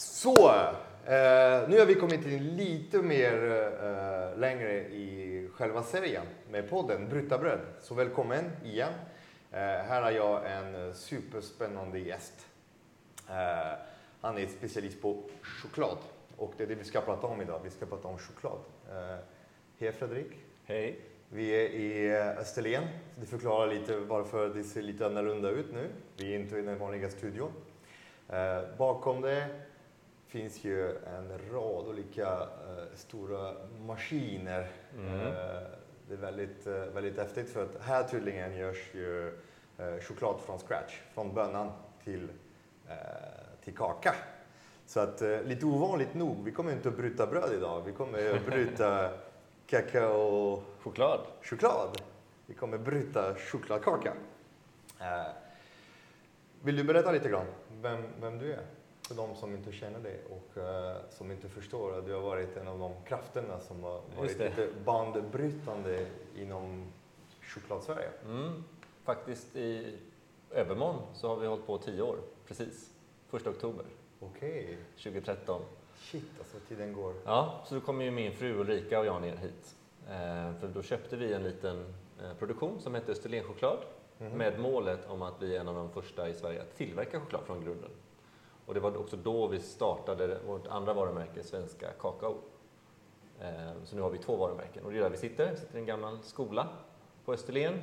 [0.00, 0.48] Så,
[1.04, 3.44] eh, nu har vi kommit in lite mer
[3.82, 7.60] eh, längre i själva serien med podden Brytarbröd.
[7.80, 8.92] Så välkommen igen.
[9.52, 12.46] Eh, här har jag en superspännande gäst.
[13.28, 13.78] Eh,
[14.20, 15.98] han är specialist på choklad
[16.36, 17.60] och det är det vi ska prata om idag.
[17.64, 18.58] Vi ska prata om choklad.
[18.90, 19.16] Eh,
[19.78, 20.32] hej Fredrik.
[20.64, 21.00] Hej.
[21.28, 22.84] Vi är i Österlen.
[23.16, 25.88] Det förklarar lite varför det ser lite annorlunda ut nu.
[26.16, 27.52] Vi är inte i den vanliga studion.
[28.28, 29.48] Eh, bakom det
[30.30, 33.54] finns ju en rad olika eh, stora
[33.86, 34.70] maskiner.
[34.96, 35.14] Mm.
[35.14, 35.62] Eh,
[36.08, 39.38] det är väldigt, eh, väldigt häftigt för att här tydligen görs ju
[40.00, 41.72] choklad från scratch, från bönan
[42.04, 42.28] till,
[43.64, 44.14] till kaka.
[44.86, 48.46] Så att lite ovanligt nog, vi kommer inte att bryta bröd idag, vi kommer att
[48.46, 49.10] bryta
[49.66, 51.20] kakao Choklad.
[51.42, 52.02] choklad.
[52.46, 54.12] Vi kommer bryta chokladkaka.
[56.62, 57.46] Vill du berätta lite grann
[57.82, 58.66] vem, vem du är?
[59.10, 62.56] För de som inte känner dig och eh, som inte förstår att du har varit
[62.56, 66.92] en av de krafterna som har varit lite banbrytande inom
[67.42, 68.10] chokladsverige.
[68.24, 68.64] Mm.
[69.04, 69.98] Faktiskt i
[70.50, 72.16] övermorgon så har vi hållit på tio år,
[72.46, 72.90] precis.
[73.28, 73.84] Första oktober
[74.20, 75.62] Okej, 2013.
[75.98, 77.14] shit alltså tiden går.
[77.24, 79.76] Ja, så då kom ju min fru Ulrika och jag ner hit.
[80.08, 83.78] Eh, för då köpte vi en liten eh, produktion som hette Österlenchoklad
[84.18, 84.38] Mhm.
[84.38, 87.64] med målet om att bli en av de första i Sverige att tillverka choklad från
[87.64, 87.90] grunden.
[88.70, 92.34] Och det var också då vi startade vårt andra varumärke, Svenska Kakao.
[93.40, 95.50] Eh, Så nu har vi två varumärken och det är där vi sitter.
[95.50, 96.68] Vi sitter i en gammal skola
[97.24, 97.82] på Österlen,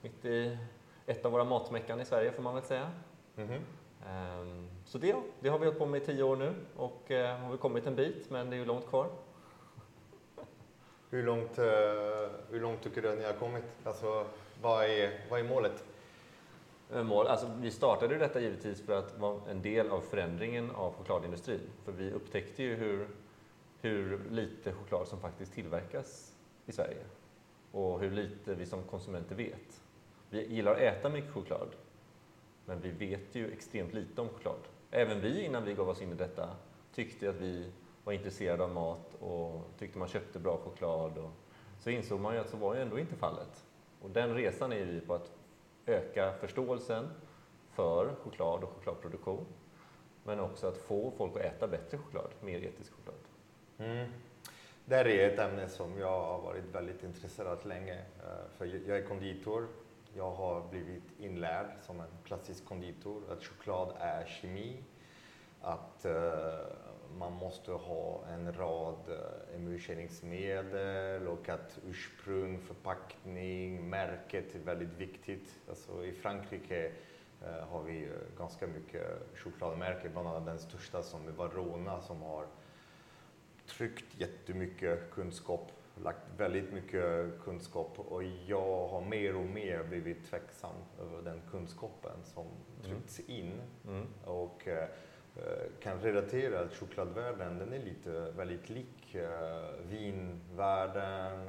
[0.00, 0.58] mitt i
[1.06, 2.90] ett av våra matmeckan i Sverige får man väl säga.
[3.34, 3.60] Mhm.
[4.08, 7.38] Ehm, Så det, det har vi hållit på med i tio år nu och eh,
[7.38, 9.06] har vi kommit en bit men det är ju långt kvar.
[11.10, 11.64] Hur, långt, eh,
[12.50, 13.64] hur långt tycker du att ni har kommit?
[13.84, 14.26] Alltså,
[14.62, 15.84] vad, är, vad är målet?
[16.92, 20.70] Eh, mål, alltså, vi startade ju detta givetvis för att vara en del av förändringen
[20.70, 21.70] av chokladindustrin.
[21.84, 23.08] För vi upptäckte ju hur,
[23.80, 26.34] hur lite choklad som faktiskt tillverkas
[26.66, 27.04] i Sverige.
[27.72, 29.82] Och hur lite vi som konsumenter vet.
[30.30, 31.68] Vi gillar att äta mycket choklad,
[32.64, 34.60] men vi vet ju extremt lite om choklad.
[34.90, 36.48] Även vi, innan vi gav oss in i detta,
[36.94, 37.72] tyckte att vi
[38.04, 41.18] var intresserade av mat och tyckte man köpte bra choklad.
[41.18, 41.30] Och
[41.80, 43.64] så insåg man ju att så var ju ändå inte fallet.
[44.02, 45.32] Och den resan är vi på att
[45.86, 47.08] öka förståelsen
[47.72, 49.46] för choklad och chokladproduktion.
[50.24, 53.16] Men också att få folk att äta bättre choklad, mer etisk choklad.
[53.78, 54.08] Mm.
[54.84, 57.94] Det här är ett ämne som jag har varit väldigt intresserad av länge.
[57.94, 59.68] Eh, för jag är konditor.
[60.16, 64.82] Jag har blivit inlärd som en klassisk konditor att choklad är kemi.
[65.64, 66.14] Att eh,
[67.18, 75.60] man måste ha en rad uh, emulsionsmedel och att ursprung, förpackning, märket är väldigt viktigt.
[75.68, 76.92] Alltså I Frankrike
[77.42, 82.22] eh, har vi eh, ganska mycket chokladmärken, bland annat den största som är Varona som
[82.22, 82.46] har
[83.66, 85.72] tryckt jättemycket kunskap,
[86.02, 92.24] lagt väldigt mycket kunskap och jag har mer och mer blivit tveksam över den kunskapen
[92.24, 92.46] som
[92.82, 94.06] tryckts in Mm.
[94.24, 94.88] och eh, eh,
[95.82, 101.48] kan relatera att chokladvärlden den är lite väldigt lik eh, vinvärlden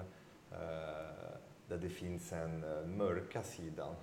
[0.51, 1.35] eh,
[1.67, 3.95] där det finns en eh, mörka sidan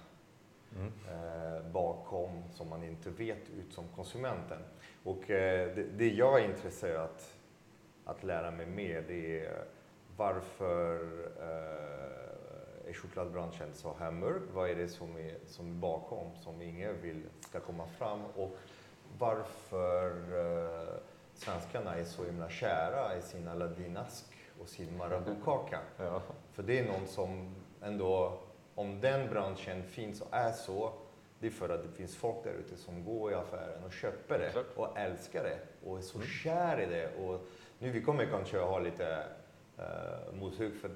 [0.76, 0.92] Mm.
[1.10, 4.58] eh, bakom som man inte vet ut som konsumenten.
[5.04, 7.36] Och eh, det, det jag är intresserad att,
[8.04, 9.64] att lära mig mer det är
[10.16, 10.94] varför
[11.40, 14.42] eh, är chokladbranschen så här mörk?
[14.54, 18.24] Vad är det som är, som är bakom som ingen vill ska komma fram?
[18.26, 18.56] Och
[19.22, 20.94] varför eh,
[21.34, 24.24] svenskarna är så himla kära i sin Aladdin-ask
[24.60, 25.78] och sin Marabou-kaka?
[25.98, 26.22] Ja.
[26.52, 28.38] För det är någon som ändå,
[28.74, 30.92] om den branschen finns och är så,
[31.38, 34.38] det är för att det finns folk där ute som går i affären och köper
[34.38, 34.66] det Klart.
[34.76, 35.58] och älskar det
[35.88, 36.28] och är så Mm.
[36.28, 37.16] kär i det.
[37.24, 37.40] Och
[37.78, 39.24] nu vi kommer kanske ha lite
[39.78, 40.90] uh, mothugg för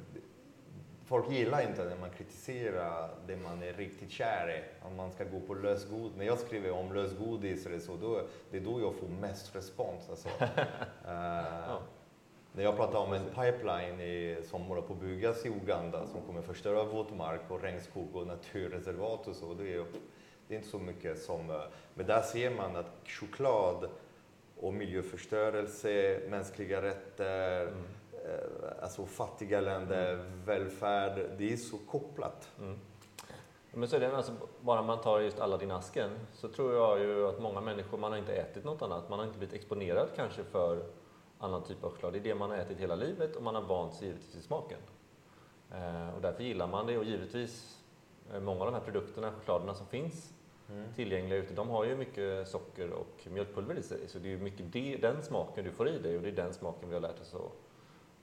[1.07, 4.87] folk gillar inte när man kritiserar det man är riktigt kär i.
[4.87, 6.17] Om man ska gå på lösgodis.
[6.17, 10.11] När jag skriver om lösgodis eller så, då, det är då jag får mest respons.
[10.11, 10.29] Alltså.
[11.09, 11.77] Eh,
[12.53, 16.21] när jag pratar om en pipeline i, som håller på att byggas i Uganda som
[16.23, 19.55] kommer förstöra våtmark och regnskog och naturreservat och så.
[19.55, 19.85] Det är,
[20.49, 21.51] det är inte så mycket som...
[21.51, 21.61] eh,
[21.95, 23.89] Men där ser man att choklad
[24.61, 27.83] och miljöförstörelse, mänskliga rätter, Mm.
[28.29, 32.51] Eh, alltså fattiga länder, välfärd, det är så kopplat.
[32.59, 32.79] Mm.
[33.73, 37.43] Men så är det, alltså, bara man tar just Aladdin-asken så tror jag ju att
[37.43, 40.87] många människor, man har inte ätit något annat, man har inte blivit exponerad kanske för
[41.39, 42.13] annan typ av choklad.
[42.13, 44.45] Det är det man har ätit hela livet och man har vant sig givetvis vid
[44.45, 44.79] smaken.
[45.73, 47.83] Eh, och därför gillar man det och givetvis
[48.33, 50.33] eh, många av de här produkterna, chokladerna som finns
[50.71, 50.95] mm.
[50.95, 54.09] tillgängliga ute, de har ju mycket socker och mjölkpulver i sig.
[54.09, 56.33] Så det är ju mycket det, den smaken du får i dig och det är
[56.33, 57.53] den smaken vi har lärt oss att,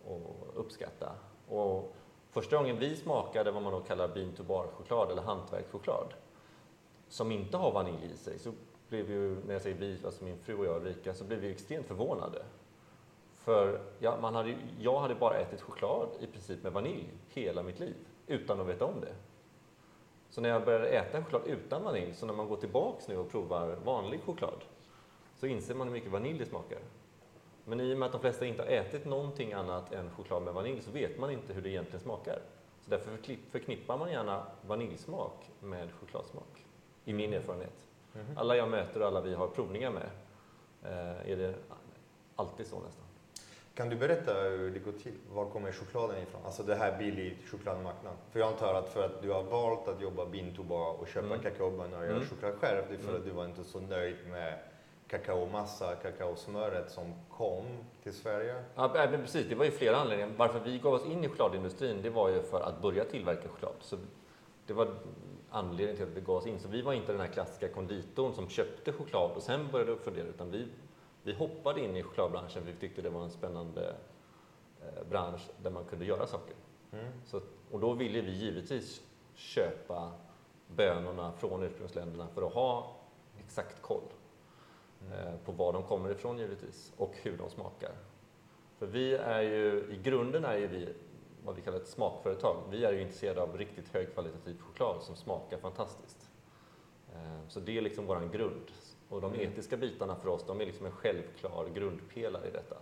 [0.08, 1.12] och uppskatta.
[1.48, 1.96] Och
[2.32, 6.14] första gången vi smakade vad man då kallar bean to bar-choklad eller hantverkschoklad
[7.08, 8.52] som inte har vanilj i sig så
[8.90, 11.52] blev ju, när jag säger vi, alltså min fru och jag Rika, så blev vi
[11.52, 12.46] extremt förvånade.
[13.34, 17.80] För ja, man hade, jag hade bara ätit choklad i princip med vanilj hela mitt
[17.80, 17.96] liv
[18.28, 19.14] utan att veta om det.
[20.30, 23.32] Så när jag började äta choklad utan vanilj, så när man går tillbaks nu och
[23.32, 24.64] provar vanlig choklad,
[25.36, 26.80] så inser man hur mycket vanilj det smakar.
[27.66, 30.54] Men i och med att de flesta inte har ätit någonting annat än choklad med
[30.54, 32.40] vanilj så vet man inte hur det egentligen smakar.
[32.82, 33.18] Så därför
[33.52, 36.66] förknippar man gärna vaniljsmak med chokladsmak,
[37.06, 37.86] i min erfarenhet.
[38.16, 38.40] Mm -hmm.
[38.40, 40.10] Alla jag möter och alla vi har provningar med
[40.84, 41.56] eh, är det
[42.36, 43.06] alltid så nästan.
[43.76, 45.14] Kan du berätta hur det går till?
[45.32, 46.42] Var kommer chokladen ifrån?
[46.46, 48.20] Alltså det här billig chokladmarknaden.
[48.32, 51.40] För jag antar att för att du har valt att jobba bintoba och köpa mm.
[51.40, 52.28] kakaobönor och göra mm.
[52.28, 53.22] choklad själv, det är för mm.
[53.22, 54.60] att du var inte så nöjd med
[55.18, 57.66] kakaomassa, kakaosmöret som kom
[58.04, 58.64] till Sverige?
[58.76, 59.50] Ja, men precis.
[59.50, 60.34] Det var ju flera anledningar.
[60.38, 63.76] Varför vi gav oss in i chokladindustrin, det var ju för att börja tillverka choklad.
[63.80, 63.98] Så
[64.68, 64.88] det var
[65.50, 66.60] anledningen till att vi gav oss in.
[66.60, 70.26] Så vi var inte den här klassiska konditorn som köpte choklad och sen började fundera,
[70.26, 70.68] utan vi
[71.24, 73.96] vi hoppade in i chokladbranschen vi tyckte det var en spännande
[74.82, 76.56] eh, bransch där man kunde göra saker.
[76.92, 77.12] Mm.
[77.26, 79.02] Så, och då ville vi givetvis
[79.34, 80.12] köpa
[80.68, 82.96] bönorna från ursprungsländerna för att ha
[83.40, 84.13] exakt koll.
[85.12, 87.92] Eh, på var de kommer ifrån givetvis och hur de smakar.
[88.80, 90.94] För vi är ju, i grunden är ju vi
[91.46, 92.64] vad vi kallar ett smakföretag.
[92.70, 96.30] Vi är ju intresserade av riktigt högkvalitativ choklad som smakar fantastiskt.
[97.14, 98.72] Eh, så det är liksom våran grund.
[99.10, 99.52] Och de mm.
[99.52, 102.76] etiska bitarna för oss, de är liksom en självklar grundpelare i detta.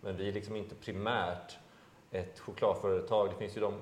[0.00, 1.58] Men vi är liksom inte primärt
[2.10, 3.30] ett chokladföretag.
[3.30, 3.74] Det finns ju de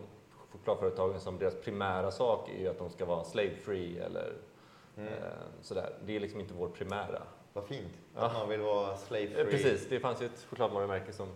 [0.53, 4.33] chokladföretagen som deras primära sak är ju att de ska vara slave free eller
[4.97, 5.09] mm.
[5.09, 5.19] eh,
[5.61, 5.99] sådär.
[6.05, 7.23] Det är liksom inte vår primära.
[7.53, 9.45] Vad fint att man vill vara slave free.
[9.45, 11.29] Precis, det fanns ju ett chokladvarumärke som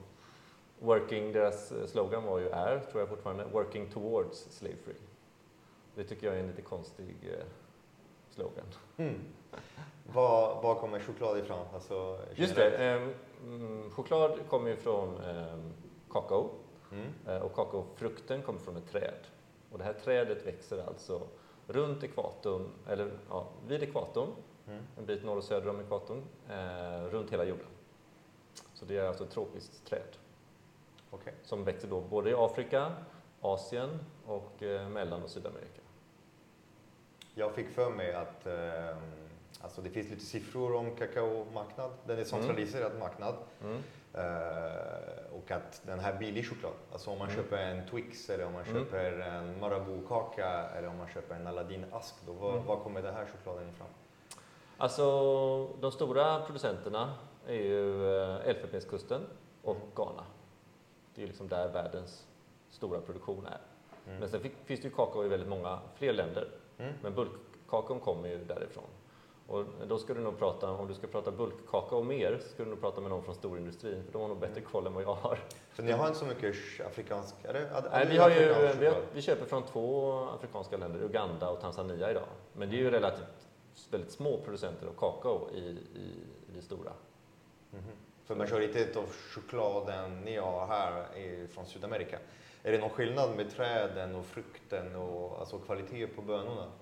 [0.79, 4.95] Working, deras eh, slogan var ju, är, tror jag fortfarande, Working towards slave free.
[5.95, 7.45] Det tycker jag är en lite konstig eh,
[8.31, 8.65] slogan.
[8.97, 9.21] Mm.
[10.13, 11.67] Var, var kommer choklad ifrån?
[11.75, 13.09] Alltså, Just det, eh,
[13.91, 15.59] choklad kommer ju från eh,
[16.11, 16.51] kakao
[16.93, 17.07] mm.
[17.27, 19.27] eh, och kakaofrukten kommer från ett träd.
[19.73, 21.23] Och det här trädet växer alltså
[21.67, 24.29] runt ekvatorn, eller ja, vid ekvatorn,
[24.67, 24.83] mm.
[24.99, 27.67] en bit norr och söder om ekvatorn, eh, runt hela jorden.
[28.75, 30.17] Så det är alltså ett tropiskt träd
[31.11, 31.33] okay.
[31.43, 32.93] som växer då både i Afrika,
[33.41, 35.81] Asien och eh, Mellan och Sydamerika.
[37.35, 38.97] Jag fick för mig att eh,
[39.61, 41.91] alltså det finns lite siffror om kakaomarknad.
[42.05, 42.99] Den är en centraliserad mm.
[42.99, 43.35] marknad.
[43.63, 43.83] Mm.
[44.15, 47.43] Eh, och att den här billig choklad, alltså om man mm.
[47.43, 48.85] köper en Twix eller om man mm.
[48.85, 52.67] köper en Marabou-kaka eller om man köper en Aladdin-ask, då var, mm.
[52.67, 53.89] var kommer den här chokladen ifrån?
[54.79, 57.15] Alltså de stora producenterna
[57.47, 59.21] är ju eh, Elfenbenskusten
[59.63, 59.89] och mm.
[59.95, 60.25] Ghana.
[61.15, 62.27] Det är liksom där världens
[62.71, 63.61] stora produktion är.
[64.07, 64.21] Mm.
[64.21, 66.49] Men sen finns det ju kakao i väldigt många fler länder.
[66.79, 66.93] Mm.
[67.03, 68.85] Men bulkkakaon kommer ju därifrån.
[69.49, 72.71] Och då ska du nog prata, om du ska prata bulkkakao mer, så ska du
[72.71, 74.71] nog prata med någon från storindustrin, för de har nog bättre mm.
[74.73, 75.39] koll än vad jag har.
[75.71, 76.55] För ni har inte så mycket
[76.87, 78.37] afrikansk, är det, är Nej, vi, har ju,
[78.79, 82.27] vi, har, vi, köper från två afrikanska länder, Uganda och Tanzania idag.
[82.53, 83.46] Men det är ju relativt
[83.91, 86.11] väldigt små producenter av kakao i, i,
[86.49, 86.93] i det stora.
[87.73, 88.27] Mm -hmm.
[88.27, 92.19] För majoriteten av chokladen ni har här är från Sydamerika.
[92.63, 96.73] Är det någon skillnad med träden och frukten och alltså kvalitet på bönorna?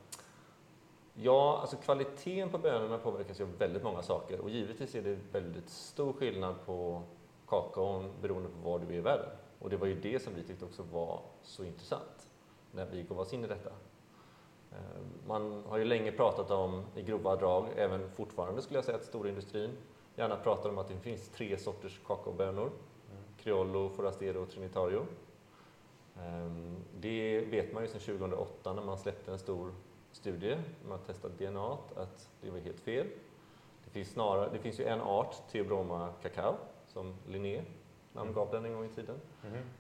[1.14, 5.18] Ja, alltså kvaliteten på bönorna påverkas ju av väldigt många saker och givetvis är det
[5.32, 7.02] väldigt stor skillnad på
[7.48, 9.30] kakaon beroende på var du är i världen.
[9.58, 12.30] Och det var ju det som vi tyckte också var så intressant
[12.72, 13.70] när vi gav oss in i detta.
[14.74, 18.96] Eh, man har ju länge pratat om, i grova drag, även fortfarande skulle jag säga
[18.96, 19.70] att storindustrin
[20.16, 22.62] gärna pratar om att det finns tre sorters kakaobönor.
[23.10, 23.22] Mm.
[23.38, 25.06] Criollo, Forastero och Trinitario.
[26.18, 29.74] Ehm, det vet man ju sedan 2008 när man släppte en stor
[30.12, 33.06] studie, man har testat DNA, att det var helt fel.
[33.84, 36.54] Det finns, snarare, det finns ju en art, Theobroma cacao,
[36.86, 37.62] som Linné
[38.12, 39.16] namngav den en gång i tiden.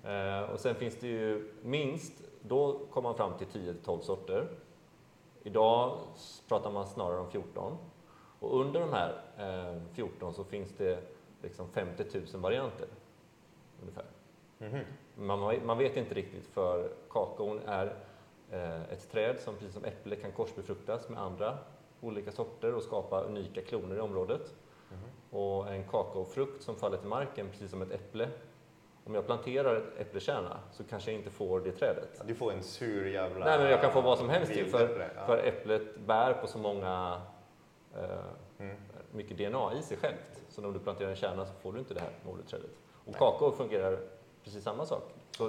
[0.02, 0.50] Mm.
[0.50, 4.48] och sen finns det ju minst, då kom man fram till 10-12 sorter.
[5.46, 5.98] Idag
[6.48, 7.78] pratar man snarare om 14.
[8.40, 10.98] Och under de här eh, 14 så finns det
[11.42, 12.88] liksom 50 000 varianter.
[13.80, 14.04] Ungefär.
[14.58, 14.84] Mm.
[15.14, 17.96] Man, man vet inte riktigt för kakaon är
[18.50, 21.58] eh, ett träd som precis som äpple kan korsbefruktas med andra
[22.00, 24.54] olika sorter och skapa unika kloner i området.
[24.90, 25.02] Mm.
[25.30, 28.28] Och en kakaofrukt som faller till marken, precis som ett äpple,
[29.06, 32.22] om jag planterar ett äppelkärna så kanske jag inte får det trädet.
[32.24, 33.44] Du får en sur jävla...
[33.44, 35.26] Nej, men jag kan få vad som helst till för, ja.
[35.26, 37.20] för äpplet bär på så många
[37.94, 38.18] eh,
[38.58, 38.76] Mm.
[39.12, 40.42] mycket DNA i sig självt.
[40.48, 42.70] Så om du planterar en kärna så får du inte det här moderträdet.
[42.92, 43.14] Och Nej.
[43.18, 43.98] kakao fungerar
[44.44, 45.14] precis samma sak.
[45.36, 45.46] Så,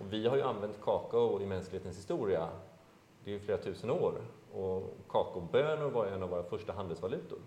[0.00, 2.48] och vi har ju använt kakao i mänsklighetens historia.
[3.24, 4.14] Det är ju flera tusen år.
[4.52, 7.38] Och kakaobönor var en av våra första handelsvalutor.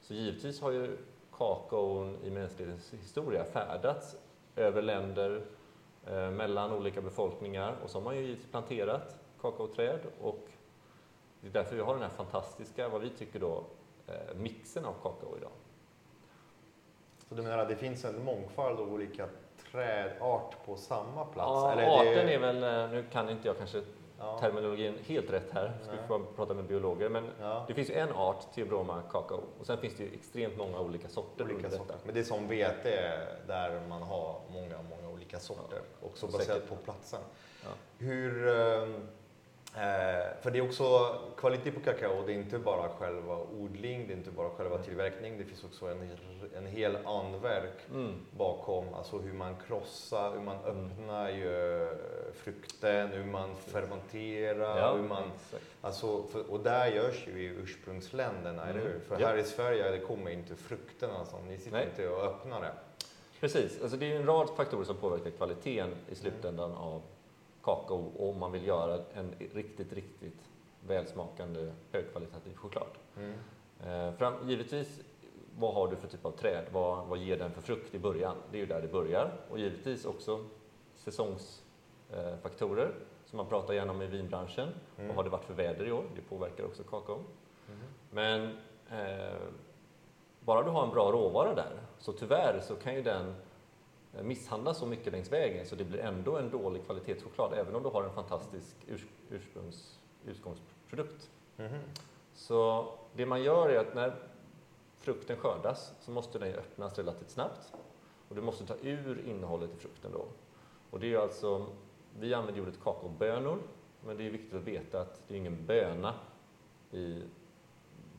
[0.00, 0.96] Så givetvis har ju
[1.32, 4.16] kakaon i mänsklighetens historia färdats
[4.56, 5.42] över länder,
[6.06, 10.48] eh, mellan olika befolkningar och så har man ju givetvis planterat kakaoträd och
[11.40, 13.64] det är därför vi har den här fantastiska, vad vi tycker då,
[14.06, 15.50] eh, mixen av kakao idag.
[17.28, 19.28] Så du menar att det finns en mångfald av olika
[19.70, 21.50] trädart på samma plats?
[21.50, 22.34] Ja, Eller arten det...
[22.34, 23.82] är väl, eh, nu kan inte jag kanske
[24.18, 24.38] Ja.
[24.40, 25.96] terminologin helt rätt här, Nej.
[26.08, 27.64] få prata med biologer, men Ja.
[27.68, 31.08] det finns ju en art, Theobroma kakao, och sen finns det ju extremt många olika
[31.08, 31.96] sorter Olika sorter.
[32.04, 35.80] Men det är som vete där man har många, många olika sorter.
[36.02, 36.38] Också Säkert.
[36.48, 37.20] baserat på platsen.
[37.64, 37.68] Ja.
[37.98, 38.48] Hur...
[38.48, 39.08] ehm,
[39.76, 44.12] Eh, för det är också kvalitet på kakao, det är inte bara själva odling, det
[44.12, 46.10] är inte bara själva tillverkning, det finns också en,
[46.56, 48.12] en hel anverk Mm.
[48.36, 50.86] bakom, alltså hur man krossar, hur man Mm.
[50.86, 51.88] öppnar ju
[52.34, 55.64] frukten, hur man fermenterar, Ja, hur man exakt.
[55.80, 58.68] Alltså, för, och där görs ju i ursprungsländerna, Mm.
[58.76, 59.00] eller hur?
[59.08, 59.26] För Ja.
[59.26, 61.86] här i Sverige det kommer inte frukterna som ni sitter Nej.
[61.90, 62.72] inte och öppnar det.
[63.40, 67.02] Precis, alltså det är en rad faktorer som påverkar kvaliteten i slutändan av
[67.64, 70.50] kakao om man vill göra en riktigt, riktigt
[70.86, 72.90] välsmakande högkvalitativ choklad.
[73.16, 73.34] Mm.
[73.86, 75.00] Eh, fram, givetvis,
[75.58, 76.64] vad har du för typ av träd?
[76.72, 78.36] Vad, vad ger den för frukt i början?
[78.50, 79.32] Det är ju där det börjar.
[79.50, 80.44] Och givetvis också
[80.94, 82.92] säsongsfaktorer eh,
[83.24, 84.68] som man pratar gärna om i vinbranschen.
[84.96, 85.08] Mm.
[85.08, 86.04] Vad har det varit för väder i år?
[86.16, 87.14] Det påverkar också kakao.
[87.68, 87.80] Mm.
[88.10, 88.58] Men
[88.90, 89.38] eh,
[90.40, 93.34] bara du har en bra råvara där, så tyvärr så kan ju den
[94.22, 97.88] misshandlas så mycket längs vägen så det blir ändå en dålig kvalitetschoklad även om du
[97.88, 101.30] har en fantastisk urs ursprungs utgångsprodukt.
[101.56, 101.78] Mhm.
[102.34, 104.14] Så det man gör är att när
[104.98, 107.72] frukten skördas så måste den öppnas relativt snabbt
[108.28, 110.26] och du måste ta ur innehållet i frukten då.
[110.90, 111.66] Och det är alltså,
[112.18, 113.58] vi använder ordet kakaobönor
[114.06, 116.14] men det är viktigt att veta att det är ingen böna
[116.90, 117.22] i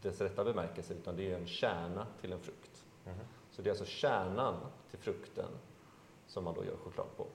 [0.01, 2.85] dess rätta bemärkelse utan det är en kärna till en frukt.
[3.05, 3.15] Mhm.
[3.51, 4.55] Så det är alltså kärnan
[4.89, 5.49] till frukten
[6.35, 7.27] som man då gör choklad på.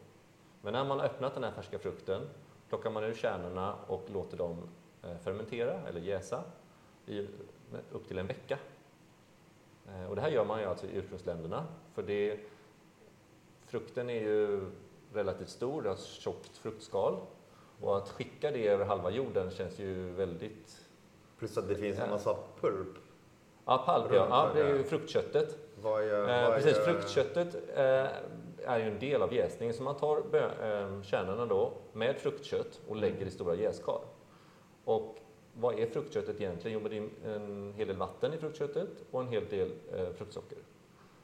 [0.63, 2.23] Men när man har öppnat den här färska frukten
[2.69, 4.69] plockar man ur kärnorna och låter dem
[5.03, 6.43] eh, fermentera eller jäsa
[7.07, 7.29] i
[7.93, 8.59] upp till en vecka.
[9.89, 11.65] Eh, Och det här gör man ju alltså i ursprungsländerna
[11.95, 12.41] för det,
[13.67, 14.71] frukten är ju
[15.13, 17.17] relativt stor, det har ett tjockt fruktskal
[17.81, 20.87] och att skicka det över halva jorden känns ju väldigt...
[21.39, 22.97] Plus att det finns en massa pulp.
[23.65, 24.27] Ja, palp, ja.
[24.31, 25.59] ja det är ju fruktköttet.
[25.83, 28.07] Vad gör, Eh, vad precis, gör- fruktköttet eh,
[28.77, 29.75] är ju en del av jäsningen.
[29.75, 34.01] Så man tar bö- eh, kärnorna då med fruktkött och lägger i stora jäskar.
[34.85, 35.17] Och
[35.55, 36.81] vad är fruktköttet egentligen?
[36.83, 36.97] Jo, det
[37.29, 40.59] är en hel del vatten i fruktköttet och en hel del eh, fruktsocker.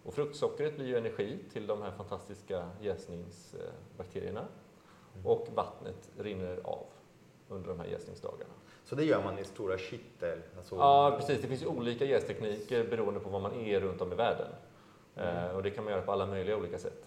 [0.05, 4.45] Och fruktsockret blir ju energi till de här fantastiska jäsningsbakterierna
[5.15, 5.27] Mm.
[5.27, 6.85] och vattnet rinner av
[7.49, 8.51] under de här jäsningsdagarna.
[8.85, 10.39] Så det gör man i stora kittel?
[10.57, 11.43] Alltså, Ja, precis.
[11.43, 14.49] Det finns ju olika jästekniker beroende på var man är runt om i världen.
[15.17, 17.05] Eh, och det kan man göra på alla möjliga olika sätt.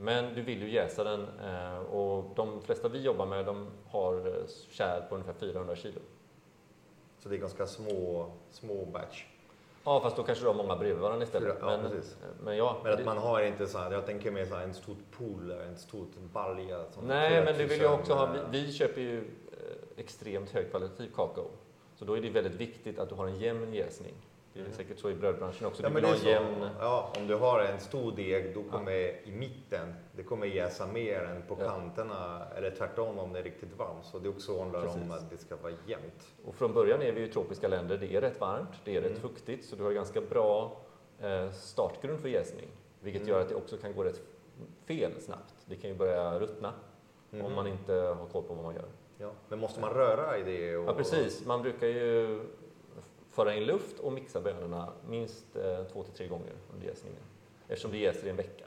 [0.00, 4.14] Men du vill ju jäsa den eh, och de flesta vi jobbar med de har
[4.26, 4.32] eh,
[4.70, 6.00] kärl på ungefär 400 kilo.
[7.18, 9.24] Så det är ganska små, små batch.
[9.84, 11.56] Ja, fast då kanske du har många bredvid varandra istället.
[11.60, 12.16] Ja, men, precis.
[12.44, 14.64] men ja, Men att det- man har inte så här, jag tänker mer så här
[14.64, 16.84] en stor pool, en stor balja.
[17.02, 18.24] Nej, men det vill jag också ha.
[18.36, 19.24] eh, Vi, vi köper ju
[19.96, 21.50] extremt högkvalitativ kakao.
[21.96, 24.14] Så då är det väldigt viktigt att du har en jämn jäsning.
[24.58, 24.76] Det är Mm.
[24.76, 25.82] säkert så i brödbranschen också.
[25.82, 26.68] Ja, du vill ha jämn...
[26.80, 31.20] Ja, om du har en stor deg, då kommer i mitten, det kommer jäsa mer
[31.20, 31.68] än på Ja.
[31.70, 34.04] kanterna, eller tvärtom om det är riktigt varmt.
[34.04, 35.12] Så det också handlar om Precis.
[35.12, 36.34] att det ska vara jämnt.
[36.44, 37.96] Och från början är vi ju tropiska länder.
[37.98, 39.20] Det är rätt varmt, det är rätt Mm.
[39.22, 40.80] fuktigt, så du har ganska bra
[41.20, 42.68] eh, startgrund för jäsning.
[43.00, 43.34] Vilket Mm.
[43.34, 44.20] gör att det också kan gå rätt
[44.86, 45.54] fel snabbt.
[45.66, 46.72] Det kan ju börja ruttna
[47.30, 47.44] Mhm.
[47.44, 48.88] om man inte har koll på vad man gör.
[49.18, 49.30] ja.
[49.48, 50.76] Men måste man röra i det?
[50.76, 50.88] Och...
[50.88, 51.46] Ja, precis.
[51.46, 52.40] Man brukar ju
[53.38, 57.20] föra in luft och mixa bönorna minst eh, två till tre gånger under jäsningen.
[57.68, 58.64] Eftersom det jäser i en vecka.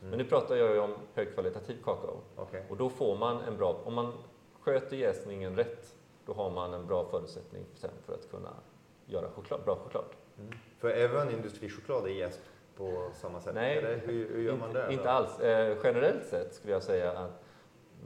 [0.00, 0.10] Mm.
[0.10, 2.20] Men nu pratar jag ju om högkvalitativ kakao.
[2.36, 2.64] Okej.
[2.70, 4.12] Och då får man en bra, om man
[4.60, 5.94] sköter jäsningen rätt,
[6.26, 8.50] då har man en bra förutsättning sen för att kunna
[9.06, 10.04] göra choklad, bra choklad.
[10.38, 10.52] Mm.
[10.78, 12.40] För även industrichoklad är jäst
[12.76, 13.54] på samma sätt?
[13.54, 14.92] Nej, Eller hur, hur gör man inte, det?
[14.92, 15.10] inte då?
[15.10, 15.40] alls.
[15.40, 17.42] Eh, generellt sett skulle jag säga att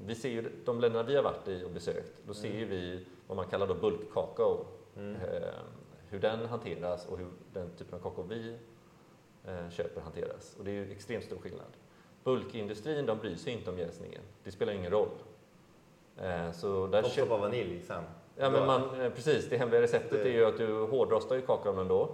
[0.07, 2.69] vi ser ju de länderna vi har varit i och besökt, då ser Mm.
[2.69, 5.17] vi vad man kallar då bulkkakao, Mm.
[5.17, 5.49] eh,
[6.15, 8.57] hur den hanteras och hur den typen av kakao vi
[9.47, 10.57] eh, köper hanteras.
[10.59, 11.67] Och det är ju extremt stor skillnad.
[12.25, 14.23] Bulkindustrin de bryr sig inte om jäsningen.
[14.45, 15.09] Det spelar ingen roll.
[16.17, 18.03] Eh, så där kö- stoppa vanilj sen.
[18.37, 21.43] Ja, men man, eh, precis, det hemliga receptet Det- är ju att du hårdrostar ju
[21.43, 22.11] kakaon ändå.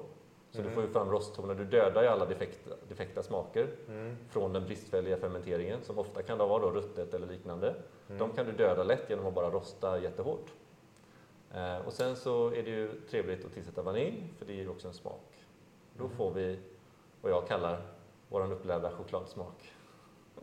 [0.51, 0.75] Så du Mhm.
[0.75, 1.55] får ju fram rosttoner.
[1.55, 4.17] Du dödar ju alla defekta, defekta smaker Mm.
[4.31, 7.69] från den bristfälliga fermenteringen som ofta kan då vara då ruttet eller liknande.
[8.09, 8.19] Mm.
[8.19, 10.47] De kan du döda lätt genom att bara rosta jättehårt.
[11.55, 14.69] Eh, och sen så är det ju trevligt att tillsätta vanilj, för det ger ju
[14.69, 15.45] också en smak.
[15.99, 16.17] Då Mm.
[16.17, 16.59] får vi
[17.21, 17.83] vad jag kallar
[18.29, 19.73] vår upplärda chokladsmak.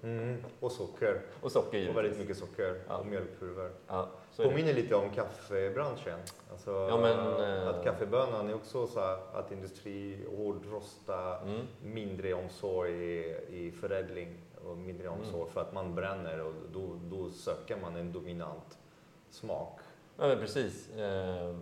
[0.03, 0.43] Mm.
[0.59, 1.21] Och socker.
[1.41, 1.97] Och socker Och givetvis.
[1.97, 2.97] väldigt mycket socker Ja.
[2.97, 3.71] och mjölkpulver.
[3.87, 4.09] Ja.
[4.37, 6.19] Påminner lite om kaffebranschen.
[6.51, 11.61] Alltså, Ja, men, eh, att kaffebönan är också så här att industri hårdrosta, Mm.
[11.83, 15.19] mindre omsorg i, i förädling och mindre Mm.
[15.19, 18.77] omsorg för att man bränner och då, då söker man en dominant
[19.29, 19.79] smak.
[20.19, 20.89] Ja, men precis.
[20.95, 21.55] Eh,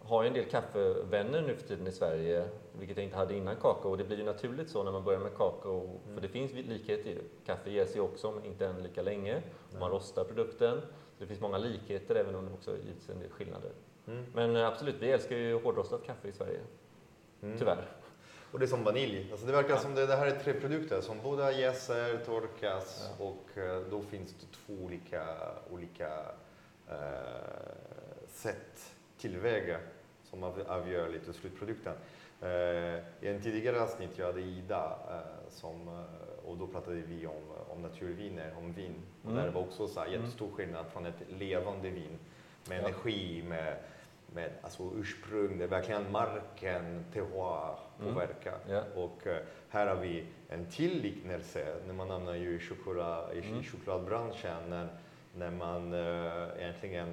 [0.00, 2.48] har ju en del kaffevänner nu för tiden i Sverige,
[2.78, 3.90] vilket jag inte hade innan kakao.
[3.90, 6.14] Och det blir ju naturligt så när man börjar med kakao, Mm.
[6.14, 7.18] för det finns likheter ju.
[7.46, 9.42] Kaffe jäser ju också, men inte än lika länge.
[9.72, 10.80] Och man rostar produkten.
[10.80, 13.70] Så det finns många likheter, även om det också givetvis en del skillnader.
[14.06, 14.24] Mm.
[14.34, 16.60] Men eh, absolut, vi älskar ju hårdrostat kaffe i Sverige.
[17.42, 17.58] Mm.
[17.58, 17.86] Tyvärr.
[18.52, 19.28] Och det är som vanilj.
[19.30, 19.76] Alltså det verkar Ja.
[19.80, 23.24] som det, det här är tre produkter som båda jäser, torkas Ja.
[23.24, 25.24] och eh, då finns det två olika,
[25.70, 26.10] olika
[28.28, 29.78] sätt tillväga
[30.24, 31.94] som av- avgör lite slutprodukten.
[32.40, 32.48] Eh,
[33.20, 37.42] I en tidigare avsnitt jag hade Ida eh, som, eh, och då pratade vi om,
[37.68, 38.94] om naturviner, om vin.
[39.24, 39.44] Och Mm.
[39.44, 40.20] där var också så här Mm.
[40.20, 42.18] jättestor skillnad från ett levande vin
[42.68, 43.76] med energi, med,
[44.34, 48.14] med alltså ursprung, det är verkligen marken, terroir Mm.
[48.14, 48.58] påverkar.
[48.68, 48.82] Ja.
[48.96, 53.48] Och eh, här har vi en till liknelse när man hamnar ju i, choklad, i
[53.48, 53.62] Mm.
[53.62, 54.88] chokladbranschen när,
[55.36, 57.08] när man eh, egentligen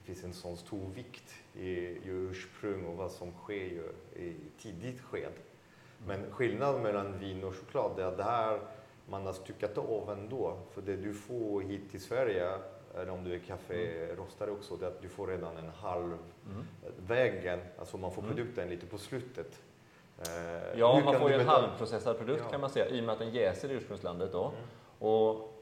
[0.00, 3.82] det finns en sån stor vikt i, i ursprung och vad som sker ju
[4.16, 5.32] i tidigt sked.
[6.06, 8.60] Men skillnaden mellan vin och choklad är att det här
[9.08, 10.56] man har styckat av ändå.
[10.70, 12.50] För det du får hit till Sverige,
[12.94, 16.18] eller om du är kafferostare också, det är att du får redan en halv
[16.50, 16.64] Mm.
[17.06, 18.34] vägen, alltså man får Mm.
[18.34, 19.62] produkten lite på slutet.
[20.18, 22.50] Eh, Ja, man får ju en halvprocessad produkt Ja.
[22.50, 24.44] kan man säga, i och med att den jäser i ursprungslandet då.
[24.44, 24.54] Mm.
[25.12, 25.54] Och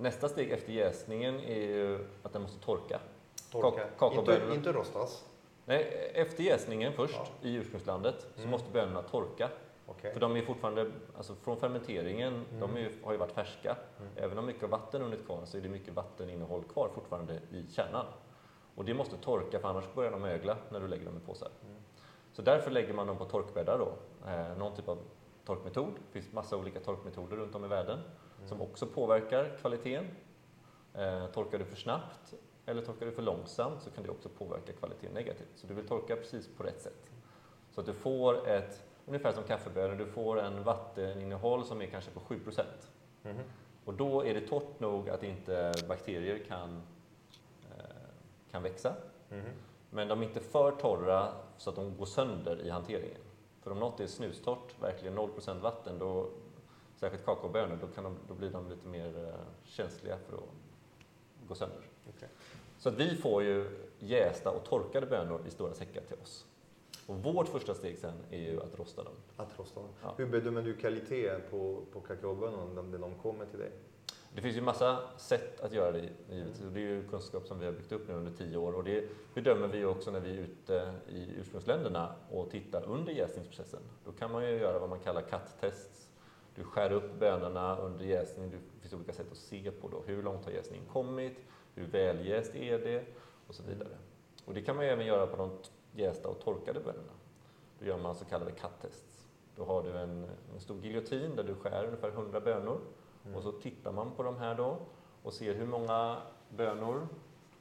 [0.00, 3.00] nästa steg efter jäsningen är ju att den måste torka.
[3.52, 3.80] Torka.
[3.98, 4.14] Kak-.
[4.18, 5.24] Inte, inte rostas.
[5.64, 7.48] Nej, efter jäsningen först Ja.
[7.48, 8.50] i ursprungslandet så Mm.
[8.50, 9.48] måste bönorna torka.
[9.86, 10.12] Okej.
[10.12, 12.76] För de är fortfarande, alltså från fermenteringen, de Mm.
[12.76, 13.76] är ju, har ju varit färska.
[13.98, 14.10] Mm.
[14.16, 18.06] Även om mycket vatten hunnit kvar så är det mycket vatteninnehåll kvar fortfarande i kärnan.
[18.74, 21.48] Och det måste torka för annars börjar de mögla när du lägger dem i påsar.
[21.64, 21.76] Mm.
[22.32, 23.92] Så därför lägger man dem på torkbäddar då.
[24.30, 24.98] Eh, någon typ av
[25.44, 25.92] torkmetod.
[26.12, 27.98] Det finns massa olika torkmetoder runt om i världen.
[28.46, 30.06] Som också påverkar kvaliteten.
[30.94, 32.34] Eh, torkar du för snabbt
[32.66, 35.48] eller torkar du för långsamt så kan det också påverka kvaliteten negativt.
[35.54, 37.10] Så du vill torka precis på rätt sätt.
[37.70, 42.10] Så att du får ett, ungefär som kaffebönor, du får en vatteninnehåll som är kanske
[42.10, 42.40] på 7
[43.22, 43.38] Mhm.
[43.84, 46.82] Och då är det torrt nog att inte bakterier kan,
[47.70, 47.84] eh,
[48.50, 48.94] kan växa.
[49.28, 49.50] Mhm.
[49.90, 53.20] Men de är inte för torra så att de går sönder i hanteringen.
[53.62, 56.30] För om något är snustort, verkligen 0% vatten, då,
[57.00, 59.34] särskilt kakaobönor, då, kan de, då blir de lite mer eh,
[59.64, 61.78] känsliga för att gå sönder.
[62.16, 62.28] Okej.
[62.78, 66.46] Så att vi får ju jästa och torkade bönor i stora säckar till oss.
[67.06, 69.12] Och vårt första steg sen är ju att rosta dem.
[69.36, 69.90] Att rosta dem.
[70.02, 70.14] Ja.
[70.16, 73.72] Hur bedömer du kvalitet på, på kakaobönor när de kommer till dig?
[74.34, 76.62] Det finns ju massa sätt att göra det givetvis.
[76.66, 78.72] Och det är ju kunskap som vi har byggt upp nu under tio år.
[78.72, 83.80] Och det bedömer vi också när vi är ute i ursprungsländerna och tittar under jäsningsprocessen.
[84.04, 86.09] Då kan man ju göra vad man kallar cut-tests.
[86.60, 88.50] Du skär upp bönorna under jäsning.
[88.50, 90.02] Det finns olika sätt att se på då.
[90.06, 91.38] Hur långt har jäsningen kommit?
[91.74, 93.04] Hur väljäst är det?
[93.46, 93.98] Och så vidare.
[94.44, 95.50] Och det kan man ju även göra på de
[95.92, 97.12] jästa och torkade bönorna.
[97.78, 99.26] Då gör man så kallade cut-tests.
[99.56, 102.80] Då har du en, en stor giljotin där du skär ungefär 100 bönor
[103.24, 103.36] Mm.
[103.36, 104.78] och så tittar man på de här då
[105.22, 106.16] och ser hur många
[106.56, 107.08] bönor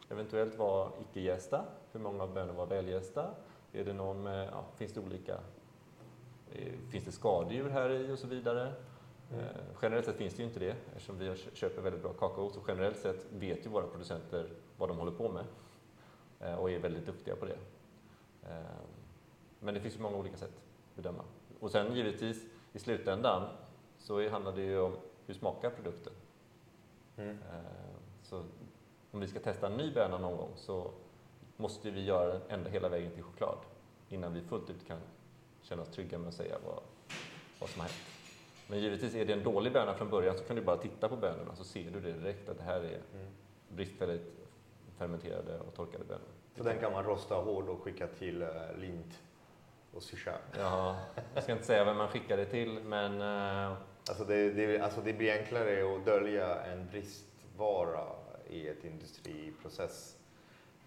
[0.10, 3.30] eventuellt var icke-jästa, hur många bönor var väljästa,
[3.72, 5.40] är det någon med, ja, finns det olika,
[6.52, 8.74] eh, finns det skadedjur här i och så vidare.
[9.34, 12.60] Eh, generellt sett finns det ju inte det eftersom vi köper väldigt bra kakao så
[12.68, 15.46] generellt sett vet ju våra producenter vad de håller på med
[16.40, 17.58] eh, och är väldigt duktiga på det.
[18.44, 18.64] Eh,
[19.60, 21.24] Men det finns ju många olika sätt att bedöma.
[21.60, 23.50] Och sen givetvis i slutändan
[23.98, 24.94] så handlar det ju om
[25.26, 26.14] hur smakar produkten.
[27.18, 27.38] Mm.
[28.24, 28.44] Så
[29.12, 30.92] om vi ska testa en ny böna någon gång så
[31.58, 33.58] måste vi göra den ända hela vägen till choklad
[34.10, 35.00] innan vi fullt ut kan
[35.62, 36.84] känna oss trygga med att säga vad,
[37.60, 38.19] vad som har hänt.
[38.70, 41.16] Men givetvis är det en dålig böna från början så kan du bara titta på
[41.16, 43.28] bönorna så ser du det direkt att det här är Mm.
[43.70, 44.24] bristfälligt
[44.98, 46.28] fermenterade och torkade bönor.
[46.58, 49.20] Så den kan man rosta hård och skicka till uh, Lint
[49.94, 50.32] och Sisha.
[50.58, 51.00] Ja,
[51.34, 53.78] jag ska inte säga vem man skickar det till men eh,
[54.10, 58.04] Alltså det, det, alltså det blir enklare att dölja en bristvara
[58.50, 60.16] i ett industriprocess.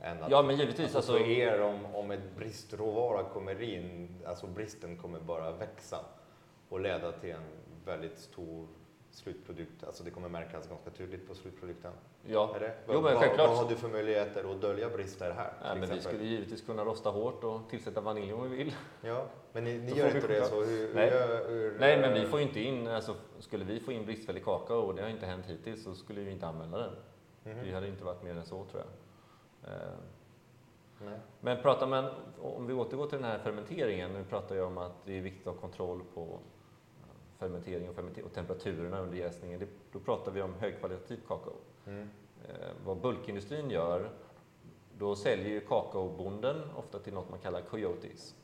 [0.00, 0.96] Än att, Ja, men givetvis.
[0.96, 5.98] Alltså, Alltså, er, om, om ett bristråvara kommer in, alltså bristen kommer bara växa
[6.68, 7.42] och leda till en
[7.84, 8.66] väldigt stor
[9.10, 9.84] slutprodukt.
[9.84, 11.92] Alltså det kommer märkas ganska tydligt på slutprodukten.
[12.26, 12.56] ja.
[12.56, 12.74] Är det?
[12.88, 13.48] Jo, men vad, självklart.
[13.48, 15.72] vad har du för möjligheter att dölja brister här?
[15.72, 18.74] Till men vi skulle givetvis kunna rosta hårt och tillsätta vanilj om vi vill.
[19.00, 20.54] Ja, men ni, ni gör vi inte det så?
[20.62, 21.08] Hur, hur, Nej.
[21.08, 24.44] gör- hur, Nej, men vi får ju inte in, alltså, skulle vi få in bristfällig
[24.44, 26.92] kakao, och det har inte hänt hittills, så skulle vi inte använda den.
[27.44, 27.64] mhm.
[27.66, 29.72] Det hade inte varit mer än så tror jag.
[29.72, 29.78] Eh,
[31.04, 31.18] Nej.
[31.40, 32.10] Men pratar man,
[32.42, 35.46] om vi återgår till den här fermenteringen, nu pratar jag om att det är viktigt
[35.46, 36.38] att ha kontroll på
[37.42, 39.60] fermentering och, fermenter- och temperaturerna under jäsningen.
[39.60, 41.52] Det, då pratar vi om högkvalitativ kakao.
[41.86, 42.08] Mm.
[42.48, 44.10] Eh, vad bulkindustrin gör,
[44.98, 48.34] då säljer ju kakaobonden ofta till något man kallar coyotes.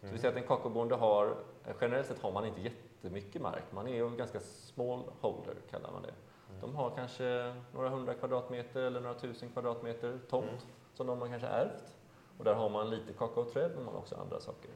[0.00, 1.34] Så vi säger att en kakaobonde har,
[1.80, 6.02] generellt sett har man inte jättemycket mark, man är ju ganska small holder kallar man
[6.02, 6.14] det.
[6.60, 10.60] De har kanske några hundra kvadratmeter eller några tusen kvadratmeter tomt Mm.
[10.94, 11.96] som de har kanske ärvt.
[12.38, 14.70] Och där har man lite kakaoträd men man har också andra saker.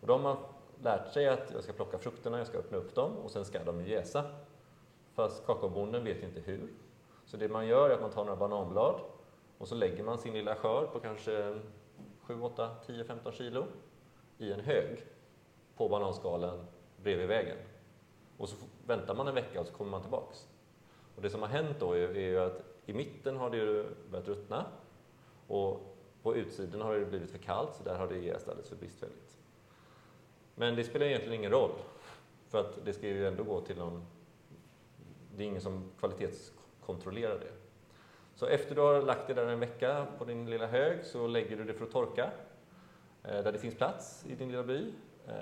[0.00, 0.36] Och då har man
[0.82, 3.64] lärt sig att jag ska plocka frukterna, jag ska öppna upp dem och sen ska
[3.64, 4.24] de jäsa.
[5.14, 6.68] Fast kakaobonden vet inte hur.
[7.24, 9.00] Så det man gör är att man tar några bananblad
[9.58, 11.60] och så lägger man sin lilla skörd på kanske
[12.22, 13.66] 7, 8, 10, 15 kilo
[14.38, 15.04] i en hög
[15.76, 16.66] på bananskalen
[16.96, 17.56] bredvid vägen.
[18.36, 20.48] Och så väntar man en vecka och så kommer man tillbaks.
[21.16, 23.86] Och det som har hänt då är, är ju att i mitten har det ju
[24.10, 24.66] börjat ruttna
[25.46, 28.76] och på utsidan har det blivit för kallt så där har det jäst alldeles för
[28.76, 29.29] bristfälligt.
[30.60, 31.70] Men det spelar egentligen ingen roll
[32.48, 34.06] för att det ska ju ändå gå till någon
[35.36, 37.52] det är ingen som kvalitetskontrollerar det.
[38.34, 41.56] Så efter du har lagt det där en vecka på din lilla hög så lägger
[41.56, 42.30] du det för att torka
[43.22, 44.92] eh, där det finns plats i din lilla by.
[45.26, 45.34] Eh,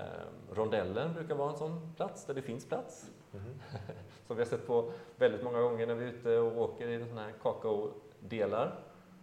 [0.53, 3.11] Rondellen brukar vara en sån plats där det finns plats.
[3.31, 3.59] Mhm.
[4.27, 6.99] Som vi har sett på väldigt många gånger när vi är ute och åker i
[6.99, 8.79] sådana här kakaodelar.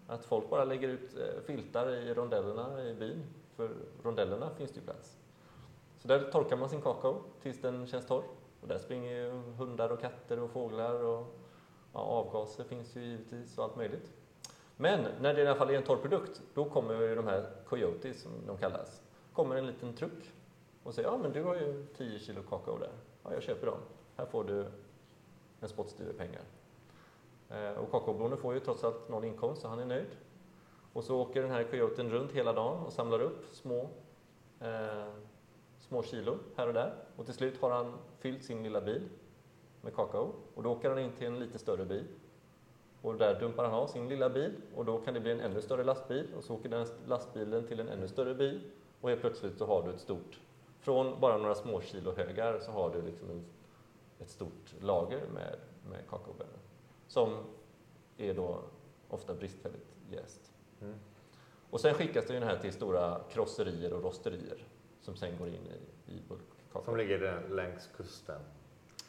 [0.06, 3.24] Att folk bara lägger ut eh, filtar i rondellerna i byn.
[3.56, 3.70] För
[4.02, 5.16] rondellerna finns det ju plats.
[5.98, 8.24] Så där torkar man sin kakao tills den känns torr.
[8.60, 11.36] Och där springer ju hundar och katter och fåglar och
[11.92, 14.12] ja, avgaser finns ju givetvis och allt möjligt.
[14.76, 17.50] Men när det i alla fall är en torr produkt, då kommer ju de här
[17.66, 19.02] coyotes som de kallas.
[19.32, 20.32] Kommer en liten truck
[20.82, 22.92] och säger ja men du har ju 10 kilo kakao där.
[23.22, 23.78] Ja, jag köper dem.
[24.16, 24.66] Här får du
[25.60, 26.42] en spottstyver pengar.
[27.48, 30.16] Eh, och kakaobonden får ju trots allt någon inkomst så han är nöjd.
[30.92, 33.88] Och så åker den här coyoten runt hela dagen och samlar upp små,
[34.60, 35.08] eh,
[35.88, 36.94] små kilo här och där.
[37.16, 39.08] Och till slut har han fyllt sin lilla bil
[39.80, 40.32] med kakao.
[40.54, 42.04] Och då åker han in till en lite större bil.
[43.02, 45.62] Och där dumpar han av sin lilla bil och då kan det bli en ännu
[45.62, 48.60] större lastbil och så åker den lastbilen till en ännu större bil
[49.00, 50.40] och helt plötsligt så har du ett stort,
[50.80, 53.44] från bara några små kilo högar så har du liksom en,
[54.18, 55.58] ett stort lager med,
[55.90, 56.58] med kakaobönor
[57.06, 57.36] som
[58.16, 58.60] är då
[59.08, 60.52] ofta bristfälligt jäst.
[60.80, 60.94] Mm.
[61.70, 64.64] Och sen skickas det ju den här till stora krosserier och rosterier
[65.06, 66.84] som sen går in i, i bulkkakao.
[66.84, 68.40] Som ligger längs kusten.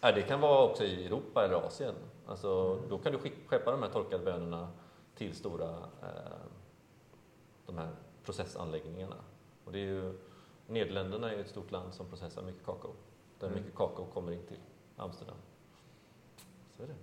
[0.02, 1.96] Ja, det kan vara också i Europa eller Asien.
[2.28, 4.68] Alltså, Då kan du skeppa de här torkade bönorna
[5.16, 5.70] till stora
[6.02, 6.38] eh,
[7.66, 7.90] de här
[8.26, 9.16] processanläggningarna.
[9.66, 10.14] Och det är ju,
[10.68, 12.94] Nederländerna är ju ett stort land som processar mycket kakao.
[13.40, 13.60] Där Mm.
[13.60, 14.60] mycket kakao kommer in till
[14.98, 15.36] Amsterdam.
[16.78, 16.96] Så är det.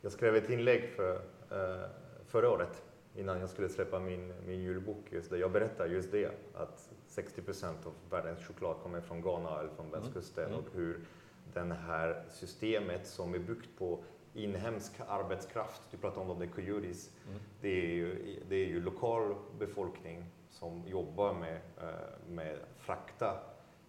[0.00, 1.14] Jag skrev ett inlägg för,
[1.50, 1.88] eh,
[2.26, 2.82] förra året
[3.16, 7.42] innan jag skulle släppa min, min julbok just där jag berättar just det att 60
[7.42, 10.58] procent av världens choklad kommer från Ghana eller från västkusten Mm.
[10.58, 11.00] och hur
[11.54, 13.98] det här systemet som är byggt på
[14.34, 17.40] inhemsk arbetskraft, du pratar om det coyotes, Mm.
[17.60, 23.40] det är ju, det är ju lokal befolkning som jobbar med, eh, med frakta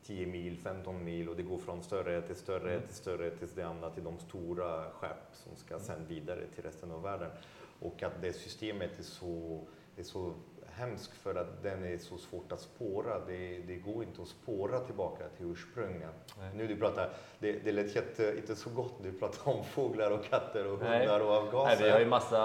[0.03, 2.87] 10 mil, 15 mil och det går från större till större Mm.
[2.87, 6.91] till större till det andra till de stora skepp som ska sen vidare till resten
[6.91, 7.31] av världen.
[7.79, 9.61] Och att det systemet är så,
[9.97, 10.33] är så
[10.75, 13.19] hemskt för att den är så svårt att spåra.
[13.25, 16.33] Det, det går inte att spåra tillbaka till ursprunget.
[16.39, 16.51] Nej.
[16.55, 17.09] Nu du pratar,
[17.39, 20.99] det, det lät jätte, inte så gott, du pratar om fåglar och katter och Nej.
[20.99, 21.83] hundar och Nej, avgaser.
[21.83, 22.37] vi har ju massa,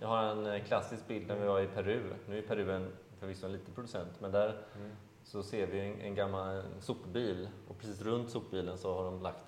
[0.00, 2.02] jag har en eh, klassisk bild när vi var i Peru.
[2.28, 4.90] Nu är Peru en, förvisso en liten producent, men där Mm.
[5.24, 9.44] så ser vi en, en gammal sopbil och precis runt sopbilen så har de lagt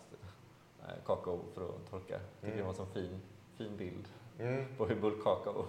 [0.82, 2.18] eh, kakao för att torka.
[2.40, 2.56] Tycker Mm.
[2.56, 3.20] det var en sån fin,
[3.56, 4.64] fin bild Mm.
[4.76, 5.64] på hur bulkkakao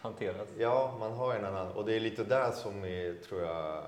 [0.00, 0.48] hanteras.
[0.58, 1.72] Ja, man har en annan.
[1.72, 3.82] Och det är lite där som är, tror jag,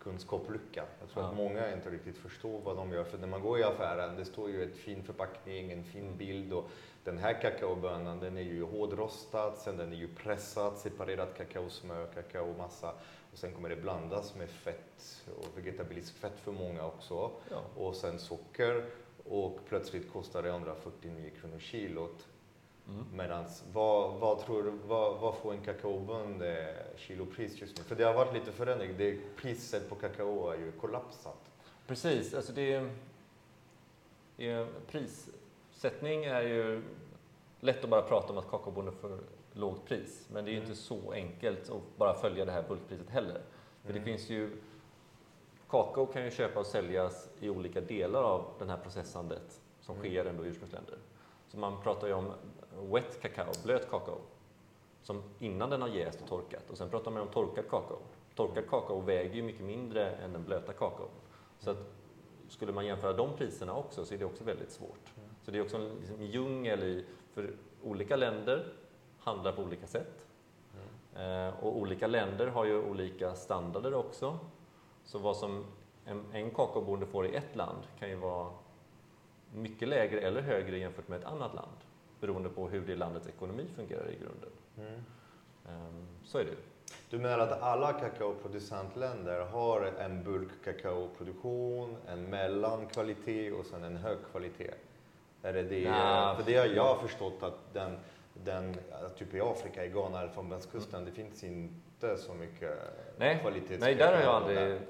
[0.00, 0.84] kunskapslycka.
[1.00, 1.30] Jag tror Ja.
[1.30, 3.04] att många inte riktigt förstår vad de gör.
[3.04, 6.52] För när man går i affären, det står ju ett fin förpackning, en fin bild.
[6.52, 6.68] Och
[7.04, 12.92] den här kakaobönan, den är ju hårdrostad, sen den är ju pressad, separerat kakaosmör, kakaomassa.
[13.32, 17.30] Och sen kommer det blandas med fett och vegetabiliskt fett för många också.
[17.50, 17.62] Ja.
[17.76, 18.84] Och sen socker.
[19.28, 22.26] och plötsligt kostar det 149 kronor kilot.
[22.90, 23.04] Mm.
[23.16, 27.84] Medans, vad, vad tror du, vad, vad får en kakaobonde kilopris just nu?
[27.84, 28.94] För det har varit lite förändring.
[28.98, 31.50] Det, priset på kakao är ju kollapsat.
[31.86, 32.72] Precis, alltså det
[34.38, 36.82] är, prissättning är ju
[37.60, 39.18] lätt att bara prata om att kakaobonden får
[39.52, 40.70] lågt pris, men det är ju Mm.
[40.70, 43.42] inte så enkelt att bara följa det här bulkpriset heller.
[43.84, 44.04] För det Mm.
[44.04, 44.50] finns ju
[45.70, 50.06] Kakao kan ju köpas och säljas i olika delar av det här processandet som Mm.
[50.10, 50.98] sker ändå i ursprungsländer.
[51.48, 52.32] Så man pratar ju om
[52.80, 54.18] wet kakao, blöt kakao,
[55.02, 56.70] som innan den har jäst och torkat.
[56.70, 57.98] Och sen pratar man om torkad kakao.
[58.34, 61.08] Torkad kakao väger ju mycket mindre än den blöta kakao.
[61.58, 61.78] Så att
[62.48, 65.14] skulle man jämföra de priserna också så är det också väldigt svårt.
[65.42, 68.72] Så det är också en liksom, djungel i, för olika länder
[69.18, 70.26] handlar på olika sätt.
[71.14, 71.48] Mm.
[71.48, 74.38] Eh, och olika länder har ju olika standarder också.
[75.04, 75.64] Så vad som
[76.04, 78.50] en, en kakaobonde får i ett land kan ju vara
[79.54, 81.76] mycket lägre eller högre jämfört med ett annat land.
[82.20, 84.50] Beroende på hur det landets ekonomi fungerar i grunden.
[84.78, 85.00] Mm.
[85.68, 86.56] Ehm, så är det.
[87.10, 94.70] Du menar att alla kakaoproducentländer har en bulkkakaoproduktion, en mellankvalitet och sen en hög kvalitet?
[95.42, 95.90] Är det det?
[95.90, 96.34] Nja.
[96.38, 97.96] För det har jag förstått att den,
[98.34, 98.76] den
[99.16, 102.78] typ i Afrika, i Ghana eller från västkusten, det finns inte så mycket
[103.18, 104.74] Nej, kvalitets Nej, där har jag aldrig där.
[104.74, 104.80] eh,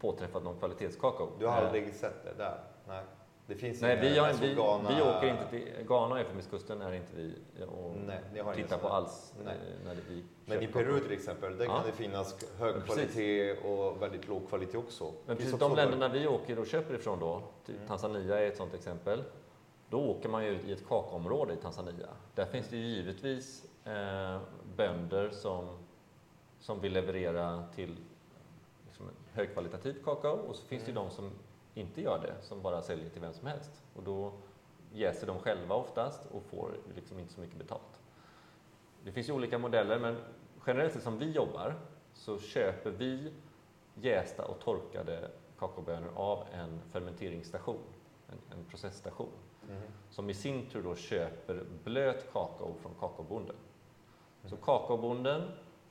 [0.00, 1.28] påträffat någon kvalitetskakao.
[1.38, 2.58] Du har Eh, aldrig sett det där?
[2.88, 3.02] Nej.
[3.50, 6.92] Det finns Nej, vi, har, vi, Ghana- vi åker inte till Ghana och Elfenbenskusten är
[6.92, 7.34] inte vi
[7.66, 8.20] och Nej,
[8.56, 9.54] tittar på alls Nej.
[9.54, 11.76] eh, när det, vi Men i Peru till exempel, där Ja.
[11.76, 12.90] kan det finnas hög precis.
[12.94, 15.04] kvalitet och väldigt låg kvalitet också.
[15.26, 17.88] Men precis finns de länderna vi åker och köper ifrån då, typ Mm.
[17.88, 19.22] Tanzania är ett sådant exempel.
[19.88, 22.08] Då åker man ju ut i ett kakaoområde i Tanzania.
[22.34, 24.38] Där finns det ju givetvis eh,
[24.76, 25.68] bönder som,
[26.60, 27.96] som vill leverera till
[28.86, 31.04] liksom en högkvalitativ kakao och så finns det ju Mm.
[31.08, 31.30] de som
[31.74, 33.82] inte gör det, som bara säljer till vem som helst.
[33.94, 34.32] Och då
[34.92, 38.00] jäser de själva oftast och får liksom inte så mycket betalt.
[39.04, 40.16] Det finns ju olika modeller, men
[40.66, 41.74] generellt sett som vi jobbar
[42.12, 43.32] så köper vi
[43.94, 47.80] jästa och torkade kakaobönor av en fermenteringsstation,
[48.28, 49.28] en, en processstation,
[49.68, 49.82] Mm.
[50.10, 53.56] som i sin tur då köper blöt kakao från kakaobonden.
[54.44, 55.42] Så kakaobonden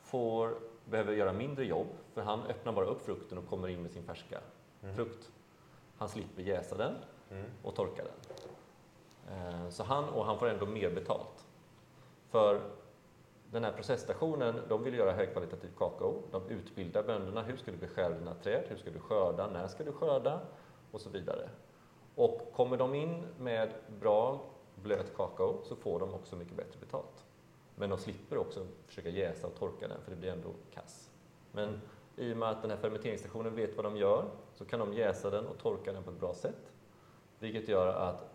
[0.01, 3.91] får, behöver göra mindre jobb, för han öppnar bara upp frukten och kommer in med
[3.91, 4.39] sin färska
[4.83, 4.95] Mm.
[4.95, 5.31] frukt.
[5.99, 6.95] Han slipper jäsa den
[7.31, 7.45] Mm.
[7.63, 8.37] och torka den.
[9.37, 11.45] Eh, Så han, och han får ändå mer betalt.
[12.29, 12.61] För
[13.51, 16.21] den här processstationen, de vill göra högkvalitativ kakao.
[16.31, 17.41] De utbildar bönderna.
[17.43, 18.63] Hur ska du beskära dina träd?
[18.67, 19.47] Hur ska du skörda?
[19.47, 20.39] När ska du skörda?
[20.91, 21.49] Och så vidare.
[22.15, 24.41] Och kommer de in med bra
[24.75, 27.25] blöt kakao så får de också mycket bättre betalt.
[27.75, 31.09] Men de slipper också försöka jäsa och torka den för det blir ändå kass.
[31.51, 31.81] Men
[32.15, 34.25] i och med att den här fermenteringsstationen vet vad de gör
[34.59, 36.71] så kan de jäsa den och torka den på ett bra sätt.
[37.39, 38.29] Vilket gör att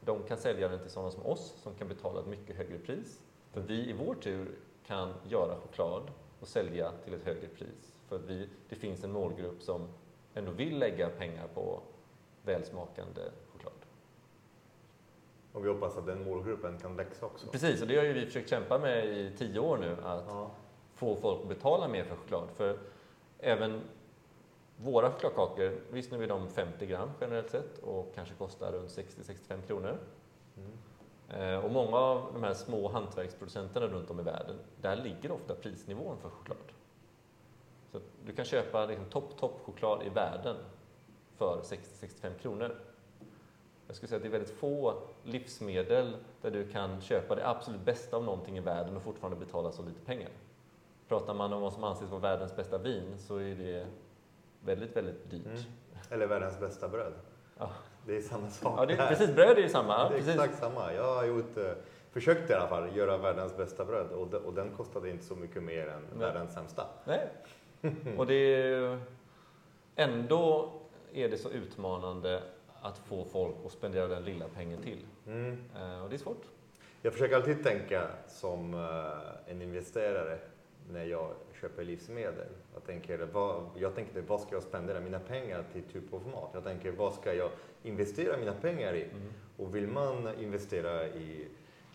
[0.00, 3.22] de kan sälja den till sådana som oss som kan betala ett mycket högre pris.
[3.52, 4.48] För vi i vår tur
[4.86, 6.02] kan göra choklad
[6.40, 7.94] och sälja till ett högre pris.
[8.08, 9.88] För vi, det finns en målgrupp som
[10.34, 11.80] ändå vill lägga pengar på
[12.42, 13.20] välsmakande
[13.52, 13.72] choklad.
[15.52, 17.46] Och vi hoppas att den målgruppen kan växa också.
[17.46, 19.96] Precis, och det har ju vi försökt kämpa med i tio år nu.
[20.02, 20.50] Att Ja.
[20.94, 22.48] få folk att betala mer för choklad.
[22.54, 22.78] För
[23.38, 23.80] även
[24.82, 29.62] våra chokladkakor, visst nu är de 50 gram generellt sett och kanske kostar runt 60-65
[29.66, 29.98] kronor.
[30.56, 31.64] Mm.
[31.64, 36.18] Och många av de här små hantverksproducenterna runt om i världen, där ligger ofta prisnivån
[36.18, 36.58] för choklad.
[37.90, 40.56] Så att du kan köpa liksom topp, topp choklad i världen
[41.36, 42.76] för 60-65 kronor.
[43.86, 47.80] Jag skulle säga att det är väldigt få livsmedel där du kan köpa det absolut
[47.80, 50.30] bästa av någonting i världen och fortfarande betala så lite pengar.
[51.08, 53.86] Pratar man om vad som anses vara världens bästa vin så är det
[54.68, 55.46] väldigt, väldigt dyrt.
[55.46, 55.58] Mm.
[56.10, 57.12] Eller världens bästa bröd.
[57.58, 57.70] Ja.
[58.06, 59.08] Det är samma sak Ja, det, där.
[59.08, 59.92] precis, bröd är ju samma.
[59.92, 60.34] Ja, det är precis.
[60.34, 60.94] exakt samma.
[60.94, 61.72] Jag har gjort, eh,
[62.10, 65.36] försökt i alla fall göra världens bästa bröd och, de, och den kostade inte så
[65.36, 66.18] mycket mer än Nej.
[66.18, 66.86] världens sämsta.
[67.04, 67.28] Nej.
[68.16, 69.00] Och det är
[69.96, 70.72] ändå
[71.12, 72.42] är det så utmanande
[72.82, 75.06] att få folk att spendera den lilla pengen till.
[75.26, 75.64] Mm.
[75.76, 76.42] Eh, och det är svårt.
[77.02, 80.38] Jag försöker alltid tänka som eh, en investerare
[80.90, 82.48] när jag köper livsmedel.
[82.74, 86.50] Jag tänker, vad, jag tänker vad ska jag spendera mina pengar till typ av mat?
[86.54, 87.50] Jag tänker, vad ska jag
[87.82, 89.04] investera mina pengar i?
[89.04, 89.32] Mm.
[89.56, 91.48] Och vill man investera i,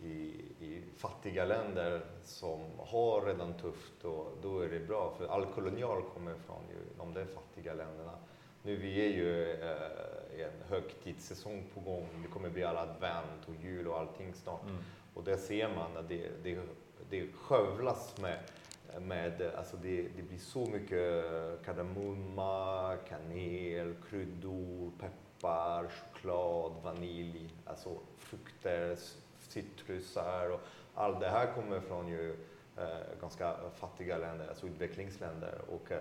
[0.04, 0.16] i,
[0.60, 5.14] i fattiga länder som har redan tufft, och, då är det bra.
[5.18, 8.12] För all kolonial kommer från ju, de där fattiga länderna.
[8.64, 12.08] Nu vi är ju eh, en högtidssäsong på gång.
[12.24, 14.64] Det kommer bli alla advent och jul och allting snart.
[14.64, 14.84] Mm.
[15.14, 16.60] Och där ser man att det, det,
[17.10, 18.40] det skövlas med,
[19.02, 21.26] med alltså det, det blir så mycket
[21.66, 24.92] kardemumma, kanel, kryddor,
[25.44, 28.98] sirapar, choklad, vanilj, alltså frukter,
[29.40, 30.60] citrusar och
[30.96, 32.36] allt det här kommer från ju
[32.78, 35.62] eh, ganska fattiga länder, alltså utvecklingsländer.
[35.70, 35.92] Och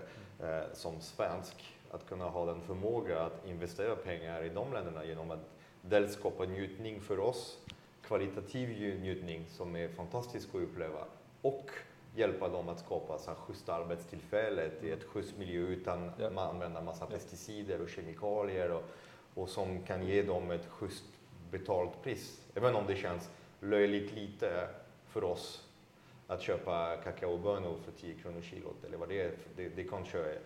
[0.45, 5.31] eh, som svensk, att kunna ha den förmåga att investera pengar i de länderna genom
[5.31, 5.49] att
[5.81, 7.57] dels skapa njutning för oss,
[8.01, 8.69] kvalitativ
[9.01, 11.05] njutning som är fantastisk att uppleva
[11.41, 11.69] och
[12.15, 16.29] hjälpa dem att skapa så schyssta arbetstillfällen i ett schysst miljö utan ja.
[16.29, 17.15] man använder massa ja.
[17.15, 18.83] pesticider och kemikalier och,
[19.33, 21.05] och som kan ge dem ett schysst
[21.51, 22.41] betalt pris.
[22.55, 24.67] Även om det känns löjligt lite
[25.07, 25.67] för oss
[26.27, 29.31] att köpa kakaobönor för 10 kronor kilot eller vad det är.
[29.55, 30.39] Det, det kanske är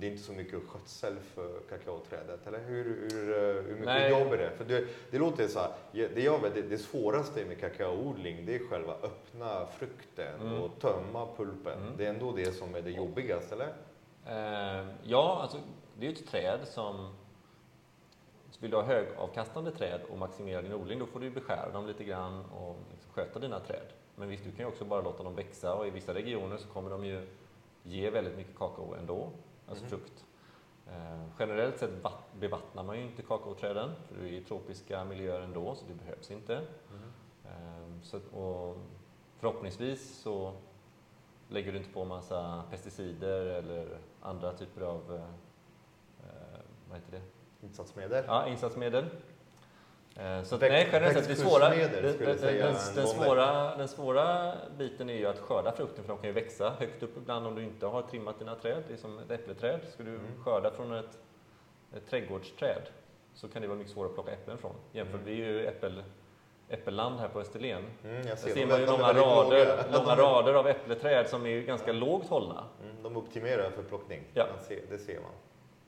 [0.00, 4.10] det är inte så mycket skötsel för kakaoträdet, eller hur, hur, hur mycket Nej.
[4.10, 4.50] jobb är det?
[4.50, 8.54] För det, det låter så här, det, jag vet, det, det svåraste med kakaoodling det
[8.54, 10.62] är själva öppna frukten mm.
[10.62, 11.82] och tömma pulpen.
[11.82, 11.96] Mm.
[11.96, 13.72] Det är ändå det som är det jobbigaste, eller?
[14.26, 15.58] Eh, ja, alltså,
[15.98, 17.14] det är ett träd som
[18.60, 22.04] vill du ha högavkastande träd och maximera din odling, då får du beskära dem lite
[22.04, 23.86] grann och liksom sköta dina träd.
[24.16, 26.68] Men visst, du kan ju också bara låta dem växa och i vissa regioner så
[26.68, 27.26] kommer de ju
[27.82, 29.30] ge väldigt mycket kakao ändå
[29.68, 29.90] alltså mm.
[29.90, 30.24] frukt.
[30.86, 31.90] Eh, generellt sett
[32.40, 36.30] bevattnar man ju inte kakaoträden, för det är i tropiska miljöer ändå, så det behövs
[36.30, 36.54] inte.
[36.54, 37.12] Mm.
[37.44, 38.76] Eh, så, och
[39.38, 40.52] förhoppningsvis så
[41.48, 45.20] lägger du inte på massa pesticider eller andra typer av eh,
[46.20, 47.22] eh vad heter det?
[47.66, 48.24] Insatsmedel?
[48.26, 49.04] Ja, insatsmedel.
[50.20, 52.36] Eh, så nej, generellt sett, det svåra, den, den,
[52.94, 56.70] den, svåra, den svåra biten är ju att skörda frukten för de kan ju växa
[56.78, 58.82] högt upp ibland om du inte har trimmat dina träd.
[58.88, 59.80] Det är som ett äppleträd.
[59.92, 60.44] Ska du mm.
[60.44, 61.18] skörda från ett,
[61.96, 62.82] ett trädgårdsträd
[63.34, 64.74] så kan det vara mycket svårare att plocka äpplen från.
[64.92, 65.26] Jämfört, mm.
[65.26, 66.02] vi är ju äppel,
[66.68, 67.84] äppelland här på Österlen.
[68.04, 71.60] Mm, jag ser, Där ser man ju långa, rader, långa rader av äppleträd som är
[71.60, 72.64] ganska lågt hållna.
[72.82, 74.46] Mm, de optimerar för plockning, ja.
[74.68, 75.32] ser, det ser man.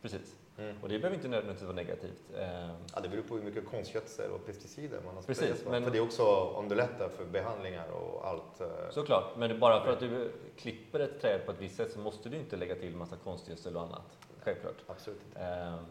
[0.02, 0.36] Precis.
[0.58, 0.76] Mm.
[0.82, 2.22] Och det behöver inte nödvändigtvis vara negativt.
[2.38, 2.70] Ehm.
[2.94, 5.84] Ja, det beror på hur mycket konstgödsel och pesticider man har Precis, men...
[5.84, 8.60] För det också underlättar för behandlingar och allt.
[8.60, 8.66] Eh.
[8.90, 12.28] Såklart, men bara för att du klipper ett träd på ett visst sätt så måste
[12.28, 14.18] du inte lägga till massa konstgödsel och annat.
[14.40, 14.76] Självklart.
[14.86, 15.40] Absolut inte.
[15.40, 15.84] Ehm.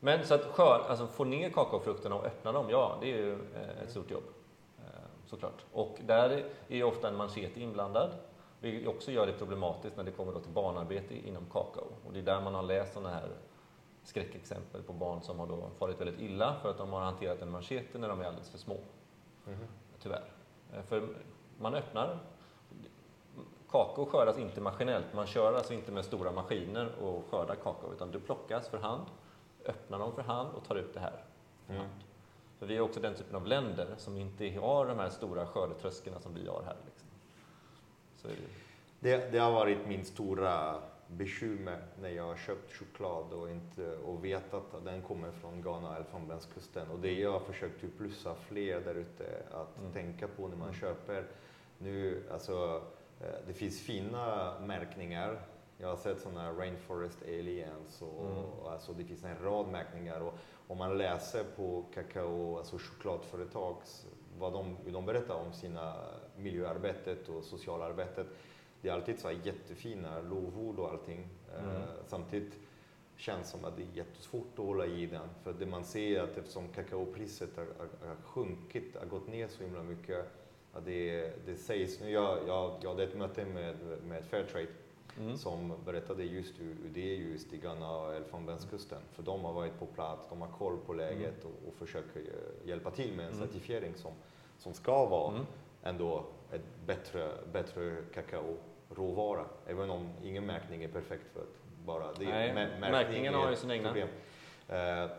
[0.00, 3.32] Men så att skör, alltså få ner kakaofrukterna och öppna dem, ja det är ju
[3.32, 4.24] eh, ett stort jobb.
[4.78, 5.64] Ehm, såklart.
[5.72, 6.30] Och där
[6.68, 8.10] är ju ofta en manchete inblandad.
[8.60, 11.86] Vilket också gör det problematiskt när det kommer då till barnarbete inom kakao.
[12.06, 13.28] Och det är där man har läst sådana här
[14.02, 17.50] skräckexempel på barn som har då farit väldigt illa för att de har hanterat en
[17.50, 18.76] machete när de är alldeles för små.
[19.46, 19.58] Mm.
[20.02, 20.24] Tyvärr.
[20.72, 21.08] Eh, för
[21.58, 22.18] man öppnar
[23.70, 28.10] Kakao skördas inte maskinellt, man kör alltså inte med stora maskiner och skördar kakao utan
[28.10, 29.06] det plockas för hand,
[29.66, 31.24] öppnar dem för hand och tar ut det här
[31.66, 31.86] för mm.
[32.58, 36.20] För vi är också den typen av länder som inte har de här stora skördetröskorna
[36.20, 36.76] som vi har här.
[36.84, 37.08] Liksom.
[38.22, 38.36] Det.
[39.00, 40.82] Det, det har varit min stora
[41.16, 45.96] bekymmer när jag har köpt choklad och, inte, och vetat att den kommer från Ghana,
[45.96, 46.90] Elfenbenskusten.
[46.90, 49.92] Och det jag har försökt typ plussa fler där ute att mm.
[49.92, 50.80] tänka på när man mm.
[50.80, 51.26] köper.
[51.78, 52.82] Nu, alltså,
[53.20, 55.40] eh, det finns fina märkningar.
[55.78, 58.44] Jag har sett sådana Rainforest Aliens och, mm.
[58.44, 60.20] och alltså, det finns en rad märkningar.
[60.20, 60.34] Och
[60.66, 64.06] om man läser på kakao, alltså chokladföretags,
[64.38, 65.94] vad de, de berättar om sina
[66.36, 68.26] miljöarbetet och socialarbetet
[68.82, 71.28] det är alltid så här jättefina lovord och allting.
[71.56, 71.82] Eh, mm.
[72.06, 72.58] samtidigt
[73.16, 75.28] känns som att det är jättesvårt att hålla i den.
[75.42, 79.48] För det man ser är att eftersom kakaopriset har, har, har sjunkit, har gått ner
[79.48, 80.26] så himla mycket.
[80.72, 83.76] Att det, det sägs, nu jag, jag, jag hade ett möte med,
[84.08, 84.66] med Fairtrade
[85.18, 85.36] mm.
[85.36, 88.98] som berättade just hur, hur det är just i Ghana och Elfenbenskusten.
[89.12, 91.54] För de har varit på plats, de har koll på läget mm.
[91.56, 92.22] och, och försöker
[92.64, 93.46] hjälpa till med en mm.
[93.46, 94.12] certifiering som,
[94.58, 95.46] som ska vara mm.
[95.82, 98.56] ändå ett bättre, bättre kakao
[98.96, 99.44] råvara.
[99.66, 103.56] Även om ingen märkning är perfekt för att bara det Nej, märkning märkningen har ju
[103.56, 103.88] sin egna.
[103.88, 104.08] Problem.
[104.68, 105.10] Eh,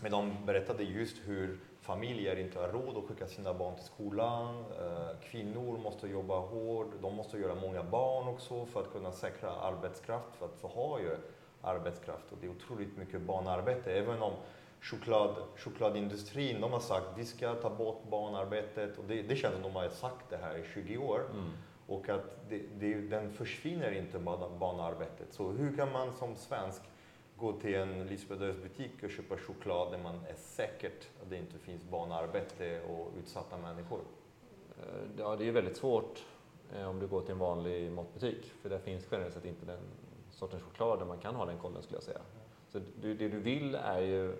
[0.00, 4.64] men de berättade just hur familjer inte har råd att skicka sina barn till skolan.
[4.80, 9.50] Eh, kvinnor måste jobba hårt, de måste göra många barn också för att kunna säkra
[9.50, 11.16] arbetskraft, för att få ha ju
[11.62, 12.32] arbetskraft.
[12.32, 14.32] Och det är otroligt mycket barnarbete, även om
[14.80, 19.62] choklad, chokladindustrin de har sagt vi ska ta bort barnarbetet och det, det känns som
[19.62, 21.20] de har sagt det här i 20 år.
[21.30, 21.50] Mm.
[21.88, 24.18] Och att det, det, den försvinner inte
[24.58, 25.32] barnarbetet.
[25.32, 26.82] Så hur kan man som svensk
[27.36, 31.82] gå till en livsmedelsbutik och köpa choklad där man är säkert att det inte finns
[31.82, 34.00] barnarbete och utsatta människor?
[34.78, 36.24] Eh, ja, det är väldigt svårt
[36.74, 39.80] eh, om du går till en vanlig matbutik, för där finns generellt sett inte den
[40.30, 42.20] sortens choklad där man kan ha den kollen skulle jag säga.
[42.68, 44.36] Så det, det du vill är ju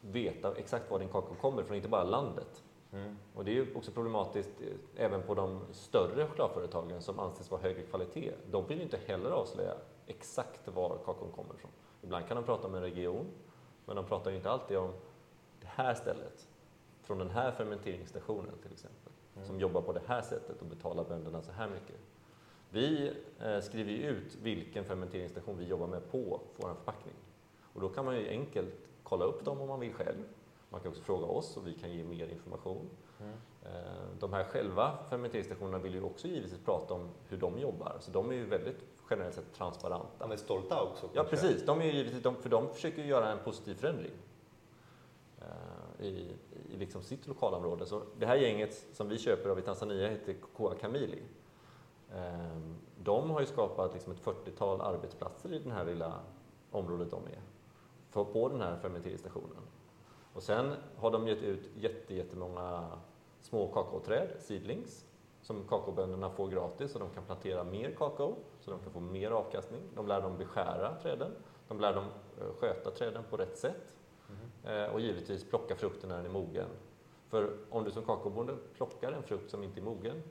[0.00, 2.62] veta exakt var din kakao kommer från, inte bara landet.
[2.92, 3.16] Mm.
[3.34, 7.60] Och det är ju också problematiskt eh, även på de större chokladföretagen som anses vara
[7.62, 8.32] högre kvalitet.
[8.50, 9.74] De vill inte heller avslöja
[10.06, 11.70] exakt var kakaon kommer ifrån.
[12.02, 13.26] Ibland kan de prata om en region,
[13.86, 14.90] Men de pratar ju inte alltid om
[15.60, 16.48] det här stället,
[17.02, 19.46] från den här fermenteringsstationen till exempel, Mm.
[19.46, 21.96] som jobbar på det här sättet och betalar bönderna så här mycket.
[22.70, 27.14] Vi eh, skriver ju ut vilken fermenteringsstation vi jobbar med på vår förpackning.
[27.72, 30.18] Och då kan man ju enkelt kolla upp dem om man vill själv.
[30.72, 32.90] Man kan också fråga oss och vi kan ge mer information.
[33.20, 33.32] Mm.
[33.62, 38.10] Eh, De här själva fermenteringsstationerna vill ju också givetvis prata om hur de jobbar, så
[38.10, 40.08] de är ju väldigt generellt sett transparenta.
[40.18, 41.08] De är stolta också.
[41.12, 41.66] Ja, precis.
[41.66, 44.12] De är givetvis, de, för de försöker göra en positiv förändring
[45.38, 46.36] eh, i,
[46.70, 47.86] i liksom sitt lokalområde.
[47.86, 51.22] Så det här gänget som vi köper av i Tanzania heter Cocoa Kamili.
[52.14, 52.58] Eh,
[52.98, 56.20] de har ju skapat liksom ett 40-tal arbetsplatser i det här lilla
[56.70, 59.62] området de är, på den här fermenteringsstationen.
[60.34, 62.88] Och sen har de gett ut jätte, jättemånga
[63.40, 65.06] små kakaoträd, seedlings,
[65.42, 69.30] som kakaobönderna får gratis och de kan plantera mer kakao så de kan få mer
[69.30, 69.80] avkastning.
[69.94, 71.30] De lär dem beskära träden,
[71.68, 72.04] de lär dem
[72.40, 73.96] eh, sköta träden på rätt sätt
[74.64, 76.68] eh, och givetvis plocka frukten när den är mogen.
[77.28, 80.22] För om du som kakaobonde plockar en frukt som inte är mogen,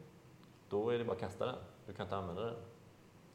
[0.70, 1.56] då är det bara att kasta den.
[1.86, 2.56] Du kan inte använda den.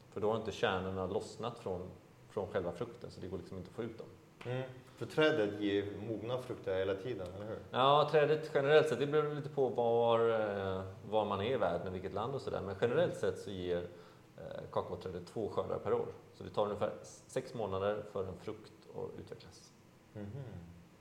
[0.09, 1.81] För då har inte kärnorna lossnat från,
[2.29, 4.07] från själva frukten så det går liksom inte att få ut dem.
[4.45, 4.63] Mm.
[4.97, 7.59] För trädet ger mogna frukter hela tiden, eller hur?
[7.71, 11.93] Ja, trädet generellt sett, det beror lite på var, eh, var man är i världen,
[11.93, 12.61] vilket land och sådär.
[12.65, 13.77] Men generellt sett så ger
[14.37, 16.07] eh, kakaoträdet två skördar per år.
[16.33, 16.91] Så det tar ungefär
[17.27, 19.71] sex månader för en frukt att utvecklas.
[20.13, 20.27] Mhm.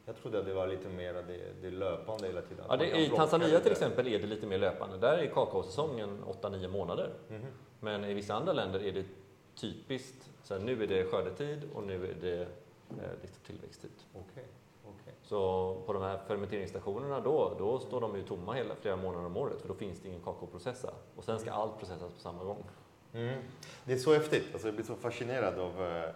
[0.04, 2.64] Jag trodde att det var lite mer det, det löpande hela tiden.
[2.68, 3.60] Ja, det, I Tanzania lite.
[3.60, 4.98] till exempel är det lite mer löpande.
[4.98, 7.10] Där är kakaosäsongen 8-9 månader.
[7.28, 7.46] Mhm.
[7.80, 9.04] Men i vissa andra länder är det
[9.54, 12.46] typiskt, så här, nu är det skördetid och nu är det
[12.90, 13.90] eh, liksom tillväxttid.
[14.12, 14.44] Okej,
[14.84, 15.14] okej.
[15.22, 19.36] Så på de här fermenteringsstationerna då, då står de ju tomma hela flera månader om
[19.36, 20.94] året för då finns det ingen kakao att processa.
[21.16, 22.64] Och sen ska allt processas på samma gång.
[23.12, 23.42] Mm.
[23.84, 24.44] Det är så häftigt.
[24.52, 25.82] Alltså, jag blir så fascinerad av...
[25.82, 26.10] eh,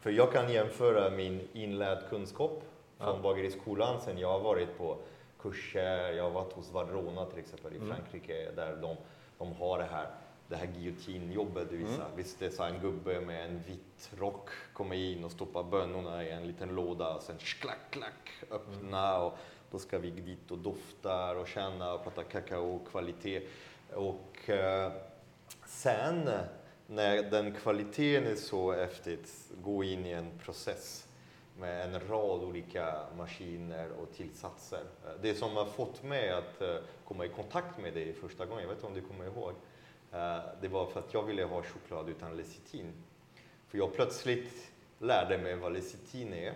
[0.00, 2.62] För jag kan jämföra min inlärd kunskap
[2.98, 3.22] från Ja.
[3.22, 4.96] bageriskolan sen jag har varit på
[5.40, 6.12] kurser.
[6.12, 7.88] Jag har varit hos Vadrona till exempel i Mm.
[7.88, 8.96] Frankrike där de,
[9.38, 10.08] de har det här,
[10.48, 11.70] det här guillotinjobbet.
[11.70, 12.04] Du visar.
[12.04, 12.16] Mm.
[12.16, 16.30] Visst, det så en gubbe med en vit rock kommer in och stoppar bönorna i
[16.30, 19.38] en liten låda och sen klack, klack, öppna och
[19.70, 23.42] då ska vi dit och dofta och känna och prata kakaokvalitet.
[23.94, 24.92] Och eh,
[25.66, 26.30] sen
[26.86, 31.08] när den kvaliteten är så häftigt, gå in i en process
[31.58, 34.84] med en rad olika maskiner och tillsatser.
[35.22, 38.68] Det som har fått mig att eh, komma i kontakt med dig första gången, jag
[38.68, 39.52] vet inte om du kommer ihåg,
[40.12, 42.92] Eh, det var för att jag ville ha choklad utan lecitin.
[43.68, 46.54] För jag plötsligt lärde mig vad lecitin är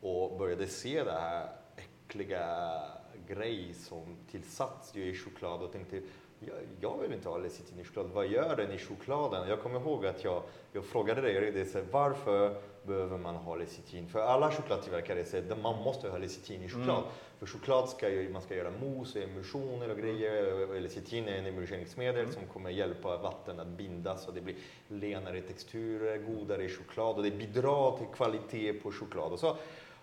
[0.00, 2.82] och började se det här äckliga
[3.28, 6.02] grej som tillsatts i choklad och tänkte
[6.40, 9.48] jag, jag vill inte ha lecitin i choklad, vad gör den i chokladen?
[9.48, 10.42] Jag kommer ihåg att jag,
[10.72, 14.08] jag frågade dig, varför behöver man ha lecitin?
[14.08, 16.98] För alla chokladtillverkare säger att man måste ha lecitin i choklad.
[16.98, 17.10] Mm.
[17.38, 20.80] För choklad ska ju, man ska göra mousse, emulsioner och grejer.
[20.80, 22.32] Lecitin är en emulsionsmedel Mm.
[22.32, 24.56] som kommer hjälpa vatten att bindas och det blir
[24.88, 29.32] lenare texturer, godare choklad och det bidrar till kvalitet på choklad.
[29.32, 29.56] Och, så.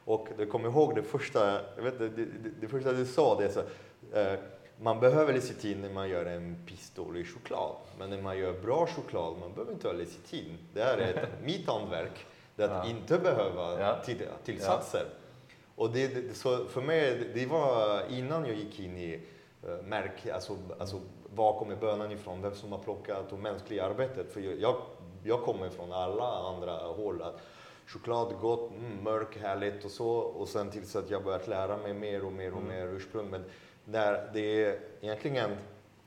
[0.06, 2.26] och jag kommer ihåg det första, jag vet, det, det,
[2.62, 3.60] det första du sa, det är så,
[4.20, 4.40] eh,
[4.80, 7.76] man behöver lecitin när man gör en pistol i choklad.
[8.00, 10.58] Men när man gör bra choklad, man behöver inte ha lecitin.
[10.74, 12.26] Det här är ett, mitt hantverk,
[12.58, 12.90] det är att Ja.
[12.90, 14.02] inte behöva Ja.
[14.06, 15.06] till, tillsatser.
[15.76, 19.16] Och det, det, så för mig, det var innan jag gick in i
[19.68, 21.02] uh, märk, alltså, alltså
[21.36, 24.34] var kommer bönan ifrån, vem som har plockat och mänskliga arbetet.
[24.34, 24.76] För jag, jag,
[25.24, 27.22] jag kommer från alla andra håll.
[27.22, 27.40] Att
[27.88, 30.10] choklad gott, mm, mörk, härligt och så.
[30.10, 32.68] Och sen tills att jag börjat lära mig mer och mer och Mm.
[32.76, 33.30] mer ursprung.
[33.30, 33.44] Men
[33.86, 35.50] där det är egentligen,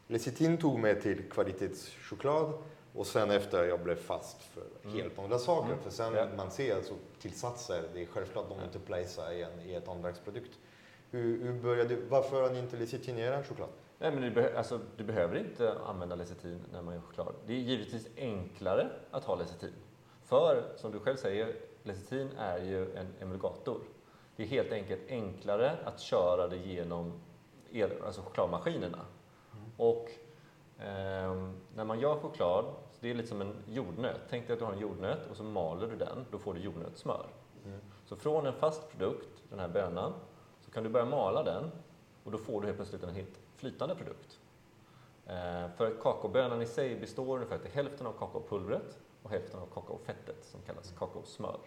[0.06, 2.52] lecitin tog mig till kvalitetschoklad
[2.94, 4.96] och sen efter jag blev fast för Mm.
[4.96, 5.72] helt andra saker.
[5.72, 5.82] Mm.
[5.82, 6.26] För sen Ja.
[6.36, 10.58] man ser alltså tillsatser, det är självklart de inte placea i, en, i ett hantverksprodukt.
[11.10, 13.68] Hur, hur började varför har ni inte lecitinerat choklad?
[13.98, 17.34] Nej, men du, beh- alltså, du behöver inte använda lecitin när man gör choklad.
[17.46, 19.72] Det är givetvis enklare att ha lecitin.
[20.24, 23.80] För, som du själv säger, lecitin är ju en emulgator.
[24.36, 27.12] Det är helt enkelt enklare att köra det genom
[27.72, 28.98] el, alltså chokladmaskinerna.
[29.76, 30.08] Och
[30.86, 34.20] ehm, när man gör choklad, så det är lite som en jordnöt.
[34.30, 36.60] Tänk dig att du har en jordnöt och så maler du den, då får du
[36.60, 37.26] jordnötssmör.
[37.64, 37.80] Mm.
[38.06, 40.12] Så från en fast produkt, den här bönan,
[40.60, 41.70] så kan du börja mala den
[42.24, 44.40] och då får du helt plötsligt en helt flytande produkt.
[45.26, 50.44] Eh, för kakaobönan i sig består ungefär till hälften av kakaopulvret och hälften av kakaofettet
[50.44, 51.58] som kallas kakaosmör.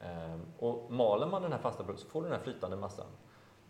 [0.00, 3.06] Eh, och maler man den här fasta produkten så får du den här flytande massan.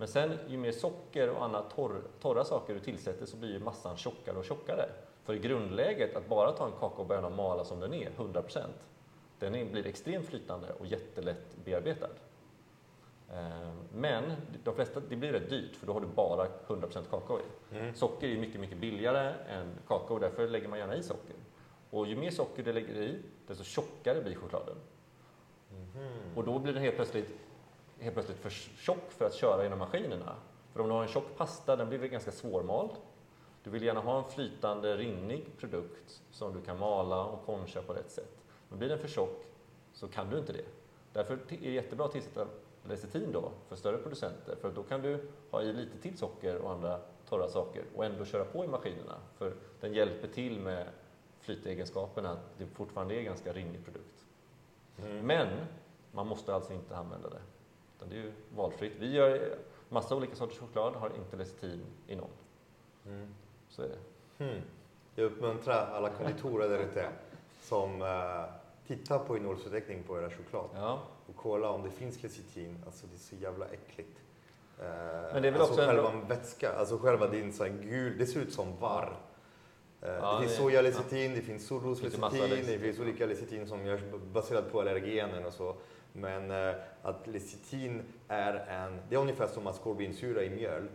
[0.02, 3.58] Men sen ju mer socker och andra torr, torra saker du tillsätter så blir ju
[3.58, 4.88] massan tjockare och tjockare.
[5.24, 8.66] För i grundläget, att bara ta en kakaoböna och mala som den är, 100%,
[9.38, 12.08] den är, blir extremt flytande och jättelätt bearbetad.
[13.32, 14.32] Eh, Men
[14.64, 17.76] de flesta, det blir rätt dyrt för då har du bara 100% kakao i.
[17.76, 17.94] Mm.
[17.94, 21.36] Socker är mycket, mycket billigare än kakao, därför lägger man gärna i socker.
[21.90, 24.76] Och ju mer socker du lägger i, desto tjockare blir chokladen.
[25.70, 26.36] Mhm.
[26.36, 27.34] Och då blir den helt plötsligt,
[28.02, 30.36] helt plötsligt för tjock för att köra genom maskinerna.
[30.72, 32.90] För om du har en tjock pasta, den blir väl ganska svårmald.
[33.64, 37.92] Du vill gärna ha en flytande, rinnig produkt som du kan mala och koncha på
[37.92, 38.44] rätt sätt.
[38.68, 39.44] Men blir den för tjock
[39.92, 40.64] så kan du inte det.
[41.12, 42.46] Därför är det jättebra att tillsätta
[42.88, 44.56] lecitin då för större producenter.
[44.56, 48.24] För då kan du ha i lite till socker och andra torra saker och ändå
[48.24, 49.14] köra på i maskinerna.
[49.36, 50.86] För den hjälper till med
[51.40, 54.24] flytegenskaperna, att det fortfarande är en ganska rinnig produkt.
[54.98, 55.26] Mm.
[55.26, 55.48] Men
[56.12, 57.40] man måste alltså inte använda det.
[58.02, 58.92] Utan det är ju valfritt.
[58.98, 59.54] Vi gör
[59.88, 62.30] massa olika sorters choklad, har inte lecitin i någon.
[63.06, 63.28] Mm.
[63.68, 64.44] Så är det.
[64.44, 64.60] Hmm.
[65.14, 67.08] Jag uppmuntrar alla konditorer där ute
[67.62, 68.44] som uh,
[68.86, 70.98] tittar på innehållsförteckningen på era choklad Ja.
[71.26, 72.78] och kolla om det finns lecitin.
[72.86, 74.18] Alltså det är så jävla äckligt.
[74.78, 74.84] Uh,
[75.32, 77.70] Men det är väl alltså också en själva bra- vätska, alltså själva din så här
[77.82, 79.16] gul, det ser ut som varr.
[80.00, 83.86] Eh, Ja, det finns det- sojalecitin, finns Det finns solroslecitin, det finns olika lecitin som
[83.86, 84.00] görs
[84.32, 85.76] baserat på allergenen och så.
[86.12, 90.88] Men eh, att lecitin är en, det är ungefär som ascorbinsyra i mjöl.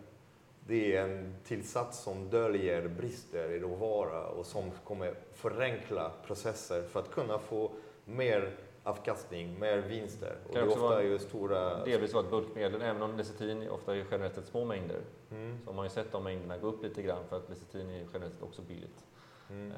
[0.68, 7.00] Det är en tillsats som döljer brister i råvara och som kommer förenkla processer för
[7.00, 7.72] att kunna få
[8.06, 10.36] mer avkastning, mer vinster.
[10.48, 11.86] Och det Kan är också ofta vara stora...
[11.86, 15.00] Delvis vara ett bulkmedel, även om lecitin ofta är generellt sett små mängder.
[15.32, 17.90] Mm, Så har man ju sett de mängderna gå upp lite grann för att lecitin
[17.90, 19.06] är generellt sett också billigt.
[19.50, 19.78] mm, Ehm,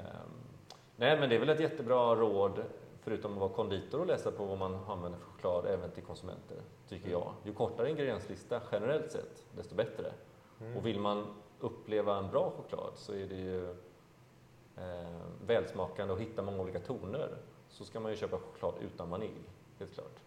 [0.95, 2.63] nej, men det är väl ett jättebra råd,
[3.01, 6.57] förutom att vara konditor och läsa på vad man använder för choklad, även till konsumenter,
[6.89, 7.19] tycker Mm.
[7.19, 7.33] jag.
[7.43, 10.11] Ju kortare ingredienslista generellt sett, desto bättre.
[10.61, 10.77] mm.
[10.77, 11.25] Och vill man
[11.59, 13.69] uppleva en bra choklad så är det ju
[14.77, 17.37] eh, välsmakande och hitta många olika toner
[17.69, 20.19] så ska man ju köpa choklad utan vanilj, helt klart.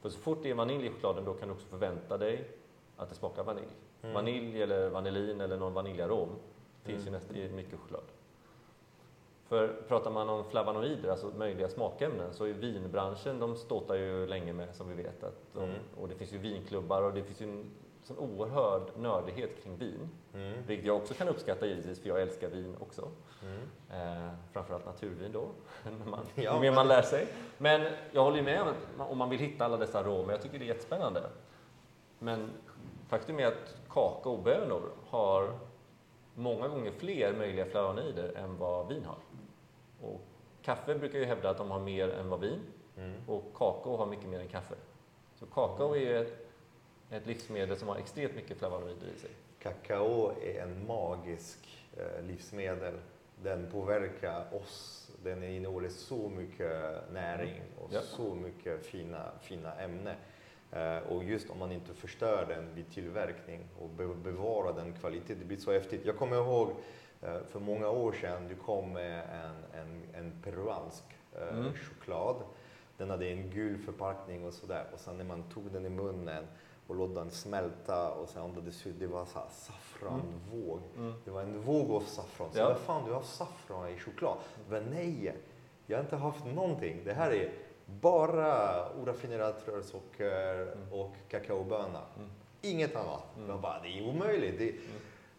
[0.00, 2.50] För så fort det är vanilj i chokladen då kan du också förvänta dig
[2.96, 3.66] att det smakar vanilj.
[4.02, 4.14] Mm.
[4.14, 6.28] Vanilj eller vanillin eller någon vaniljarom
[6.82, 7.06] finns Mm.
[7.14, 8.04] ju nästan i mycket choklad.
[9.52, 14.52] För pratar man om flavonoider, alltså möjliga smakämnen, så är vinbranschen, de ståtar ju länge
[14.52, 15.24] med, som vi vet.
[15.24, 15.74] Att de, Mm.
[16.00, 17.70] Och det finns ju vinklubbar och det finns ju en
[18.02, 20.08] sån oerhörd nördighet kring vin.
[20.34, 23.08] Mm, Vilket jag också kan uppskatta givetvis, för jag älskar vin också.
[23.42, 23.60] mm.
[24.26, 25.44] Eh, framförallt naturvin då,
[26.04, 27.26] när man, Ja, ju mer man lär sig.
[27.58, 30.68] Men jag håller med om man vill hitta alla dessa aromer, jag tycker det är
[30.68, 31.22] jättespännande.
[32.18, 32.50] Men
[33.08, 35.58] faktum är att kakaobönor har
[36.34, 39.16] många gånger fler möjliga flavonoider än vad vin har.
[40.02, 40.20] Och
[40.62, 42.60] kaffe brukar ju hävda att de har mer än vad vin
[42.96, 43.12] Mm.
[43.26, 44.74] och kakao har mycket mer än kaffe.
[45.34, 46.46] Så kakao är ett,
[47.10, 49.30] ett livsmedel som har extremt mycket flavonoider i sig.
[49.58, 52.94] Kakao är en magisk eh, livsmedel.
[53.42, 55.10] Den påverkar oss.
[55.22, 58.00] Den innehåller så mycket näring och Ja.
[58.00, 60.14] så mycket fina, fina ämnen.
[60.72, 65.34] Eh, och just om man inte förstör den vid tillverkning och be- bevarar den kvalitet,
[65.34, 66.04] det blir så häftigt.
[66.04, 66.70] Jag kommer ihåg
[67.22, 71.04] för många år sedan, du kom med en, en, en peruansk
[71.36, 71.72] eh, Mm.
[71.74, 72.36] choklad.
[72.96, 74.84] Den hade en gul förpackning och sådär.
[74.92, 76.44] Och sen när man tog den i munnen
[76.86, 80.80] och låt den smälta och sen andades ut, det var så saffranvåg.
[80.96, 81.14] Mm.
[81.24, 82.48] Det var en våg av saffran.
[82.52, 82.68] Så Ja.
[82.68, 84.36] vad fan, du har saffran i choklad?
[84.68, 85.34] Men nej,
[85.86, 87.00] jag har inte haft någonting.
[87.04, 87.52] Det här är
[87.86, 90.92] bara oraffinerat rörsocker Mm.
[90.92, 92.00] och kakaoböna.
[92.16, 92.30] Mm.
[92.62, 93.22] Inget annat.
[93.36, 93.48] Mm.
[93.50, 94.58] Jag bara, det är omöjligt.
[94.58, 94.74] Det,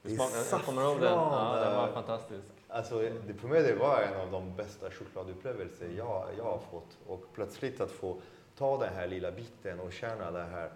[0.04, 2.44] det är kommer ihåg den, ja, den var fantastisk.
[2.68, 6.98] Alltså, det, för mig det var en av de bästa chokladupplevelser jag, jag har fått.
[7.08, 8.22] Och plötsligt att få
[8.58, 10.72] ta den här lilla biten och känna det här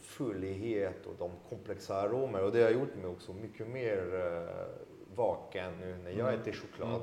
[0.00, 2.42] fyllighet och de komplexa aromer.
[2.42, 4.66] Och det har gjort mig också mycket mer eh,
[5.14, 6.40] vaken nu när jag Mm.
[6.40, 6.88] äter choklad.
[6.88, 7.00] Mm.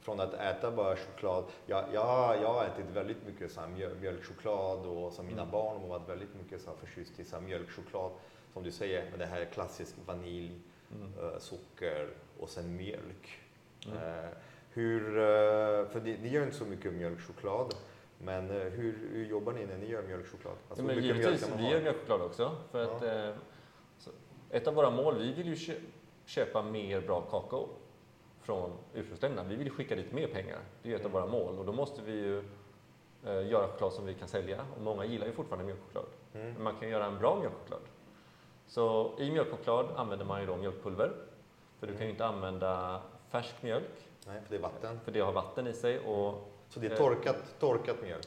[0.00, 1.44] Från att äta bara choklad.
[1.66, 5.42] Jag, jag, har- jag har ätit väldigt mycket så här mjöl, mjölkchoklad och så mina
[5.42, 5.52] Mm.
[5.52, 8.10] barn har varit väldigt mycket så här förtjust i så här mjölkchoklad.
[8.52, 10.60] Som du säger, med det här klassisk vanilj,
[10.94, 11.12] Mm.
[11.32, 12.08] eh, socker
[12.38, 13.38] och sen mjölk.
[13.86, 13.98] Mm.
[13.98, 14.30] Eh,
[14.70, 17.74] hur, eh, för ni, ni gör inte så mycket mjölkchoklad,
[18.18, 20.54] men eh, hur, hur jobbar ni när ni gör mjölkchoklad?
[20.68, 22.56] Alltså, Ja, men givetvis, vi gör mjölkchoklad också.
[22.70, 23.08] För att, Ja.
[23.28, 23.34] eh,
[23.98, 24.10] så,
[24.50, 25.80] ett av våra mål, vi vill ju kö-
[26.26, 27.68] köpa mer bra kakao
[28.40, 29.48] från ursprungsländerna.
[29.48, 30.58] Vi vill skicka dit mer pengar.
[30.82, 31.12] Det är ett av Mm.
[31.12, 31.58] våra mål.
[31.58, 32.38] Och då måste vi ju
[33.26, 34.64] eh, göra choklad som vi kan sälja.
[34.76, 36.04] Och många gillar ju fortfarande mjölkchoklad.
[36.34, 36.52] Mm.
[36.52, 37.80] Men man kan göra en bra mjölkchoklad.
[38.66, 41.12] Så i mjölkchoklad använder man ju då mjölkpulver.
[41.80, 45.00] För du kan ju inte använda färsk mjölk, Nej, för det är vatten.
[45.04, 45.98] för det har vatten i sig.
[45.98, 48.20] Och Så det är torkat, torkat mjöl.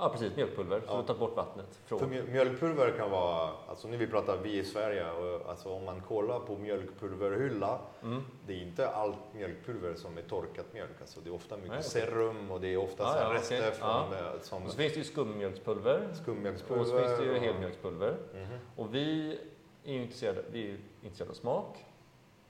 [0.00, 0.36] Ja, precis.
[0.36, 0.80] Mjölkpulver.
[0.80, 0.96] Så Ja.
[1.00, 2.10] du tar bort vattnet För från...
[2.10, 6.00] mjöl- mjölkpulver kan vara, alltså nu vi pratar vi i Sverige, och alltså om man
[6.00, 8.22] kollar på mjölkpulverhylla, Mm.
[8.46, 11.00] det är inte allt mjölkpulver som är torkat mjölk.
[11.00, 13.58] Alltså det är ofta mycket Nej, serum och det är ofta Ja, här ja, rester
[13.58, 13.72] okej.
[13.72, 16.08] från eh, som Och så finns det ju skummjölkspulver.
[16.22, 16.80] skummjölkspulver.
[16.82, 18.16] Och så finns det ju och- helmjölkspulver.
[18.34, 18.58] Mhm.
[18.76, 19.36] Och vi
[19.84, 21.84] är ju intresserade, vi är intresserade av smak.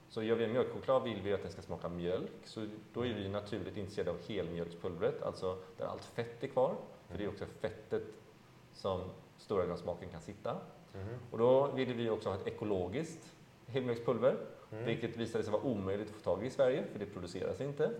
[0.09, 2.31] Så gör vi en mjölkchoklad vill vi att den ska smaka mjölk.
[2.43, 6.75] Så då är vi naturligt intresserade av helmjölkspulvret, alltså där allt fett är kvar.
[7.11, 8.03] För det är också fettet
[8.73, 9.01] som
[9.37, 10.53] stora delar av smaken kan sitta.
[10.93, 11.07] Mhm.
[11.31, 13.31] Och då ville vi också ha ett ekologiskt
[13.67, 14.37] helmjölkspulver,
[14.71, 14.85] Mm.
[14.85, 17.91] vilket visade sig vara omöjligt att få tag i i Sverige, för det produceras inte.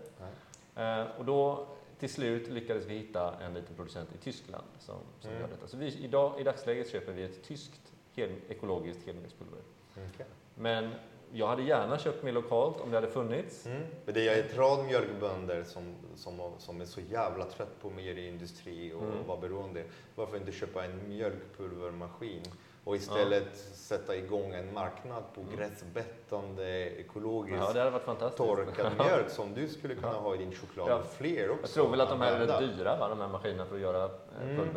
[0.76, 1.00] Nej.
[1.00, 1.66] Eh, och då
[1.98, 5.42] till slut lyckades vi hitta en liten producent i Tyskland som, som Mm.
[5.42, 5.66] gör detta.
[5.66, 9.60] Så vi, idag, i dagsläget köper vi ett tyskt hel, ekologiskt helmjölkspulver.
[10.54, 10.90] Men
[11.34, 13.66] jag hade gärna köpt mer lokalt om det hade funnits.
[13.66, 13.82] Mm.
[14.04, 18.92] Men det är ett rad mjölkbönder som, som, som är så jävla trött på mejeriindustri
[18.92, 19.26] och Mm.
[19.26, 19.84] vara beroende.
[20.14, 22.42] Varför inte köpa en mjölkpulvermaskin
[22.84, 25.56] och istället sätta igång en marknad på Mm.
[25.56, 30.18] gräsbettande, ekologiskt Ja, torkad mjölk som du skulle kunna Ja.
[30.18, 30.96] ha i din choklad Ja.
[30.98, 31.62] och fler också.
[31.62, 33.80] Jag tror väl att de här är rätt dyra, va, de här maskinerna för att
[33.80, 34.10] göra eh,
[34.50, 34.70] Mm.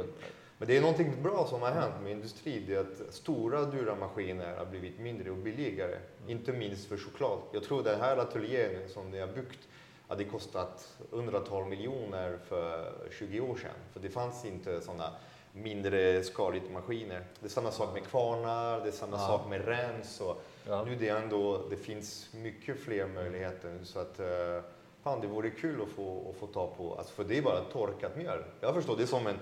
[0.58, 2.64] Men det är någonting bra som har hänt med industrin.
[2.68, 5.98] Det är att stora dyra maskiner har blivit mindre och billigare.
[6.28, 7.40] Inte minst för choklad.
[7.52, 9.60] Jag tror den här ateljén som ni har byggt
[10.08, 13.72] hade kostat hundratals miljoner för 20 år sedan.
[13.94, 15.12] För det fanns inte sådana
[15.54, 17.24] mindre skaligt maskiner.
[17.40, 19.28] Det är samma sak med kvarnar, det är samma Ja.
[19.28, 20.22] sak med rens.
[20.22, 20.84] Och Ja.
[20.86, 23.80] Nu det ändå, det finns mycket fler möjligheter.
[23.84, 24.62] Så att, eh,
[25.04, 27.62] fan, det vore kul att få, att få ta på, alltså, för det är bara
[27.62, 28.44] torkat mjöl.
[28.62, 29.40] Jag förstår, det är som en,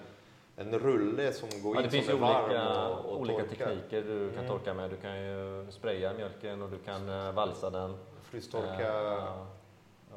[0.55, 3.39] en rulle som går Ja, in det finns som är varm olika, och, och olika
[3.43, 3.55] torkar.
[3.65, 4.47] tekniker du kan Mm.
[4.47, 4.89] torka med.
[4.89, 7.95] Du kan ju spraya mjölken och du kan eh, valsa den.
[8.23, 9.45] Frystorka, Eh,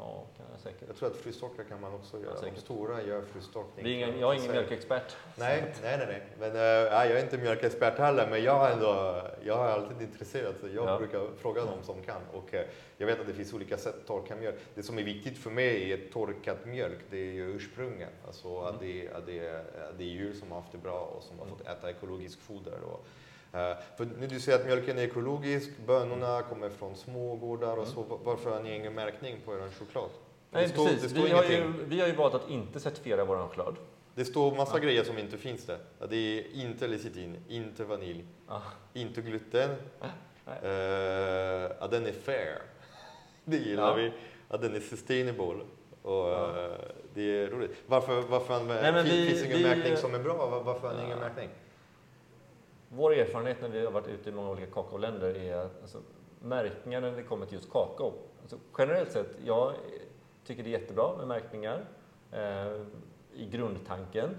[0.00, 0.82] Ja, kan jag säkert.
[0.88, 2.34] jag tror att frystorka kan man också göra.
[2.34, 2.58] De säkert.
[2.58, 3.86] stora gör frystorkning.
[3.86, 5.16] Är ingen, jag är ingen mjölkexpert.
[5.38, 6.06] Nej, nej, nej.
[6.06, 6.22] nej.
[6.38, 6.62] Men, äh,
[7.10, 10.98] jag är inte mjölkexpert heller, men jag ändå, jag har alltid intresserat så jag Ja.
[10.98, 12.20] brukar fråga dem som kan.
[12.32, 12.66] Och eh,
[12.96, 14.56] jag vet att det finns olika sätt att torka mjölk.
[14.74, 18.12] Det som är viktigt för mig i ett torkat mjölk, det är ju ursprunget.
[18.26, 19.48] Alltså att, det, att, det,
[19.90, 21.58] att det är djur som har haft det bra och som har Mm.
[21.58, 22.78] fått äta ekologiskt foder.
[22.84, 23.06] Och,
[23.96, 28.20] för när du säger att mjölken är ekologisk, bönorna kommer från smågårdar och så.
[28.24, 30.10] Varför har ni ingen märkning på er choklad?
[30.50, 31.12] Nej, det står, precis.
[31.12, 33.76] vi, har ju, vi har ju valt att inte certifiera vår choklad.
[34.14, 34.82] Det står massa Ja.
[34.84, 35.78] grejer som inte finns där.
[36.08, 38.62] Det är inte lecitin, inte vanilj, Ja.
[38.94, 39.70] inte gluten.
[40.00, 40.10] Nej.
[40.62, 42.58] Uh, att den är fair.
[43.44, 43.94] Det gillar Ja.
[43.94, 44.12] vi.
[44.48, 45.60] Att den är sustainable.
[46.02, 46.64] Och, Ja.
[46.64, 46.72] eh,
[47.14, 47.76] det är roligt.
[47.86, 50.46] Varför, varför Nej, vi- finns ingen vi- märkning som är bra?
[50.50, 51.24] Var- Varför har ni ingen Ja.
[51.28, 51.48] märkning?
[52.88, 55.98] Vår erfarenhet när vi har varit ute i många olika kakaoländer är att alltså,
[56.40, 58.12] märkningar när det kommer till just kakao.
[58.40, 59.72] Alltså, generellt sett, jag
[60.44, 61.84] tycker det är jättebra med märkningar
[62.32, 62.80] eh,
[63.32, 64.36] i grundtanken.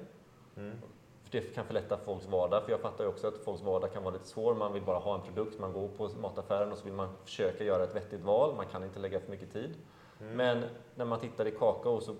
[0.57, 0.77] Mm.
[1.23, 4.03] För det kan förlätta folks vardag, för jag fattar ju också att folks vardag kan
[4.03, 4.55] vara lite svår.
[4.55, 7.63] Man vill bara ha en produkt, man går på mataffären och så vill man försöka
[7.63, 8.55] göra ett vettigt val.
[8.55, 9.75] Man kan inte lägga för mycket tid.
[10.21, 10.35] Mm.
[10.35, 10.63] Men
[10.95, 12.15] när man tittar i kakao så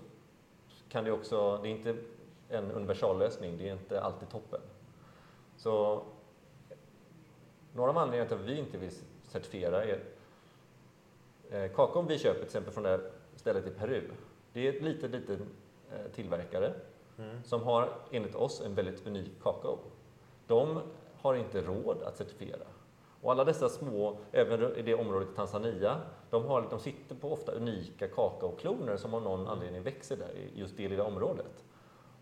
[0.88, 1.96] kan det också, det är inte
[2.48, 4.60] en universallösning, det är inte alltid toppen.
[5.56, 6.02] Så
[7.78, 8.90] några av anledningarna till att vi inte vill
[9.22, 10.00] certifiera är
[11.50, 14.02] eh, kakaon vi köper till exempel från det här stället i Peru.
[14.52, 15.40] Det är ett litet, litet
[15.92, 16.72] eh, tillverkare
[17.18, 17.42] Mm.
[17.44, 19.78] som har enligt oss en väldigt unik kakao.
[20.46, 20.80] De
[21.20, 22.66] har inte råd att certifiera.
[23.22, 26.00] Och alla dessa små, även i det området i Tanzania,
[26.30, 30.60] de, har, de sitter på ofta unika kakaokloner som av någon anledning växer där i
[30.60, 31.64] just det lilla området.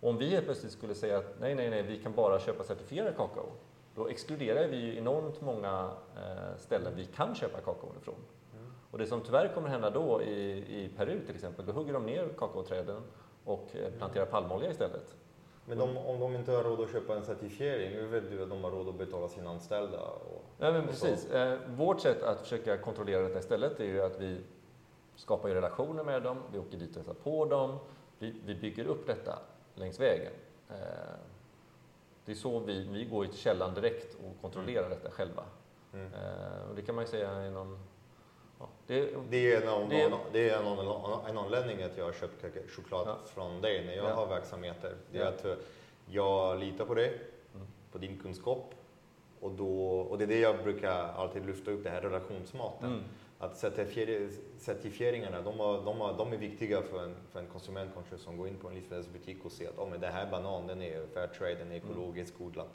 [0.00, 2.64] Och om vi helt plötsligt skulle säga att nej, nej, nej, vi kan bara köpa
[2.64, 3.52] certifierad kakao,
[3.96, 8.14] då exkluderar vi ju enormt många eh, ställen vi kan köpa kakao ifrån.
[8.54, 8.72] Mm.
[8.90, 12.06] Och det som tyvärr kommer hända då i, i Peru till exempel, då hugger de
[12.06, 13.02] ner kakaoträden
[13.44, 15.16] och eh, planterar palmolja istället.
[15.68, 18.48] Men de, om de inte har råd att köpa en certifiering, hur vet du att
[18.48, 20.00] de har råd att betala sina anställda?
[20.00, 21.30] Och, Ja, men precis.
[21.30, 24.40] Eh, vårt sätt att försöka kontrollera detta istället är ju att vi
[25.14, 27.78] skapar relationer med dem, vi åker dit och hälsar på dem,
[28.18, 29.38] vi, vi bygger upp detta
[29.74, 30.32] längs vägen.
[30.68, 30.76] Eh,
[32.26, 35.42] det är så vi, vi går till källan direkt och kontrollerar detta själva.
[35.92, 36.06] Mm.
[36.14, 37.78] Eh, och det kan man ju säga är någon...
[38.58, 40.66] Ja, det, Det är, en, Det- det är en,
[41.30, 43.16] en anledning att jag har köpt choklad Ja.
[43.26, 44.14] från dig när jag Ja.
[44.14, 44.94] har verksamheter.
[45.12, 45.54] Det är att eh,
[46.06, 47.20] jag litar på dig,
[47.54, 47.66] Mm.
[47.92, 48.74] på din kunskap.
[49.40, 52.88] Och, då, och det är det jag brukar alltid lyfta upp, det här relationsmaten.
[52.92, 53.04] mm,
[53.38, 58.36] Att certifier- certifieringarna, de, de, de är viktiga för en, för en konsument kanske som
[58.36, 61.06] går in på en livsmedelsbutik och ser att oh, men det här banan, den är
[61.14, 62.68] fair trade, den är ekologiskt odlad.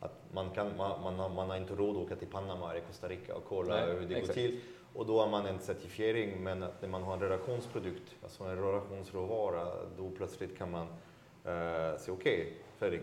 [0.00, 2.80] Att man, kan, man, man, har, man har inte råd att åka till Panama eller
[2.80, 4.26] Costa Rica och kolla Nej, hur det exakt.
[4.26, 4.60] går till.
[4.94, 8.56] Och då har man en certifiering, men att när man har en relationsprodukt, alltså en
[8.56, 10.86] relationsråvara, då plötsligt kan man
[11.44, 13.02] eh, säga okej, Fredrik,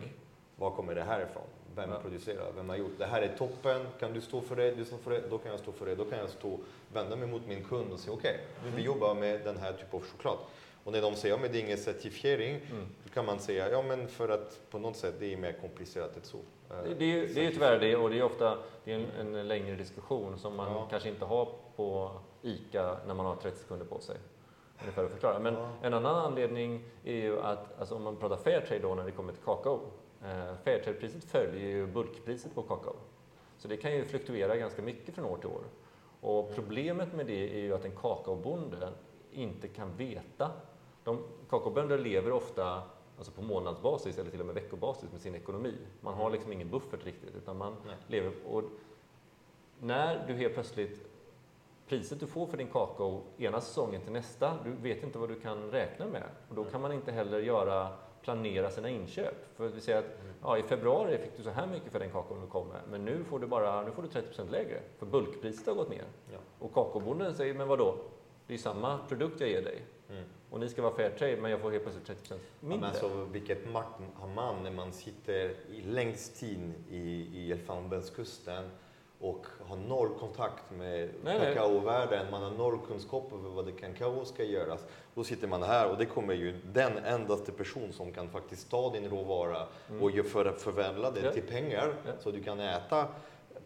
[0.56, 1.43] var kommer det här ifrån?
[1.76, 2.00] Vem Ja.
[2.00, 2.52] producerar?
[2.56, 2.92] Vem har gjort?
[2.98, 4.72] Det här är toppen, kan du stå för det?
[4.72, 5.96] Du står för det, då kan jag stå för det.
[5.96, 6.60] Då kan jag stå,
[6.94, 9.90] vända mig mot min kund och säga okej, nu vi jobbar med den här typen
[10.00, 10.38] av choklad.
[10.84, 12.86] Och när de säger, ja men det är ingen certifiering, Mm.
[13.04, 16.16] då kan man säga, ja men för att på något sätt det är mer komplicerat
[16.18, 16.38] än så.
[16.70, 19.48] Det, det, är det är tyvärr det och det är ofta det är en, en
[19.48, 20.88] längre diskussion som man Ja.
[20.90, 22.12] kanske inte har på
[22.42, 24.18] ICA när man har 30 sekunder på sig.
[24.82, 25.40] Ungefär att förklara.
[25.40, 25.70] Men Ja.
[25.82, 29.34] en annan anledning är ju att alltså om man pratar Fairtrade då när det kommer
[29.34, 29.80] till kakao.
[30.26, 32.96] Eh, Fairtrade-priset följer ju bulkpriset på kakao.
[33.58, 35.64] Så det kan ju fluktuera ganska mycket från år till år.
[36.22, 38.90] Och problemet med det är ju att en kakaobonde
[39.32, 40.52] inte kan veta.
[41.04, 42.84] De, kakaobönder lever ofta
[43.18, 45.74] alltså på månadsbasis eller till och med veckobasis med sin ekonomi.
[46.02, 47.96] Man har liksom ingen buffert riktigt utan man Nej.
[48.08, 48.64] lever och
[49.80, 51.08] när du helt plötsligt
[51.88, 55.40] priset du får för din kakao ena säsongen till nästa, du vet inte vad du
[55.40, 56.24] kan räkna med.
[56.50, 57.94] Och då kan man inte heller göra,
[58.26, 59.36] planera sina inköp.
[59.56, 60.06] För vi säger att
[60.42, 63.06] ja, i februari fick du så här mycket för den kakaon du kom med, men
[63.06, 66.04] nu får du bara nu får du 30% lägre, för bulkpriset har gått ner.
[66.32, 66.38] Ja.
[66.60, 67.96] Och kakaobonden säger, men vad då?
[68.48, 69.86] Det är samma produkt jag ger dig.
[70.10, 70.24] Mm.
[70.50, 72.80] Och ni ska vara fair trade, men jag får helt plötsligt 30 Ja, mindre.
[72.80, 78.70] men alltså, vilket makt har man när man sitter längst in i, i Elfenbenskusten
[79.30, 84.26] och har noll kontakt med Nej, kakaovärlden, man har noll kunskap över vad det kakao
[84.26, 84.86] ska göras.
[85.16, 88.90] Då sitter man här och det kommer ju den endaste person som kan faktiskt ta
[88.90, 89.68] din råvara
[90.02, 91.24] och ju för, förvandla Mm.
[91.26, 91.32] Ja.
[91.32, 92.12] till pengar Ja.
[92.20, 93.08] så du kan äta.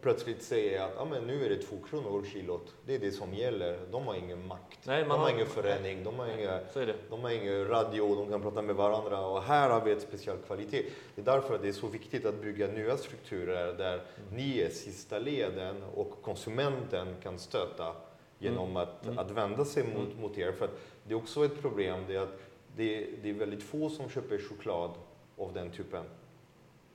[0.02, 3.34] Plötsligt säga att ah, men nu är det två kronor kilot, det är det som
[3.34, 3.80] gäller.
[3.92, 6.96] De har ingen makt, Nej, de har, har- ingen förening, de har inga är det.
[7.10, 10.38] de har ingen radio, de kan prata med varandra och här har vi ett speciell
[10.38, 10.86] kvalitet.
[11.16, 15.20] Det är därför det är så viktigt att bygga nya strukturer där ni är sista
[15.20, 17.96] leden och konsumenten kan stöta
[18.40, 18.78] genom Mm.
[18.78, 19.18] att, Mm.
[19.20, 20.22] att vända sig mot, Mm.
[20.22, 20.52] mot er.
[20.52, 22.40] För att det är också ett problem, det är att
[22.76, 24.92] det, det är väldigt få som köper choklad
[25.38, 26.04] av den typen.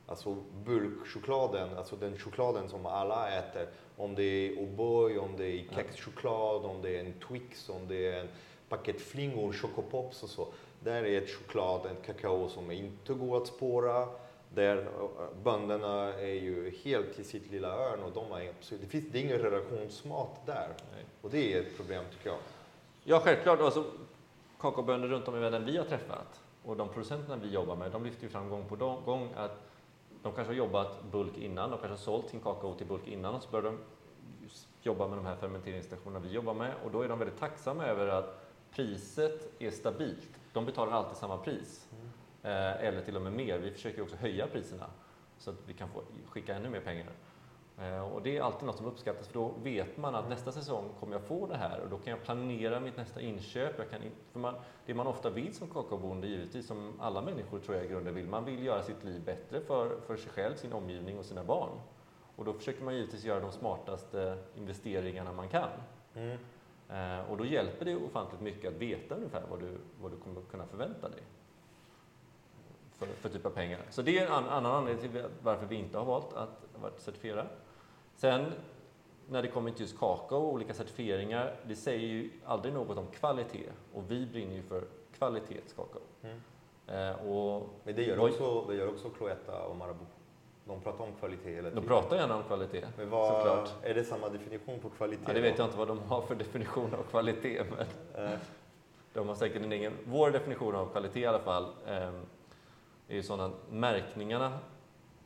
[0.07, 3.69] Alltså bulkchokladen, alltså den chokladen som alla äter.
[3.97, 8.07] Om det är O'boy, om det är kexchoklad, om det är en Twix, om det
[8.07, 8.29] är en
[8.69, 10.49] paket flingor, chocopops och så.
[10.81, 14.09] Där är ett choklad, en kakao som inte går att spåra.
[14.55, 14.87] Där eh,
[15.45, 19.19] bönderna är ju helt i sitt lilla örn och de har absolut, det finns det
[19.19, 20.69] är ingen relationsmat där.
[20.93, 21.05] Nej.
[21.23, 22.39] Och det är ett problem tycker jag.
[23.05, 23.61] Ja, självklart.
[23.61, 23.85] Alltså,
[24.61, 28.05] kakaobönder runt om i världen vi har träffat och de producenterna vi jobbar med, de
[28.05, 29.61] lyfter ju fram gång på gång att
[30.25, 33.35] de kanske har jobbat bulk innan, de kanske har sålt sin kakao till bulk innan
[33.35, 33.79] och så börjar de
[34.83, 38.07] jobba med de här fermenteringsstationerna vi jobbar med och då är de väldigt tacksamma över
[38.07, 40.41] att priset är stabilt.
[40.53, 41.89] De betalar alltid samma pris,
[42.43, 43.59] eh, eller till och med mer.
[43.59, 44.87] Vi försöker också höja priserna
[45.39, 47.13] så att vi kan få skicka ännu mer pengar.
[47.79, 50.91] Eh, Och det är alltid något som uppskattas för då vet man att nästa säsong
[51.01, 53.79] kommer jag få det här och då kan jag planera mitt nästa inköp.
[53.79, 54.55] Jag kan in, för man,
[54.87, 58.27] det man ofta vill som kakaobonde givetvis, som alla människor tror jag i grunden vill,
[58.29, 61.71] man vill göra sitt liv bättre för, för sig själv, sin omgivning och sina barn.
[62.37, 65.69] Och då försöker man givetvis göra de smartaste investeringarna man kan.
[66.15, 66.39] Mm.
[66.89, 70.41] Eh, och då hjälper det ofantligt mycket att veta ungefär vad du, vad du kommer
[70.51, 71.21] kunna förvänta dig
[72.93, 73.81] för, för typ av pengar.
[73.91, 77.47] Så det är en an- annan anledning till varför vi inte har valt att certifiera.
[78.17, 78.53] Sen
[79.29, 83.07] när det kommer till just kakao och olika certifieringar, det säger ju aldrig något om
[83.07, 84.85] kvalitet och vi brinner ju för
[85.19, 86.01] kvalitetskakao.
[86.23, 86.41] Mm.
[86.87, 90.07] Eh, och Men det gör, Vad- också, det gör också Cloetta och Marabou.
[90.67, 91.89] De pratar om kvalitet hela de tiden.
[91.89, 92.85] pratar gärna om kvalitet.
[92.97, 93.71] Men vad, såklart.
[93.83, 95.25] är det samma definition på kvalitet?
[95.27, 98.39] Ja, det vet jag inte vad de har för definition av kvalitet, men Eh,
[99.13, 99.93] De har säkert en egen...
[100.07, 101.95] Vår definition av kvalitet i alla fall eh,
[103.09, 104.59] är ju sån att märkningarna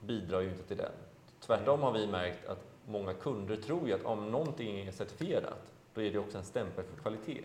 [0.01, 0.93] bidrar ju inte till den.
[1.41, 6.03] Tvärtom har vi märkt att många kunder tror ju att om någonting är certifierat, då
[6.03, 7.45] är det också en stämpel för kvalitet.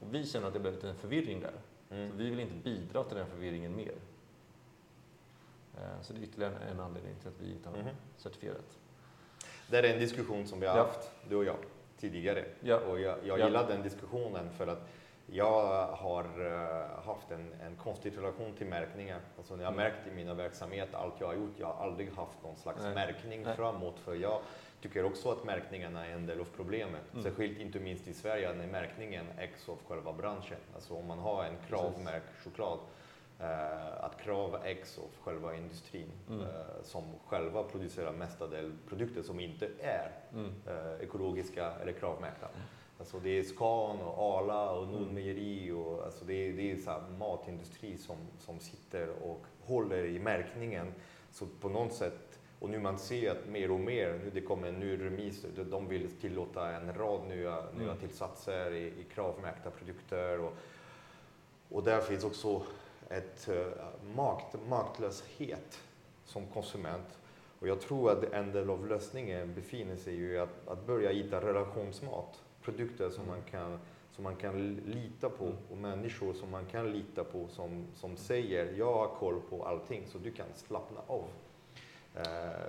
[0.00, 1.52] Och vi känner att det blivit en förvirring där.
[1.90, 2.10] mm.
[2.10, 3.94] Så vi vill inte bidra till den förvirringen mer.
[5.76, 7.88] Eh, så det är ytterligare en anledning till att vi inte har Mhm.
[8.16, 8.78] certifierat.
[9.70, 10.82] Det är en diskussion som vi har Ja.
[10.84, 11.56] haft, du och jag,
[11.98, 12.44] tidigare.
[12.60, 12.76] Ja.
[12.78, 13.44] Och jag, jag Ja.
[13.44, 14.88] gillar den diskussionen för att
[15.26, 19.20] jag har eh, haft en, en konstig relation till märkningar.
[19.38, 19.84] Alltså när jag har Mm.
[19.92, 22.94] märkt i mina verksamhet, allt jag har gjort, jag har aldrig haft någon slags Nej.
[22.94, 23.56] märkning Nej.
[23.56, 23.98] framåt.
[23.98, 24.40] För jag
[24.82, 27.02] tycker också att märkningarna är en del av problemet.
[27.12, 27.22] Mm.
[27.24, 30.58] Särskilt inte minst i Sverige när märkningen ägs av själva branschen.
[30.74, 32.78] Alltså om man har en kravmärkt choklad
[33.40, 36.40] Eh, att Krav ägs av själva industrin Mm.
[36.40, 36.48] eh,
[36.82, 40.52] som själva producerar mestadels produkter som inte är Mm.
[40.66, 42.48] eh, ekologiska eller kravmärkta.
[42.98, 47.00] Alltså det är Scan och Arla och Nordmejeri och alltså det är, det är så
[47.18, 50.94] matindustri som, som sitter och håller i märkningen.
[51.30, 54.68] Så på något sätt, och nu man ser att mer och mer, nu det kommer
[54.68, 57.98] en ny remiss, de vill tillåta en rad nya, nya Mm.
[57.98, 60.40] tillsatser i, i kravmärkta produkter.
[60.40, 60.52] Och,
[61.68, 62.62] och där finns också
[63.08, 63.66] ett uh,
[64.16, 65.78] makt, maktlöshet
[66.24, 67.18] som konsument.
[67.60, 71.40] Och jag tror att en del av lösningen befinner sig i att, att börja hitta
[71.40, 73.34] relationsmat, produkter som mm.
[73.34, 73.78] man kan
[74.18, 75.56] som man kan lita på mm.
[75.70, 80.06] och människor som man kan lita på som, som säger jag har koll på allting
[80.06, 81.24] så du kan slappna av.
[82.18, 82.24] Uh,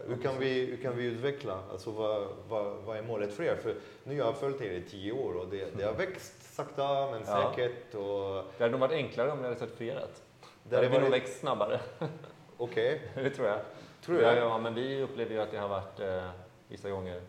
[0.08, 3.56] hur, kan vi, hur kan vi utveckla, alltså vad, vad, vad är målet för er?
[3.56, 7.12] För nu har jag följt er i tio år och det, det har växt sakta
[7.12, 7.54] men ja.
[7.56, 7.96] säkert.
[7.96, 8.44] Och...
[8.58, 10.24] Det hade nog varit enklare om ni hade certifierat.
[10.64, 11.04] Där hade vi varit...
[11.04, 11.80] nog växt snabbare.
[12.58, 13.02] Okej.
[13.14, 13.24] Okay.
[13.24, 13.60] det tror jag.
[14.02, 14.38] Tror jag.
[14.38, 16.30] Ja, men vi upplever ju att det har varit eh,
[16.68, 17.22] vissa gånger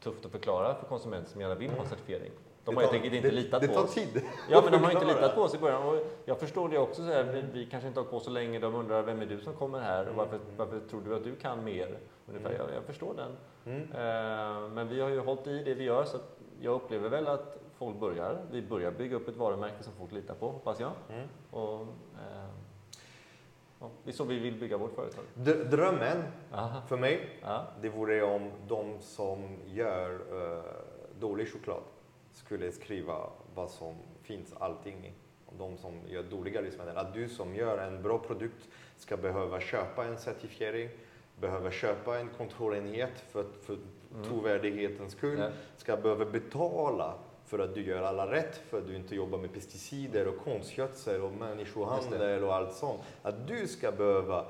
[0.00, 2.30] tufft att förklara för konsumenter som gärna vill ha certifiering.
[2.66, 3.94] De har helt enkelt inte litat det, på oss.
[3.94, 4.24] Det tar tid.
[4.50, 5.82] Ja, men de har inte litat på oss i början.
[5.82, 7.02] Och jag förstår det också.
[7.02, 8.58] Så här, vi, vi, kanske inte har på så länge.
[8.58, 10.00] De undrar, vem är du som kommer här?
[10.00, 10.16] Och mm.
[10.16, 11.98] varför, varför tror du att du kan mer?
[12.28, 12.50] Ungefär.
[12.50, 12.62] Mm.
[12.62, 13.36] Jag, jag förstår den.
[13.66, 13.82] Mm.
[13.82, 16.04] Uh, men vi har ju hållit i det vi gör.
[16.04, 16.18] Så
[16.60, 18.38] jag upplever väl att folk börjar.
[18.50, 20.92] Vi börjar bygga upp ett varumärke som folk litar på, hoppas jag.
[21.10, 21.28] Mm.
[21.50, 21.86] Och, uh,
[23.80, 25.24] ja, det är så vi vill bygga vårt företag.
[25.70, 26.82] Drömmen Aha.
[26.88, 27.66] för mig, Aha.
[27.80, 30.62] det vore om de som gör uh,
[31.18, 31.82] dålig choklad
[32.36, 35.12] skulle skriva vad som finns allting i.
[35.58, 36.96] de som gör dåliga livsmedel.
[36.96, 40.88] Att du som gör en bra produkt ska behöva köpa en certifiering,
[41.40, 44.24] behöva köpa en kontrollenhet för, för mm.
[44.24, 45.50] trovärdighetens skull, ja.
[45.76, 47.14] ska behöva betala
[47.46, 51.22] för att du gör alla rätt, för att du inte jobbar med pesticider och konstgödsel
[51.22, 53.00] och människohandel och allt sånt.
[53.22, 54.46] Att du ska behöva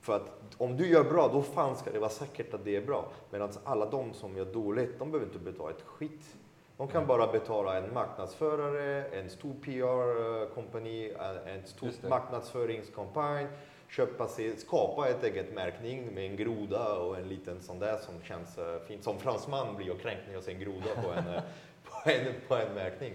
[0.00, 2.86] för att om du gör bra, då fan ska det vara säkert att det är
[2.86, 3.08] bra.
[3.30, 6.36] Medan alla de som gör dåligt, de behöver inte betala ett skit.
[6.78, 11.12] De kan bara betala en marknadsförare, en stor PR-kompani,
[11.46, 13.46] en stor marknadsföringskampanj,
[13.88, 18.22] köpa sig, skapa ett eget märkning med en groda och en liten sån där som
[18.22, 19.04] känns uh, fint.
[19.04, 21.40] Som fransman blir jag kränkt när jag ser en groda på en, uh,
[21.84, 23.14] på en, på en märkning.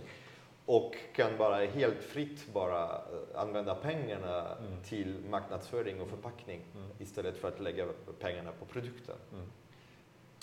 [0.66, 3.01] Och kan bara helt fritt bara
[3.36, 4.84] använda pengarna mm.
[4.84, 6.89] till marknadsföring och förpackning mm.
[6.99, 7.86] istället för att lägga
[8.20, 9.16] pengarna på produkten.
[9.34, 9.45] Mm.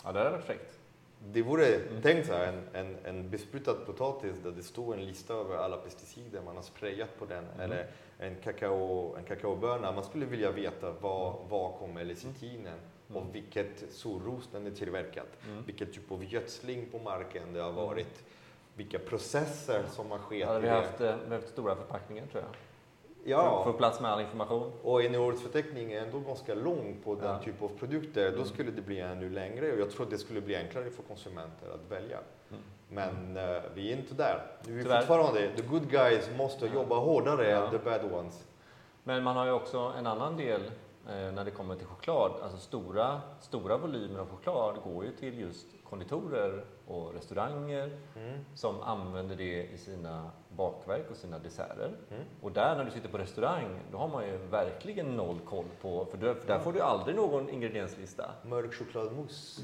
[0.04, 0.80] Ja, det varit fräckt.
[1.24, 2.02] Det vore, mm.
[2.02, 5.76] tänk så här, en, en, en besprutad potatis där det står en lista över alla
[5.76, 7.44] pesticider man har sprayat på den.
[7.44, 7.60] Mm.
[7.60, 7.86] Eller
[8.18, 9.92] en, kakao, en kakaoböna.
[9.92, 11.48] Man skulle vilja veta var, mm.
[11.48, 13.22] var kommer lecitinen mm.
[13.22, 15.26] och vilket solros den är tillverkad.
[15.48, 15.64] Mm.
[15.66, 17.84] Vilket typ av gödsling på marken det har mm.
[17.84, 18.24] varit.
[18.74, 20.46] Vilka processer som har skett.
[20.46, 22.54] Hade vi haft, eh, behövt stora förpackningar tror jag.
[23.24, 23.64] Ja.
[23.64, 24.72] Få plats med all information.
[24.82, 27.38] Och innehållsförteckningen är ändå ganska lång på den ja.
[27.38, 28.30] typen av produkter.
[28.30, 28.46] Då mm.
[28.46, 31.90] skulle det bli ännu längre och jag tror det skulle bli enklare för konsumenter att
[31.90, 32.18] välja.
[32.50, 32.62] Mm.
[32.88, 34.46] Men uh, vi är inte där.
[34.66, 36.74] Vi är fortfarande, the good guys måste ja.
[36.74, 37.64] jobba hårdare ja.
[37.64, 38.44] än the bad ones.
[39.04, 40.60] Men man har ju också en annan del
[41.08, 42.32] eh, när det kommer till choklad.
[42.42, 48.44] Alltså stora, stora volymer av choklad går ju till just konditorer och restauranger mm.
[48.54, 51.92] som använder det i sina bakverk och sina desserter.
[52.10, 52.22] Mm.
[52.40, 56.04] Och där när du sitter på restaurang, då har man ju verkligen noll koll på,
[56.04, 58.30] för, där, för där får du aldrig någon ingredienslista.
[58.42, 59.62] Mörk chokladmousse.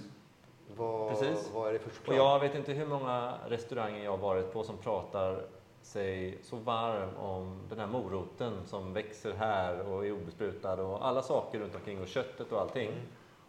[0.76, 1.50] Vad, Precis.
[1.54, 2.18] vad är det för choklad?
[2.18, 5.44] Och jag vet inte hur många restauranger jag har varit på som pratar
[5.82, 11.22] sig så varm om den här moroten som växer här och är obesprutad och alla
[11.22, 12.88] saker runt omkring och köttet och allting.
[12.88, 13.02] Mm.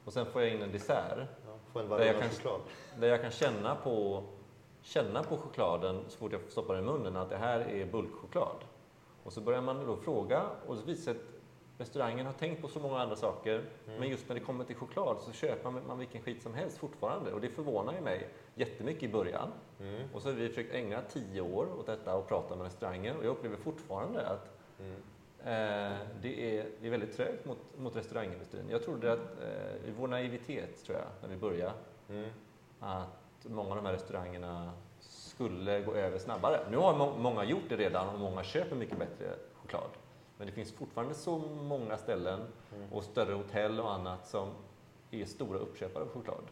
[0.05, 1.17] Och sen får jag in en dessert
[1.73, 2.61] på en där jag, kan, choklad.
[2.99, 4.23] där jag kan känna på,
[4.81, 8.63] känna på chokladen så fort jag stoppar den i munnen att det här är bulkchoklad.
[9.23, 11.17] Och så börjar man då fråga och så visar att
[11.77, 13.99] restaurangen har tänkt på så många andra saker mm.
[13.99, 17.33] men just när det kommer till choklad så köper man vilken skit som helst fortfarande
[17.33, 19.51] och det förvånar ju mig jättemycket i början.
[19.79, 20.01] Mm.
[20.13, 23.25] Och så har vi försökt ägna tio år åt detta och prata med restauranger och
[23.25, 24.95] jag upplever fortfarande att mm.
[25.47, 28.69] Eh, det, är, det är väldigt trögt mot, mot restaurangindustrin.
[28.69, 31.73] Jag trodde att, eh, i vår naivitet tror jag, när vi började,
[32.09, 32.29] mm.
[32.79, 36.59] att många av de här restaurangerna skulle gå över snabbare.
[36.71, 39.89] Nu har må många gjort det redan och många köper mycket bättre choklad.
[40.37, 42.39] Men det finns fortfarande så många ställen
[42.75, 42.93] mm.
[42.93, 44.49] och större hotell och annat som
[45.11, 46.43] är stora uppköpare av choklad.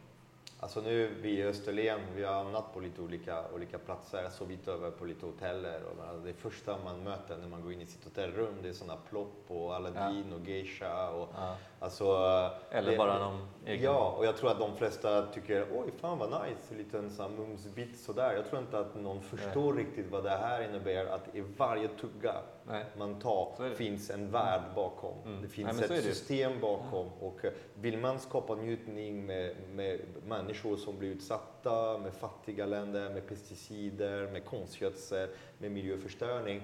[0.66, 4.92] Alltså nu, vi i Österlen, vi har hamnat på lite olika, olika platser, sovit över
[4.92, 5.82] på lite hoteller.
[5.84, 9.00] Och det första man möter när man går in i sitt hotellrum, det är sådana
[9.10, 10.36] plopp och Aladdin ja.
[10.36, 11.10] och geisha.
[11.10, 11.58] Och, ja.
[11.86, 13.84] Alltså, Eller det, bara någon egen.
[13.84, 18.00] Ja, och jag tror att de flesta tycker, oj fan vad nice, en liten mumsbit
[18.00, 18.34] sådär.
[18.34, 19.84] Jag tror inte att någon förstår Nej.
[19.84, 22.36] riktigt vad det här innebär, att i varje tugga
[22.68, 22.86] Nej.
[22.98, 25.14] man tar finns en värld bakom.
[25.26, 25.42] Mm.
[25.42, 27.08] Det finns Nej, ett system bakom.
[27.20, 33.10] Och eh, vill man skapa njutning med, med människor som blir utsatta, med fattiga länder,
[33.10, 36.62] med pesticider, med konstgödsel, med miljöförstöring.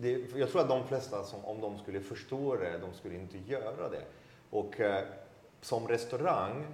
[0.00, 3.38] Det, jag tror att de flesta, som, om de skulle förstå det, de skulle inte
[3.46, 4.02] göra det.
[4.50, 5.04] Och eh,
[5.60, 6.66] som restaurang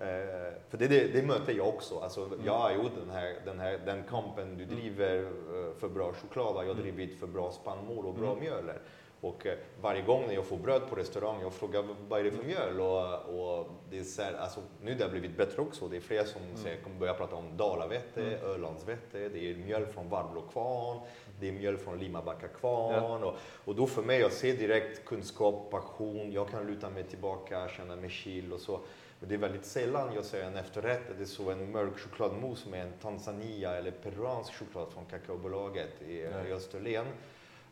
[0.00, 1.98] Eh, för det, det, det, möter jag också.
[1.98, 2.40] Alltså, mm.
[2.44, 4.76] Jag har gjort den här, den här den kampen du mm.
[4.76, 6.82] driver eh, för bra choklad, jag har mm.
[6.82, 8.40] drivit för bra spannmål och bra mm.
[8.40, 8.78] mjöler.
[9.20, 12.30] Och eh, varje gång när jag får bröd på restaurang, jag frågar vad är det
[12.30, 12.80] för mjöl?
[12.80, 15.88] Och, och det är så här, alltså, nu det har blivit bättre också.
[15.88, 16.56] Det är fler som mm.
[16.56, 18.44] säger, kommer börja prata om dalavete, mm.
[18.44, 21.00] Ölandsvete, det är mjöl från Varblo kvarn,
[21.40, 22.94] det är mjöl från Limabacka kvarn.
[22.94, 23.26] Ja.
[23.26, 27.68] Och, och då för mig, jag ser direkt kunskap, passion, jag kan luta mig tillbaka,
[27.68, 28.80] känna mig chill och så.
[29.20, 32.68] Men det är väldigt sällan jag ser en efterrätt, det är så en mörk chokladmousse
[32.68, 37.06] med en Tanzania eller peruansk choklad från kakaobolaget i, i Österlen.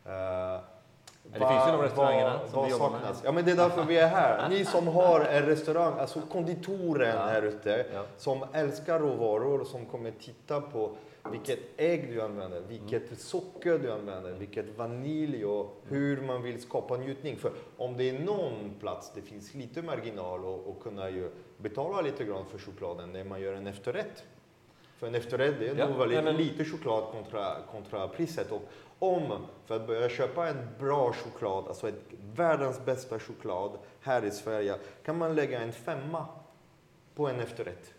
[0.05, 0.59] Uh,
[1.33, 3.15] det finns ju de restaurangerna som vi jobbar med.
[3.23, 4.49] Ja, men det är därför vi är här.
[4.49, 7.25] Ni som har en restaurang, alltså konditoren ja.
[7.25, 8.03] här ute, ja.
[8.17, 10.91] som älskar råvaror, som kommer titta på
[11.31, 13.15] vilket ägg du använder, vilket mm.
[13.17, 17.37] socker du använder, vilket vanilj och hur man vill skapa njutning.
[17.37, 22.01] För om det är någon plats det finns lite marginal och, och kunna ju betala
[22.01, 24.23] lite grann för chokladen när man gör en efterrätt.
[24.99, 26.37] För en efterrätt det är ja, nog väldigt men...
[26.37, 28.51] lite choklad kontra, kontra priset.
[28.51, 28.61] Och
[28.99, 32.01] om, för att börja köpa en bra choklad, alltså ett,
[32.35, 34.75] världens bästa choklad här i Sverige,
[35.05, 36.25] kan man lägga en femma
[37.15, 37.93] på en efterrätt.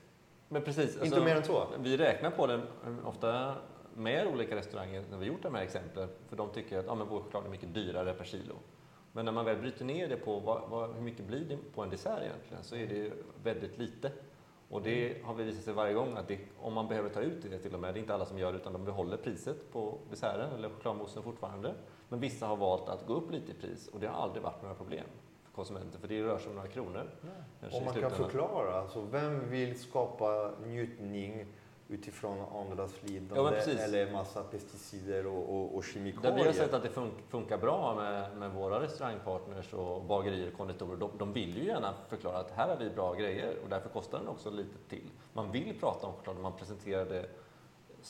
[0.48, 0.90] Men precis.
[0.90, 1.66] Inte alltså, mer än så.
[1.78, 2.60] Vi räknar på det
[3.04, 3.54] ofta
[3.94, 6.08] med olika restauranger när vi gjort de här exemplen.
[6.28, 8.54] För de tycker att ja, men vår choklad är mycket dyrare per kilo.
[9.12, 11.82] Men när man väl bryter ner det på vad, vad, hur mycket blir det på
[11.82, 14.12] en dessert egentligen så är det väldigt lite.
[14.70, 17.42] Och det har vi visat sig varje gång att det, om man behöver ta ut
[17.42, 19.72] det till och med, det är inte alla som gör det utan de behåller priset
[19.72, 21.74] på desserten eller chokladmoussen fortfarande.
[22.08, 24.62] Men vissa har valt att gå upp lite i pris och det har aldrig varit
[24.62, 25.04] några problem
[25.44, 27.10] för konsumenter för det rör sig om några kronor.
[27.72, 31.46] Om man kan förklara, alltså vem vill skapa njutning
[31.90, 36.30] utifrån andras lidande ja, eller massa pesticider och, och, och kemikalier.
[36.30, 40.56] Där vi har sett att det funkar bra med, med våra restaurangpartners och bagerier och
[40.56, 40.96] konditorer.
[40.96, 44.18] De, de, vill ju gärna förklara att här har vi bra grejer och därför kostar
[44.18, 45.10] den också lite till.
[45.32, 47.26] Man vill prata om choklad och man presenterar det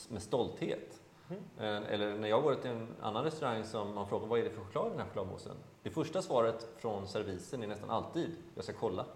[0.09, 1.01] med stolthet.
[1.29, 1.43] Mm.
[1.59, 4.51] Eh, eller när jag går till en annan restaurang som man frågar vad är det
[4.51, 5.57] för choklad i den här chokladmoussen?
[5.83, 9.07] Det första svaret från servisen är nästan alltid jag ska kolla.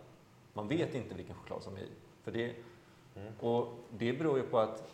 [0.52, 1.90] Man vet inte vilken choklad som är i.
[2.22, 2.54] För det,
[3.16, 3.32] Mm.
[3.40, 4.90] Och det beror ju på att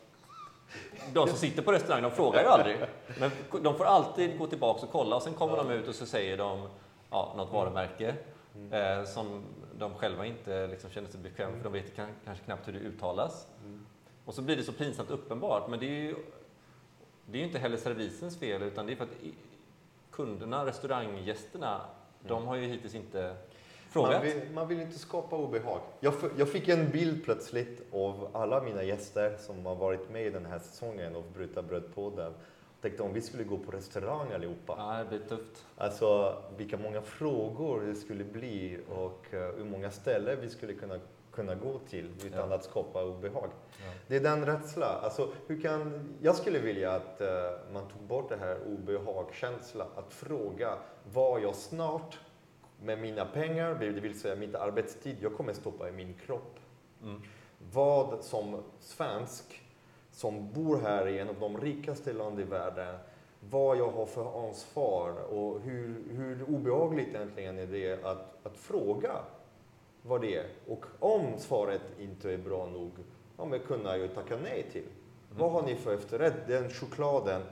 [1.12, 2.76] de som sitter på restaurangen, de frågar ju aldrig.
[3.20, 3.30] Men
[3.62, 6.36] de får alltid gå tillbaka och kolla och sen kommer de ut och så säger
[6.36, 6.68] de
[7.10, 8.14] ja, något varumärke
[8.54, 8.72] mm.
[8.72, 9.42] eh, som
[9.78, 13.46] de själva inte liksom känner sig bekväma för de vet kanske knappt hur det uttalas.
[13.64, 13.86] Mm.
[14.24, 15.68] Och så blir det så pinsamt uppenbart.
[15.68, 16.16] Men det är ju
[17.26, 19.16] det är inte heller servisens fel utan det är för att
[20.10, 21.80] kunderna, restauranggästerna,
[22.20, 23.36] de har ju hittills inte
[23.94, 25.80] man vill, man vill, inte skapa obehag.
[26.00, 30.30] Jag, jag, fick en bild plötsligt av alla mina gäster som har varit med i
[30.30, 32.34] den här säsongen av Bryta brödpodden.
[32.80, 34.74] Tänkte om vi skulle gå på restaurang allihopa.
[34.78, 35.66] Ja, det blir tufft.
[35.76, 40.98] Alltså vilka många frågor det skulle bli och uh, hur många ställen vi skulle kunna,
[41.32, 42.54] kunna gå till utan ja.
[42.54, 43.48] att skapa obehag.
[43.78, 43.92] Ja.
[44.06, 45.04] Det är den rädslan.
[45.04, 47.28] Alltså, hur kan, jag skulle vilja att uh,
[47.72, 50.78] man tog bort det här obehagskänslan, att fråga
[51.12, 52.18] vad jag snart
[52.82, 56.58] med mina pengar, det vill säga mitt arbetstid, jag kommer stoppa i min kropp.
[57.02, 57.22] Mm.
[57.72, 59.62] Vad som svensk,
[60.12, 62.98] som bor här i en av de rikaste länderna i världen,
[63.50, 69.12] vad jag har för ansvar och hur, hur obehagligt egentligen är det att, att fråga
[70.02, 70.46] vad det är.
[70.68, 72.92] Och om svaret inte är bra nog,
[73.36, 74.82] ja, men kunna ju tacka nej till.
[74.82, 75.38] Mm.
[75.38, 76.46] Vad har ni för efterrätt?
[76.46, 77.42] Den chokladen,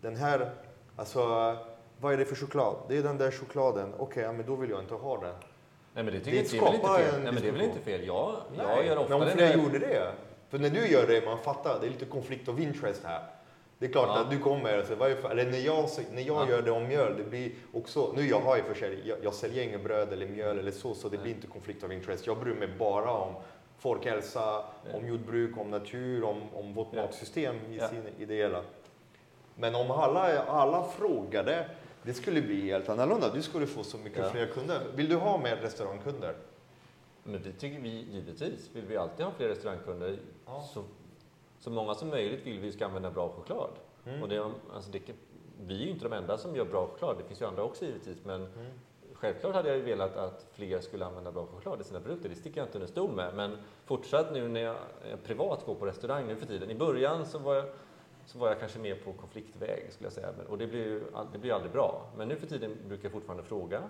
[0.00, 0.50] den här,
[0.96, 1.56] alltså
[2.00, 2.76] vad är det för choklad?
[2.88, 3.88] Det är den där chokladen.
[3.94, 5.34] Okej, okay, ja, men då vill jag inte ha den.
[5.94, 7.22] Nej, men det, tycker det, det är väl inte fel?
[7.22, 8.06] Nej, men det är väl inte fel?
[8.06, 10.12] Jag, jag gör ofta men om fler gjorde det?
[10.48, 13.22] För när du gör det, man fattar, det är lite konflikt of interest här.
[13.78, 14.20] Det är klart ja.
[14.20, 16.50] att du kommer och säger, eller när jag, när jag ja.
[16.50, 19.34] gör det om mjöl, det blir också, nu jag har ju för sig, jag, jag
[19.34, 21.22] säljer inget bröd eller mjöl eller så, så det Nej.
[21.22, 22.26] blir inte konflikt of interest.
[22.26, 23.34] Jag bryr mig bara om
[23.78, 24.94] folkhälsa, Nej.
[24.94, 28.62] om jordbruk, om natur, om, om vårt matsystem i, sin, i det hela.
[29.54, 31.66] Men om alla, alla frågade
[32.02, 33.32] det skulle bli helt annorlunda.
[33.32, 34.30] Du skulle få så mycket ja.
[34.30, 34.80] fler kunder.
[34.94, 36.34] Vill du ha mer restaurangkunder?
[37.24, 38.70] Men det tycker vi givetvis.
[38.72, 40.18] Vill vi alltid ha fler restaurangkunder.
[40.46, 40.68] Ja.
[40.74, 40.84] Så,
[41.58, 43.70] så många som möjligt vill vi ska använda bra choklad.
[44.06, 44.22] Mm.
[44.22, 45.00] Och det, alltså det,
[45.60, 47.18] vi är ju inte de enda som gör bra choklad.
[47.18, 48.24] Det finns ju andra också givetvis.
[48.24, 48.66] Men mm.
[49.12, 52.28] självklart hade jag ju velat att fler skulle använda bra choklad i sina produkter.
[52.28, 53.34] Det sticker jag inte under stol med.
[53.34, 54.76] Men fortsatt nu när jag
[55.24, 56.70] privat går på restaurang nu för tiden.
[56.70, 57.64] I början så var jag
[58.30, 60.28] så var jag kanske mer på konfliktväg skulle jag säga.
[60.48, 62.06] Och det blir ju det blir aldrig bra.
[62.16, 63.82] Men nu för tiden brukar jag fortfarande fråga.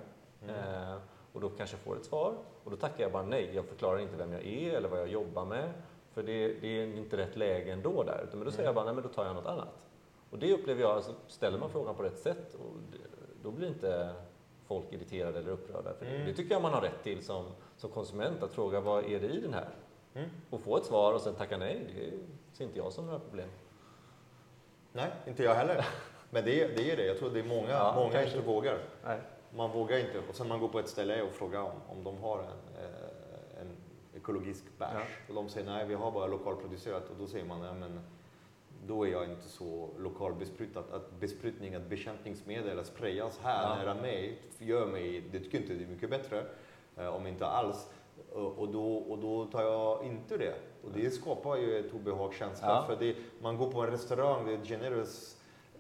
[0.43, 0.55] Mm.
[0.55, 0.97] Eh,
[1.33, 2.35] och då kanske jag får ett svar.
[2.65, 3.51] Och då tackar jag bara nej.
[3.55, 5.73] Jag förklarar inte vem jag är eller vad jag jobbar med.
[6.13, 8.29] För det, det är inte rätt läge ändå där.
[8.33, 9.87] Men då säger jag bara nej, men då tar jag något annat.
[10.31, 12.77] Och det upplever jag, alltså, ställer man frågan på rätt sätt, och
[13.43, 14.15] då blir inte
[14.67, 15.95] folk irriterade eller upprörda.
[15.95, 16.27] För mm.
[16.27, 16.35] det.
[16.35, 17.45] tycker jag man har rätt till som,
[17.77, 19.69] som konsument, att fråga vad är det i den här?
[20.15, 20.29] Mm.
[20.51, 23.49] Och få ett svar och sen tacka nej, det ser inte jag som några problem.
[24.93, 25.87] Nej, inte jag heller.
[26.31, 27.07] Men det, är- det är det.
[27.07, 28.37] Jag tror det är många, Ja, många kanske.
[28.37, 28.79] inte vågar.
[29.05, 29.19] Nej.
[29.57, 30.19] Man vågar inte.
[30.29, 33.61] Och sen man går på ett ställe och frågar om, om de har en, eh,
[33.61, 33.77] en
[34.17, 34.91] ekologisk bärs.
[34.95, 35.01] Ja.
[35.29, 37.11] Och de säger nej, vi har bara lokalproducerat.
[37.11, 38.01] Och då säger man, nej men
[38.87, 40.93] då är jag inte så lokalbesprutat.
[40.93, 43.75] Att besprutning, att bekämpningsmedel, att sprayas här Ja.
[43.77, 46.45] nära mig, gör mig, det tycker inte det är mycket bättre.
[46.97, 47.91] eh, Om inte alls.
[48.35, 50.55] Och då, och då tar jag inte det.
[50.85, 52.69] Och det skapar ju ett obehagskänsla.
[52.69, 52.85] Ja.
[52.87, 55.37] För det, man går på en restaurang, det är generös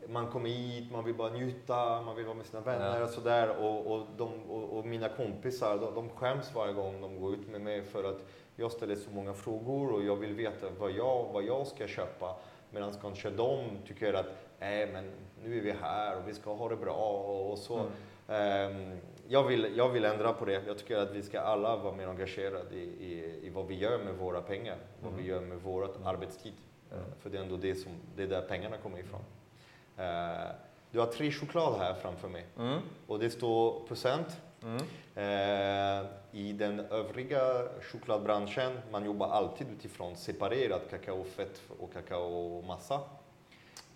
[0.08, 3.04] man kommer hit, man vill bara njuta, man vill vara med sina vänner Ja.
[3.04, 3.56] och sådär.
[3.60, 7.48] Och, och, de, och, och mina kompisar, de, de skäms varje gång de går ut
[7.48, 8.24] med mig för att
[8.56, 12.36] jag ställer så många frågor och jag vill veta vad jag, vad jag ska köpa.
[12.70, 14.26] Medan kanske de tycker att,
[14.58, 15.10] nej men
[15.44, 17.10] nu är vi här och vi ska ha det bra
[17.50, 17.74] och, så.
[17.78, 17.90] Mm.
[18.28, 18.98] Ehm,
[19.30, 20.62] jag, vill, jag vill ändra på det.
[20.66, 23.98] Jag tycker att vi ska alla vara mer engagerade i, i, i vad vi gör
[24.04, 25.22] med våra pengar, vad Mm.
[25.24, 26.52] vi gör med vår arbetstid.
[26.92, 27.04] Mm.
[27.04, 29.20] Eh, För det är ändå det, som, det är där pengarna kommer ifrån.
[29.96, 30.50] Eh,
[30.90, 32.78] du har tre choklad här framför mig Mm.
[33.06, 34.36] och det står procent.
[34.62, 34.76] Mm.
[35.14, 37.40] Eh, I den övriga
[37.82, 43.00] chokladbranschen, man jobbar alltid utifrån separerat kakaofett och kakaomassa.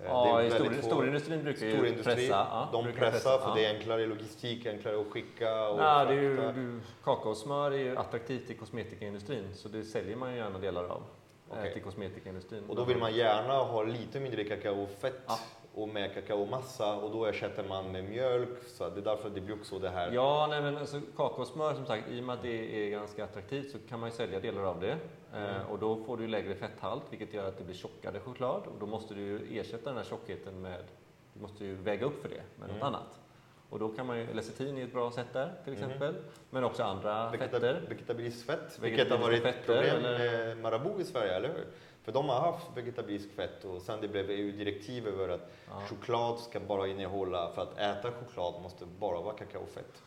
[0.00, 2.46] Eh, Ja, det stor, storindustrin brukar ju storindustri, pressa.
[2.50, 3.54] Ja, de pressar för ja.
[3.54, 7.78] det är enklare logistik, enklare att skicka och Ja, det är ju, du, kakaosmör är
[7.78, 11.02] ju attraktivt i kosmetikaindustrin, så det säljer man ju gärna delar av
[11.50, 11.72] eh, Okej.
[11.72, 12.64] till kosmetikaindustrin.
[12.68, 15.38] Och då vill man gärna ha lite mindre kakaofett Ja.
[15.74, 18.48] och mer kakaomassa och då ersätter man med mjölk.
[18.66, 20.12] Så det är därför det blir också det här.
[20.12, 23.70] Ja, nej, men alltså, kakaosmör som sagt, i och med att det är ganska attraktivt
[23.72, 24.96] så kan man ju sälja delar av det.
[25.36, 25.66] Mm.
[25.66, 28.62] Och då får du lägre fetthalt, vilket gör att det blir tjockare choklad.
[28.66, 30.84] Och då måste du ersätta den här tjockheten med,
[31.34, 32.82] du måste ju väga upp för det med något Mm.
[32.86, 33.20] annat.
[33.70, 35.82] Och då kan man ju, lecitin är ett bra sätt där till Mhm.
[35.82, 36.14] exempel.
[36.50, 37.82] Men också andra Vegeta- fetter.
[37.88, 40.18] Vegetabiliskt fett, vilket har varit ett problem eller?
[40.18, 41.66] med Marabou i Sverige, eller hur?
[42.02, 45.80] För de har haft vegetabiliskt fett och sen det blev EU-direktiv över att Ja.
[45.90, 50.02] choklad ska bara innehålla, för att äta choklad måste bara vara kakaofett.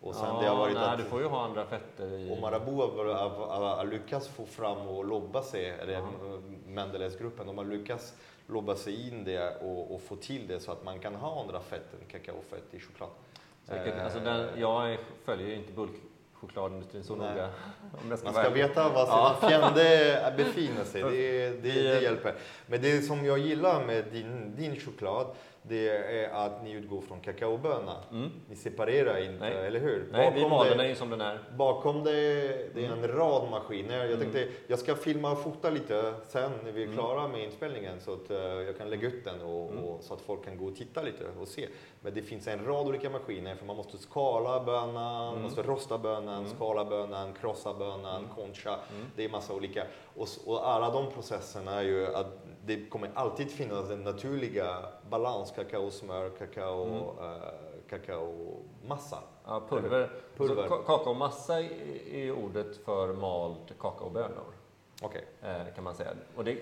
[0.00, 2.32] Och sen ja, det har varit nej, att, du får ju ha andra fetter i.
[2.32, 6.08] och Marabou har, lyckats få fram och lobba sig, eller Ja.
[6.66, 8.14] Mendelevsgruppen, de har lyckats
[8.46, 11.60] lobba sig in det och, och få till det så att man kan ha andra
[11.60, 13.08] fett än kakaofett i choklad.
[13.64, 17.30] Säkert, Eh, alltså den, jag följer ju inte bulkchokladindustrin så Nej.
[17.30, 17.48] noga.
[18.02, 18.68] Om jag ska Man vara ska ärlig.
[18.68, 19.36] veta var Ja.
[19.40, 22.34] sin fiende befinner sig, det, det, det hjälper.
[22.66, 25.26] Men det som jag gillar med din, din choklad,
[25.68, 27.94] det är att ni utgår från kakaoböna.
[28.10, 28.30] Mm.
[28.48, 29.66] Ni separerar inte, Nej.
[29.66, 30.08] eller hur?
[30.12, 31.38] Nej, vi maler den som den är.
[31.56, 32.12] bakom det,
[32.74, 33.96] det är en rad maskiner.
[33.96, 34.18] Jag Mm.
[34.20, 36.98] tänkte, jag ska filma och fota lite sen när vi är Mm.
[36.98, 39.84] klara med inspelningen så att eh, jag kan lägga ut den och, Mm.
[39.84, 41.68] och, så att folk kan gå och titta lite och se.
[42.00, 45.42] Men det finns en rad olika maskiner för man måste skala bönan, man Mm.
[45.42, 46.50] måste rosta bönan, Mm.
[46.56, 48.30] skala bönan, krossa bönan, Mm.
[48.34, 48.70] concha.
[48.70, 49.06] Mm.
[49.16, 49.84] Det är massa olika.
[50.16, 54.76] Och, och alla de processerna är ju att det kommer alltid finnas en naturliga
[55.10, 57.32] balans, kakaosmör, kakao, Mm.
[57.32, 57.42] eh,
[57.90, 59.18] kakaomassa.
[59.44, 60.10] Ja, pulver.
[60.36, 60.68] Pulver.
[60.68, 64.44] Så ka- kakaomassa är ordet för malt kakaobönor.
[65.02, 65.24] Okej.
[65.42, 66.10] eh, kan man säga.
[66.36, 66.58] Och det,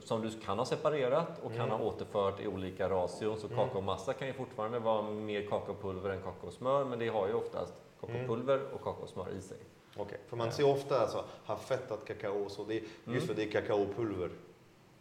[0.00, 1.70] som du kan ha separerat och kan Mm.
[1.80, 3.36] ha återfört i olika ration.
[3.38, 3.58] Så Mm.
[3.58, 8.60] kakaomassa kan ju fortfarande vara mer kakaopulver än kakaosmör, men det har ju oftast kakaopulver
[8.74, 9.56] och kakaosmör i sig.
[9.96, 13.20] Okej, för man ser ofta alltså, ha fettat kakao, så det, just Mm.
[13.20, 14.30] för det är kakaopulver.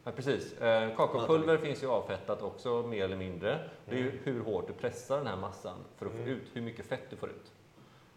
[0.03, 0.61] Ja, precis.
[0.61, 3.59] Eh, kakaopulver finns ju avfettat också, mer eller mindre.
[3.85, 6.29] Det är ju hur hårt du pressar den här massan för att få Mm.
[6.29, 7.51] ut hur mycket fett du får ut.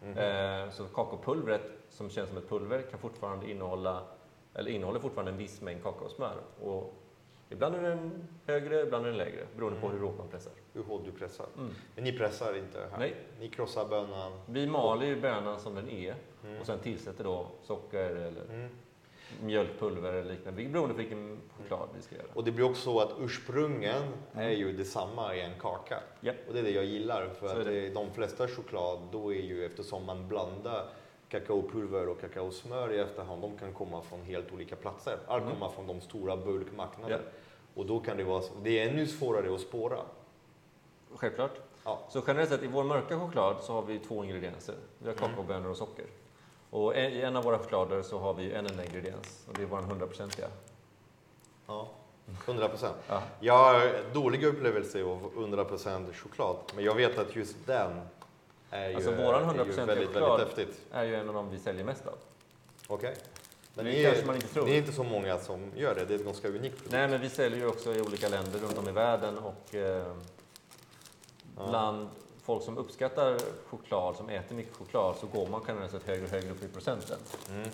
[0.03, 0.19] Mhm.
[0.19, 4.03] Eh, så kakaopulvret, som känns som ett pulver, kan fortfarande innehålla,
[4.55, 6.37] eller innehåller fortfarande en viss mängd kakaosmör.
[6.63, 6.95] Och
[7.49, 9.99] ibland är den högre, ibland är den lägre, beroende på Mm.
[9.99, 10.53] hur hårt man pressar.
[10.73, 11.47] Hur hårt du pressar.
[11.59, 11.71] Mm.
[11.95, 12.99] Men ni pressar inte här?
[12.99, 13.15] Nej.
[13.41, 14.33] Ni krossar bönan?
[14.47, 16.15] Vi maler ju bönan som den är
[16.45, 16.61] Mm.
[16.61, 18.69] och sen tillsätter då socker eller Mm.
[19.43, 22.27] Mjölkpulver eller liknande, beroende på vilken choklad vi ska göra.
[22.35, 26.01] Och det blir också så att ursprungen är ju detsamma i en kaka.
[26.21, 26.37] Japp.
[26.49, 27.89] Och det är det jag gillar, för Så att det.
[27.91, 30.89] de flesta choklad, då är ju eftersom man blandar
[31.29, 35.19] kakaopulver och kakaosmör i efterhand, de kan komma från helt olika platser.
[35.27, 35.55] Allt Mm.
[35.55, 37.23] kommer från de stora bulkmarknaderna.
[37.25, 37.31] Ja.
[37.75, 39.99] Och då kan det vara, det är ännu svårare att spåra.
[41.15, 41.61] Självklart.
[41.85, 41.99] Ja.
[42.09, 44.75] Så generellt sett i vår mörka choklad så har vi två ingredienser.
[44.99, 45.29] Vi har Mm.
[45.29, 46.05] kakaobönor och socker.
[46.77, 49.67] Och i en av våra choklader så har vi en enda ingrediens och det är
[49.67, 50.49] vår 100-procentiga.
[51.67, 51.89] Ja,
[52.47, 52.97] 100 procent.
[53.09, 53.23] Ja.
[53.41, 58.01] Jag har dåliga upplevelser av 100% choklad, men jag vet att just den
[58.71, 60.81] är ju, Alltså, våran är ju 100% väldigt, väldigt häftigt.
[60.93, 62.15] är ju en av de vi säljer mest av.
[62.89, 63.15] Okej.
[63.75, 64.65] Men Det ni kanske är, man inte tror.
[64.67, 66.93] ni är inte så många som gör det, det är ett ganska unikt produkt.
[66.93, 70.07] Nej, men vi säljer ju också i olika länder runt om i världen och eh,
[71.59, 71.71] Ja.
[72.47, 76.31] Folk som uppskattar choklad, som äter mycket choklad, så går man generellt sett högre och
[76.31, 77.17] högre upp i procenten.
[77.51, 77.69] Mm.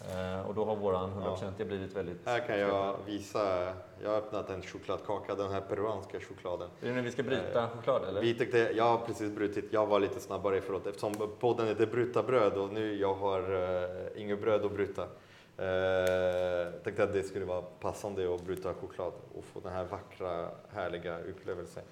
[0.00, 2.26] Eh, och då har våran 100% blivit väldigt...
[2.26, 3.72] Här kan jag visa,
[4.02, 6.68] jag har öppnat en chokladkaka, den här peruanska chokladen.
[6.82, 8.20] Är det när vi ska bryta choklad eller?
[8.20, 12.22] Vi tyckte, jag har precis brutit, jag var lite snabbare förut eftersom podden heter Bryta
[12.22, 15.02] bröd och nu jag har uh, inget bröd att bryta.
[15.02, 20.48] Uh, tänkte att det skulle vara passande att bryta choklad och få den här vackra,
[20.72, 21.82] härliga upplevelsen.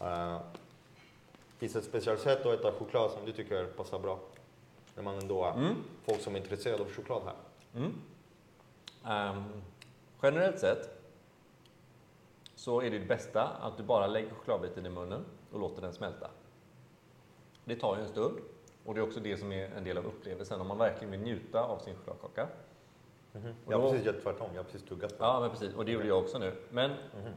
[0.00, 0.38] Uh,
[1.60, 4.18] finns ett speciellt sätt att äta choklad som du tycker passar bra?
[4.94, 5.74] När man ändå är Mm.
[6.04, 7.34] folk som är intresserade av choklad här.
[7.74, 7.92] Mm.
[9.06, 9.62] Ehm,
[10.22, 11.00] generellt sett
[12.54, 15.92] så är det, det bästa att du bara lägger chokladbiten i munnen och låter den
[15.92, 16.30] smälta.
[17.64, 18.38] Det tar ju en stund
[18.84, 21.20] och det är också det som är en del av upplevelsen om man verkligen vill
[21.20, 22.48] njuta av sin chokladkaka.
[23.66, 25.74] Och Jag har precis gjort tvärtom, jag har precis tuggat Ja, men precis.
[25.74, 26.52] Och det gjorde jag också nu.
[26.70, 27.32] Men Mhm.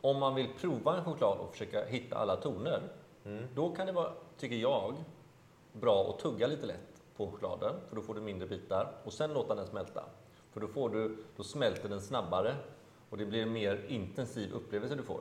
[0.00, 2.82] om man vill prova en choklad och försöka hitta alla toner,
[3.24, 3.44] Mm.
[3.54, 4.94] då kan det vara, tycker jag,
[5.72, 9.32] bra att tugga lite lätt på chokladen, för då får du mindre bitar, och sen
[9.32, 10.04] låta den smälta.
[10.50, 12.56] För då, får du, då smälter den snabbare
[13.10, 15.20] och det blir en mer intensiv upplevelse du får.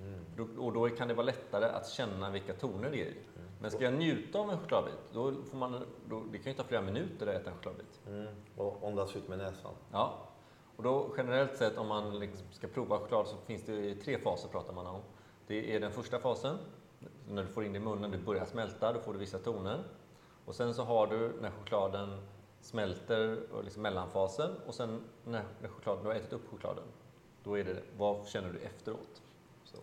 [0.00, 0.20] Mm.
[0.36, 3.18] Då, och då kan det vara lättare att känna vilka toner det är i.
[3.36, 3.50] Mm.
[3.60, 6.64] Men ska jag njuta av en chokladbit, då får man, då, det kan ju ta
[6.64, 8.00] flera minuter att äta en chokladbit.
[8.06, 8.34] Mm.
[8.56, 9.72] Och andas ut med näsan.
[9.92, 10.28] Ja,
[10.76, 14.18] och då generellt sett om man liksom ska prova choklad så finns det i tre
[14.18, 15.00] faser pratar man om.
[15.46, 16.58] Det är den första fasen,
[17.28, 19.84] när du får in det i munnen, det börjar smälta, då får du vissa toner.
[20.44, 22.26] Och sen så har du när chokladen
[22.60, 26.84] smälter, och liksom mellanfasen, och sen när, när chokladen, du har ätit upp chokladen,
[27.44, 29.22] då är det, vad känner du efteråt?
[29.64, 29.76] Så,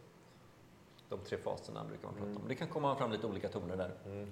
[1.10, 2.48] de tre faserna brukar man prata om.
[2.48, 3.91] Det kan komma fram lite olika toner där.
[4.06, 4.31] Mm.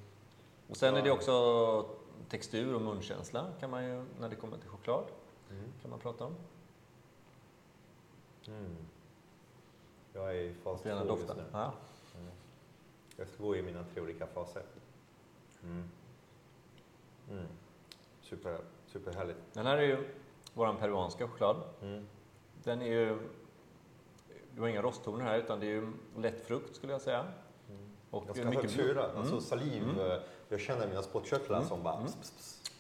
[0.70, 1.00] Och sen Ja.
[1.00, 1.86] är det också
[2.30, 5.04] textur och munkänsla kan man ju, när det kommer till choklad,
[5.52, 5.64] Mm.
[5.82, 6.36] kan man prata om.
[8.48, 8.76] Mm.
[10.14, 11.44] Jag är i fas två just nu.
[11.52, 11.74] Ja.
[13.18, 13.28] Mm.
[13.28, 14.64] Jag ska gå i mina tre olika faser.
[15.64, 15.84] Mm.
[17.32, 17.46] Mm.
[18.22, 19.40] Super, superhärligt.
[19.54, 20.08] Den här är ju
[20.54, 21.64] vår peruanska choklad.
[21.82, 22.08] Mm.
[22.64, 23.18] Den är ju...
[24.56, 27.20] Du har inga rosttoner här, utan det är ju lätt frukt skulle jag säga.
[27.70, 27.90] Mm.
[28.12, 29.18] Och Ganska mycket hög syra, Mm.
[29.18, 29.84] alltså saliv.
[29.84, 30.12] Mm.
[30.12, 30.18] eh,
[30.50, 31.70] Jag känner mina spottkörtlar Mm.
[31.70, 31.94] som bara...
[31.94, 32.06] Mm.
[32.06, 32.72] Pss, pss, pss.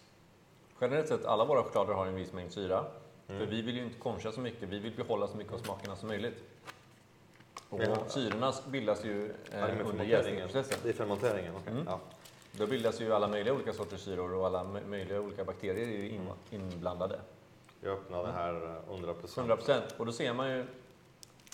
[0.81, 2.85] Generellt sett, alla våra choklader har en viss mängd syra.
[3.27, 3.39] Mm.
[3.39, 5.95] För vi vill ju inte koncha så mycket, vi vill behålla så mycket av smakerna
[5.95, 6.43] som möjligt.
[7.83, 10.79] Och syrorna bildas ju eh, under jäsningsprocessen.
[10.83, 11.71] Det är fermenteringen, okej.
[11.73, 11.83] Mm.
[11.87, 11.99] Ja.
[12.51, 16.03] Då bildas ju alla möjliga olika sorters syror och alla mö- möjliga olika bakterier är
[16.03, 16.21] in,
[16.51, 16.71] Mm.
[16.71, 17.19] inblandade.
[17.81, 18.53] Jag öppnar det här
[18.87, 19.37] eh, 100 procent.
[19.37, 19.57] 100
[19.97, 20.65] Och då ser man ju...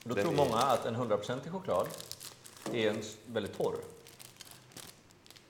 [0.03, 1.87] Då Den tror är- många att en 100% choklad
[2.73, 3.75] är en väldigt torr.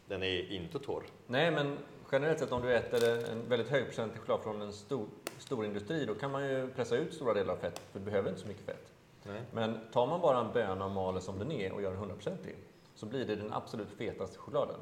[0.07, 1.03] Den är inte torr.
[1.27, 1.77] Nej, men
[2.11, 5.07] generellt sett om du äter en väldigt högprocentig choklad från en stor,
[5.37, 8.29] stor industri, då kan man ju pressa ut stora delar av fett, för du behöver
[8.29, 8.90] inte så mycket fett.
[9.23, 9.41] Nej.
[9.51, 12.47] Men tar man bara en böna och maler som den är och gör en 100%
[12.47, 12.55] i,
[12.95, 14.79] så blir det den absolut fetaste chokladen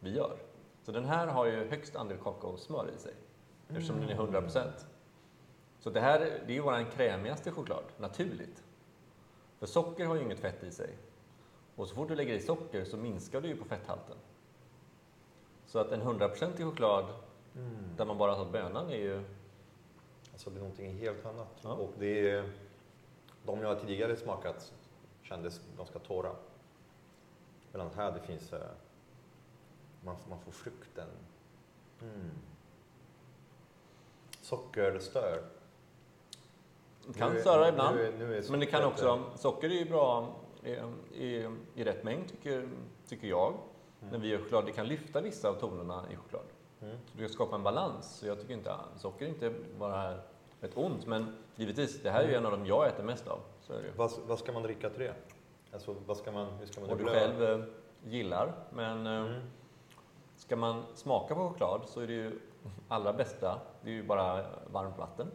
[0.00, 0.36] vi gör.
[0.82, 3.14] Så den här har ju högst andel kakaosmör i sig,
[3.68, 4.70] eftersom den är 100%.
[5.78, 8.64] Så det här det är ju vår krämigaste choklad, naturligt.
[9.58, 10.96] För socker har ju inget fett i sig.
[11.76, 14.16] Och så fort du lägger i socker så minskar du ju på fetthalten.
[15.66, 17.04] Så att en 100% choklad
[17.56, 17.96] Mm.
[17.96, 19.22] där man bara har bönan är ju...
[20.32, 21.60] Alltså det är någonting helt annat.
[21.62, 21.72] Ja.
[21.72, 22.52] Och det är,
[23.44, 24.72] de jag tidigare smakat
[25.22, 26.32] kändes ganska torra.
[27.72, 28.60] Medan här det finns, eh,
[30.00, 31.08] man, man får frukten.
[32.00, 32.30] Mm.
[34.40, 35.42] Socker stör.
[37.16, 37.96] Kan Nu störa ibland.
[37.96, 40.70] Nu nu Men det kan också, eh, socker är ju bra i,
[41.24, 42.68] i, i rätt mängd tycker,
[43.08, 43.54] tycker jag.
[44.10, 46.44] När vi gör choklad, det kan lyfta vissa av tonerna i choklad.
[46.80, 46.96] Mm.
[47.06, 48.16] Så du ska skapa en balans.
[48.18, 50.18] Så jag tycker inte, socker är inte bara
[50.62, 53.38] ett ont, men givetvis, det här är ju en av de jag äter mest av.
[53.60, 53.72] Så.
[53.96, 55.14] Vad, vad ska man dricka till det?
[55.72, 57.58] Alltså vad ska man, hur ska man Och du själv eh,
[58.04, 59.40] gillar, men eh, Mm.
[60.36, 62.38] ska man smaka på choklad så är det ju
[62.88, 65.26] allra bästa, det är ju bara varmt vatten.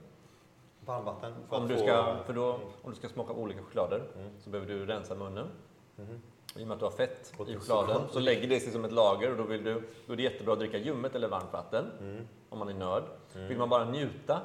[0.85, 1.33] Varmvatten?
[1.49, 4.29] för Om du ska, för då, om du ska smaka olika choklader Mm.
[4.39, 5.47] så behöver du rensa munnen.
[5.95, 6.21] Mhm.
[6.55, 8.91] I och med att du har fett i chokladen så lägger det sig som ett
[8.91, 11.85] lager och då, vill du, då är det jättebra att dricka ljummet eller varmt vatten
[11.99, 12.27] Mm.
[12.49, 13.03] om man är nörd.
[13.35, 13.47] Mm.
[13.47, 14.41] Vill man bara njuta,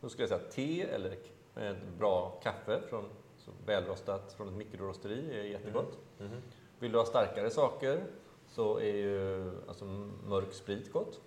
[0.00, 1.10] då skulle jag säga te eller
[1.56, 3.04] ett bra kaffe från
[3.36, 5.98] så välrostat från ett mikrorosteri är jättegott.
[6.18, 6.42] Mhm.
[6.78, 8.04] Vill du ha starkare saker
[8.48, 9.84] så är ju alltså,
[10.28, 11.20] mörk sprit gott.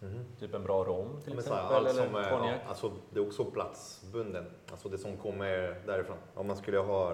[0.00, 0.24] Mhm.
[0.40, 2.60] Typ en bra rom till här, exempel, allt eller som konjak.
[2.64, 4.44] ja, alltså, det är också platsbunden.
[4.70, 6.16] Alltså det som kommer därifrån.
[6.34, 7.10] Om man skulle ha...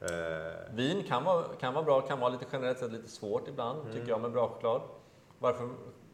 [0.00, 3.80] Eh, Vin kan vara, kan vara bra, kan vara lite generellt sett lite svårt ibland,
[3.80, 3.92] Mm.
[3.92, 4.80] tycker jag, med bra choklad.
[5.38, 5.68] Varför?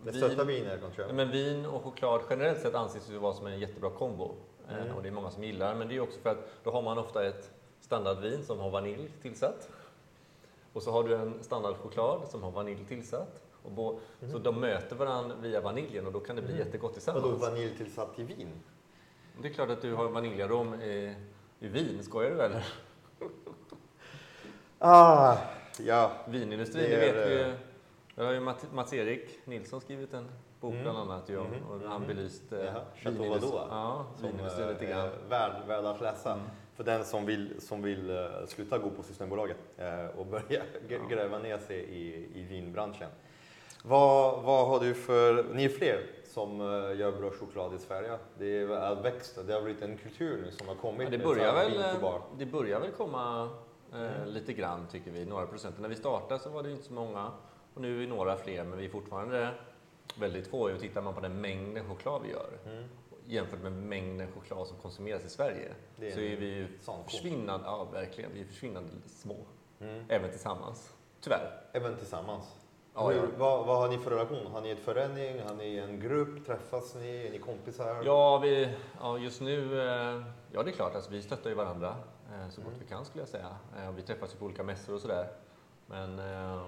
[0.05, 1.13] Med söta viner kanske?
[1.13, 4.25] Men vin och choklad generellt sett anses ju vara som en jättebra kombo.
[4.69, 4.97] Eh, Mm.
[4.97, 5.75] Och det är många som gillar.
[5.75, 7.51] Men det är också för att då har man ofta ett
[7.81, 9.69] standardvin som har vanilj tillsatt.
[10.73, 13.43] Och så har du en standardchoklad som har vanilj tillsatt.
[13.63, 13.99] Och bo,
[14.33, 16.67] Så de möter varandra via vaniljen och då kan det bli Mm.
[16.67, 17.41] jättegott Vadå tillsammans.
[17.43, 18.49] vaniljtillsatt i vin?
[19.43, 21.15] Det är klart att du har vaniljarom i,
[21.61, 22.65] i vin, skojar du eller?
[24.79, 25.37] Ah,
[25.79, 26.11] ja.
[26.29, 27.53] Vinindustrin, Det det, vet vi eh, ju.
[28.17, 30.29] Där har ju Mat- Mats-Erik Nilsson skrivit en
[30.61, 30.83] bok Mm.
[30.83, 31.63] bland annat ju, Mhm.
[31.71, 32.09] och han Mhm.
[32.09, 32.59] belyst eh,
[33.05, 33.53] vinindustrin.
[33.71, 35.07] Ja, vinindustrin lite eh, grann.
[35.07, 36.33] är värd, värd att läsa.
[36.33, 36.45] Mm.
[36.75, 38.17] För den som vill, som vill eh,
[38.47, 40.99] sluta gå på Systembolaget eh, och börja Ja.
[41.11, 43.09] gräva ner sig i, i vinbranschen.
[43.85, 48.19] Vad, vad har du för, ni är fler som eh, gör bra choklad i Sverige.
[48.39, 51.09] Det är växt, det har blivit en kultur nu som har kommit.
[51.13, 53.49] Ja, det, börjar väl, eh, det börjar väl komma
[53.93, 54.29] eh, Mm.
[54.29, 55.79] lite grann tycker vi, några procent.
[55.81, 57.31] När vi startade så var det inte så många
[57.77, 59.51] och nu är vi några fler men vi är fortfarande
[60.19, 60.73] väldigt få.
[60.73, 62.85] Och tittar man på den mängden choklad vi gör Mm.
[63.25, 65.69] jämfört med mängden choklad som konsumeras i Sverige
[66.01, 66.69] är så en är vi ju
[67.05, 69.37] försvinnande, ja verkligen, vi är försvinnande små.
[69.81, 70.05] Mm.
[70.09, 70.93] Även tillsammans.
[71.21, 71.61] Tyvärr.
[71.73, 72.45] Även tillsammans.
[72.95, 73.23] Ja, ja.
[73.39, 74.47] Vad, vad har ni för relation?
[74.47, 75.41] Har ni ett förening?
[75.43, 76.47] Har ni en grupp?
[76.47, 77.27] Träffas ni?
[77.27, 78.03] Är ni kompisar?
[78.05, 78.69] Ja, vi,
[79.01, 80.23] ja just nu, eh,
[80.53, 81.97] ja det är klart, alltså, vi stöttar ju varandra
[82.35, 82.81] eh, så gott Mm.
[82.81, 83.57] vi kan skulle jag säga.
[83.79, 85.29] Eh, Vi träffas ju på olika mässor och sådär.
[85.87, 86.63] Men eh,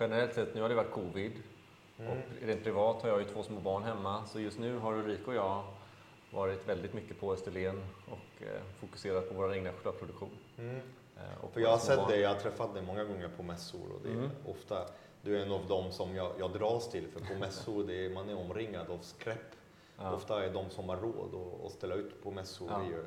[0.00, 1.32] generellt sett, nu har det varit covid
[1.98, 2.10] Mm.
[2.12, 5.30] och rent privat har jag ju två små barn hemma så just nu har Ulrika
[5.30, 5.64] och jag
[6.30, 10.30] varit väldigt mycket på Österlen och eh, fokuserat på vår egna chokladproduktion.
[10.58, 10.76] Mm.
[11.16, 12.10] eh, För jag har sett barn.
[12.10, 14.30] dig, jag har träffat dig många gånger på mässor och det är Mm.
[14.46, 14.86] ofta,
[15.22, 18.10] du är en av dem som jag, jag dras till för på mässor det är,
[18.10, 19.38] man är omringad av skräp.
[19.98, 20.12] Ja.
[20.14, 22.82] Ofta är de som har råd att- att ställa ut på mässor Ja.
[22.84, 23.04] är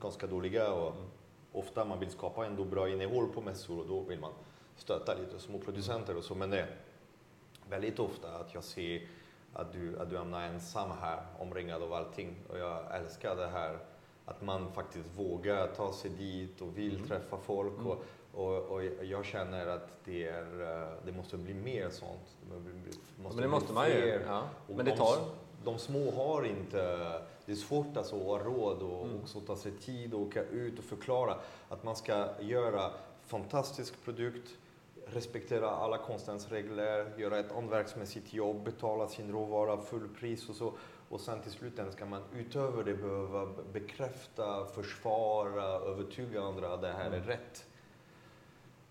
[0.00, 1.04] ganska dåliga och Mm.
[1.52, 4.32] ofta man vill skapa ändå bra innehåll på mässor och då vill man
[4.78, 6.76] stötta lite små producenter och så men det är
[7.70, 9.08] väldigt ofta att jag ser
[9.52, 13.78] att du, att du hamnar ensam här omringad av allting och jag älskar det här
[14.24, 17.08] att man faktiskt vågar ta sig dit och vill Mm.
[17.08, 17.86] träffa folk Mm.
[17.86, 20.44] och, och, och jag känner att det, är,
[21.04, 22.36] det måste bli mer sånt.
[22.50, 24.22] Det måste Men det måste man ju.
[24.26, 24.42] Ja.
[24.66, 25.16] Men det de, tar.
[25.64, 26.80] de små har inte,
[27.46, 29.20] det är svårt alltså att ha råd och Mm.
[29.22, 31.36] också ta sig tid och åka ut och förklara
[31.68, 32.90] att man ska göra
[33.26, 34.50] fantastisk produkt,
[35.12, 40.72] respektera alla konstens regler, göra ett hantverksmässigt jobb, betala sin råvara fullpris och så.
[41.08, 46.88] Och sen till slut ska man utöver det behöva bekräfta, försvara, övertyga andra att det
[46.92, 47.22] här är Mm.
[47.28, 47.66] rätt.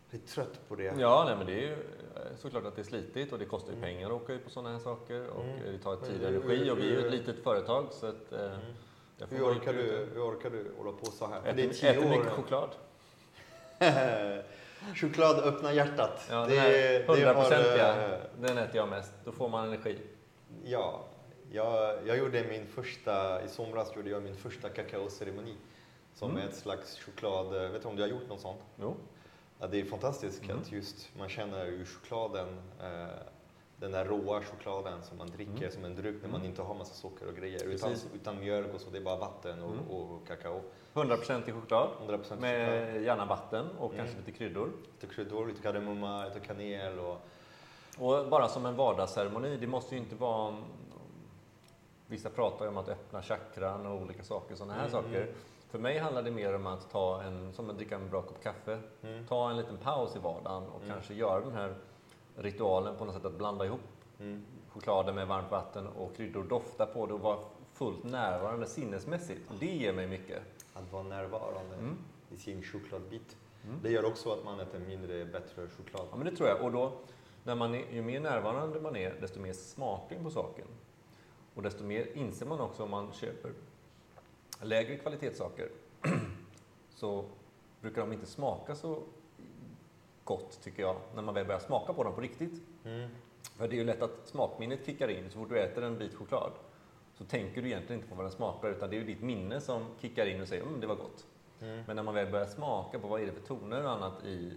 [0.09, 0.93] Jag är trött på det.
[0.99, 3.71] Ja, nej, men det är ju eh, såklart att det är slitigt och det kostar
[3.71, 3.89] ju Mm.
[3.89, 5.55] pengar att åka ut på sådana här saker och Mm.
[5.65, 8.05] eh, det tar tid och hur- energi och vi är ju ett litet företag så
[8.05, 8.39] att eh,
[9.19, 9.29] Mm.
[9.29, 11.39] Hur orkar, du, hur orkar du hålla på så här?
[11.39, 12.31] Äter, det är tio äter mycket år.
[12.31, 12.69] choklad.
[14.95, 16.27] Choklad öppnar hjärtat.
[16.29, 19.11] Ja, Det- den här 100-procentiga, eh, den äter jag mest.
[19.25, 19.97] Då får man energi.
[20.65, 21.03] Ja,
[21.51, 25.55] jag, jag gjorde min första, i somras gjorde jag min första kakaoceremoni.
[26.13, 26.43] Som Mm.
[26.43, 28.61] är ett slags choklad, eh, vet du om du har gjort något sånt?
[28.81, 28.95] Jo.
[29.59, 30.57] Ja, det är fantastiskt Mm.
[30.59, 32.47] att just man känner ur chokladen,
[32.81, 33.07] eh,
[33.79, 35.71] den där råa chokladen som man dricker Mm.
[35.71, 36.49] som en dryck när man Mm.
[36.49, 37.63] inte har massa socker och grejer.
[37.63, 39.87] Utan, utan mjölk och så, det är bara vatten och, Mm.
[39.87, 40.61] och kakao.
[40.93, 42.39] 100% i choklad 100% choklad.
[42.39, 43.97] med gärna vatten och Mm.
[43.97, 44.71] kanske lite kryddor.
[45.01, 47.17] Lite kryddor, lite kardemumma, lite kanel och
[47.99, 50.55] Och bara som en vardagsceremoni, det måste ju inte vara...
[52.07, 55.21] Vissa pratar ju om att öppna chakran och olika saker, sådana här Mm, saker.
[55.21, 55.33] mm.
[55.69, 58.43] För mig handlar det mer om att ta en, som att dricka en bra kopp
[58.43, 58.79] kaffe,
[59.29, 61.75] ta en liten paus i vardagen och kanske göra den här
[62.37, 63.79] ritualen på något sätt att blanda ihop
[64.19, 64.43] Mm.
[64.69, 67.39] chokladen med varmt vatten och kryddor, dofta på det och vara
[67.73, 69.41] fullt närvarande sinnesmässigt.
[69.59, 70.41] Det ger mig mycket.
[70.73, 71.97] Att vara närvarande Mm.
[72.31, 73.37] i sin chokladbit.
[73.63, 73.79] Mm.
[73.83, 76.07] Det gör också att man äter mindre, bättre choklad.
[76.11, 76.61] Ja, men det tror jag.
[76.61, 76.91] Och då,
[77.43, 80.67] när man är, ju mer närvarande man är, desto mer smakar på saken.
[81.55, 83.51] Och desto mer inser man också om man köper
[84.61, 85.69] lägre kvalitetssaker
[86.89, 87.25] så
[87.81, 89.03] brukar de inte smaka så
[90.27, 92.61] gott, tycker jag, när man väl börjar smaka på dem på riktigt.
[92.85, 93.09] Mm.
[93.57, 95.29] För det är ju lätt att smakminnet kickar in.
[95.29, 96.51] Så fort du äter en bit choklad
[97.17, 99.61] så tänker du egentligen inte på vad den smakar, utan det är ju ditt minne
[99.61, 101.25] som kickar in och säger mm, det var gott.
[101.61, 101.83] Mm.
[101.87, 104.29] Men när man väl börjar smaka på vad är det för toner och annat i,
[104.29, 104.53] i,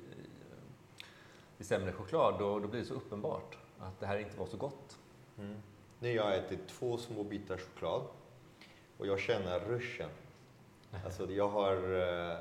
[1.59, 4.56] i sämre choklad, då, då blir det så uppenbart att det här inte var så
[4.56, 4.98] gott.
[5.38, 5.56] Mm.
[5.98, 8.02] Nu har jag ätit två små bitar choklad
[8.98, 10.10] och jag känner ruschen.
[11.05, 12.38] Alltså jag har eh,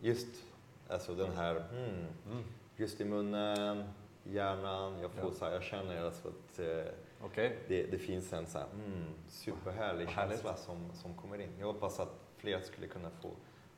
[0.00, 0.44] just
[0.88, 2.44] alltså den här, mm, Mm.
[2.76, 3.84] just i munnen,
[4.24, 4.98] hjärnan.
[5.00, 5.36] Jag, får Ja.
[5.38, 6.92] så här, jag känner alltså att eh,
[7.22, 7.58] Okej.
[7.68, 11.50] det, det finns en så här, mm, superhärlig känsla som, som kommer in.
[11.58, 13.30] Jag hoppas att fler skulle kunna få,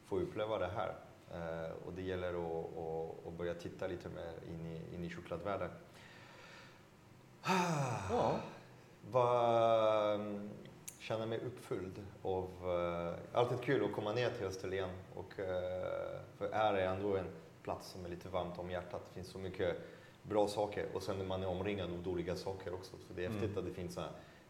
[0.05, 0.95] få uppleva det här.
[1.35, 5.11] Eh, och det gäller att, att, att börja titta lite mer in i, in i
[5.11, 5.71] chokladvärlden.
[8.11, 8.39] Ja.
[9.11, 10.21] Vad,
[10.99, 12.49] känner mig uppfylld av...
[12.65, 14.91] Uh, alltid kul att komma ner till Österlen.
[15.15, 17.27] Och, eh, för här är ändå en
[17.63, 19.03] plats som är lite varmt om hjärtat.
[19.09, 19.77] Det finns så mycket
[20.23, 22.97] bra saker och sen är man är omringad av dåliga saker också.
[23.09, 23.59] Så det är häftigt Mm.
[23.59, 24.01] att det finns så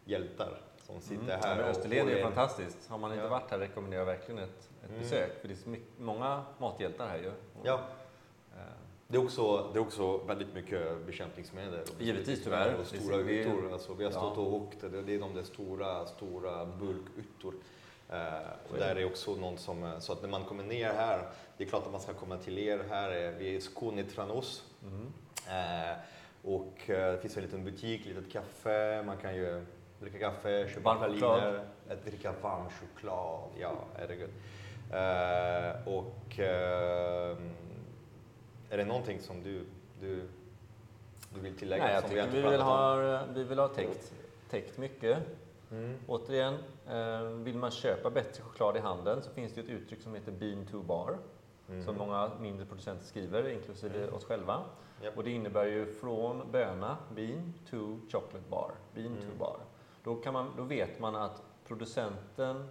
[0.05, 1.39] hjältar som sitter Mm.
[1.41, 1.63] Ja, här.
[1.63, 2.89] och Österlen är ju en- fantastiskt.
[2.89, 3.29] Har man inte Ja.
[3.29, 5.01] varit här rekommenderar jag verkligen ett, ett Mm.
[5.01, 5.41] besök.
[5.41, 7.31] För det är mycket, många mathjältar här ju.
[7.63, 7.79] Ja, eh,
[9.11, 11.79] det är, också, det är också väldigt mycket bekämpningsmedel.
[11.99, 12.75] Givetvis, tyvärr.
[12.79, 13.73] Och stora ytor.
[13.73, 14.17] Alltså, vi har ja.
[14.17, 17.53] stått och åkt, det det är de där stora, stora bulkytor.
[18.09, 18.17] Eh,
[18.71, 21.63] och där är också någon som, eh, så att när man kommer ner här, det
[21.63, 24.63] är klart att man ska komma till er här, är- vi är i Skåne Tranås.
[24.83, 25.13] mm.
[25.47, 25.97] Eh,
[26.43, 29.65] och eh, det finns en liten butik, litet kaffe, man kan ju
[29.99, 31.65] dricka kaffe, köpa praliner,
[32.05, 34.29] dricka varm choklad, ja herregud.
[34.91, 37.37] Eh, och eh,
[38.69, 39.65] är det någonting som du,
[40.01, 40.21] du,
[41.33, 41.83] du vill tillägga?
[41.83, 42.95] Nej, jag som tycker inte vi vill, ha,
[43.33, 44.13] vi vill ha täckt,
[44.49, 45.17] täckt mycket.
[45.71, 45.97] Mm.
[46.07, 46.53] Återigen,
[46.87, 50.31] eh, vill man köpa bättre choklad i handeln så finns det ett uttryck som heter
[50.31, 51.17] bean to bar.
[51.69, 51.83] Mm.
[51.83, 54.13] Som många mindre producenter skriver, inklusive Mm.
[54.15, 54.63] oss själva.
[55.03, 55.17] Japp.
[55.17, 58.71] Och det innebär ju från böna, bean, to chocolate bar.
[58.93, 59.21] Bean Mm.
[59.21, 59.57] to bar.
[60.03, 62.67] Då, kan man, då vet man att producenten,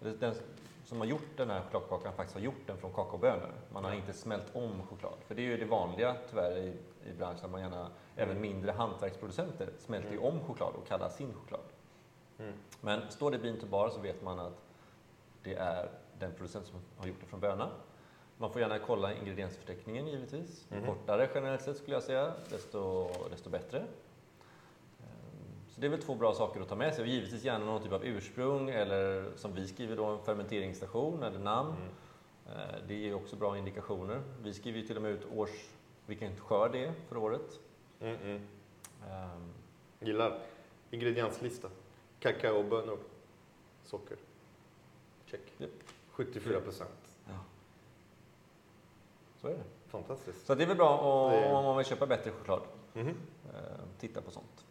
[0.00, 0.34] den
[0.84, 3.52] som har gjort den här chokladkakan faktiskt har gjort den från kakaobönor.
[3.72, 5.14] Man har inte smält om choklad.
[5.26, 6.76] För det är ju det vanliga tyvärr i,
[7.10, 7.44] i branschen.
[7.44, 10.28] att Man gärna, även mindre hantverksproducenter smälter ju Mm.
[10.32, 11.60] om choklad och kallar sin choklad.
[12.38, 12.52] Mm.
[12.80, 14.62] Men står det bean to bar så vet man att
[15.42, 15.88] det är
[16.18, 17.70] den producent som har gjort det från böna.
[18.38, 20.66] Man får gärna kolla ingrediensförteckningen givetvis.
[20.70, 20.86] Ju Mhm.
[20.86, 23.84] kortare generellt sett skulle jag säga, desto, desto bättre.
[25.82, 27.02] Det är väl två bra saker att ta med sig.
[27.02, 31.38] Och givetvis gärna någon typ av ursprung eller som vi skriver då en fermenteringsstation eller
[31.38, 31.74] namn.
[31.76, 32.58] Mm.
[32.60, 34.22] Eh, Det ger också bra indikationer.
[34.42, 35.50] Vi skriver ju till och med ut års,
[36.06, 37.60] vilken skörd det är för året.
[38.00, 38.42] Mm, mm.
[39.10, 39.52] Ehm,
[40.00, 40.38] Gillar.
[40.90, 41.68] Ingredienslista.
[42.20, 42.98] Kakaobönor.
[43.84, 44.16] Socker.
[45.26, 45.40] Check.
[45.58, 45.70] Japp.
[46.10, 47.16] 74 procent.
[47.28, 47.38] Ja.
[49.36, 49.64] Så är det.
[49.86, 50.46] Fantastiskt.
[50.46, 52.62] Så det är väl bra om om man vill köpa bättre choklad.
[52.94, 53.04] Eh,
[53.98, 54.66] titta på sånt.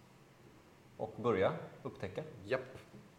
[1.02, 1.54] Och börja
[1.84, 2.24] upptäcka.
[2.46, 2.78] Japp.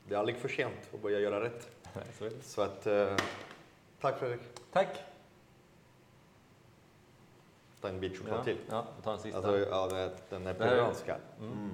[0.08, 1.70] Det är aldrig för sent att börja göra rätt.
[2.18, 2.30] Så.
[2.42, 3.16] Så att, eh,
[4.00, 4.40] tack Fredrik.
[4.72, 4.98] Tack!
[7.80, 8.58] Ta en bit choklad Ja, till.
[8.70, 9.36] ja, tar en sista.
[9.38, 11.16] Alltså, ja, den är peruanska.
[11.40, 11.52] Mm.
[11.52, 11.70] Mm.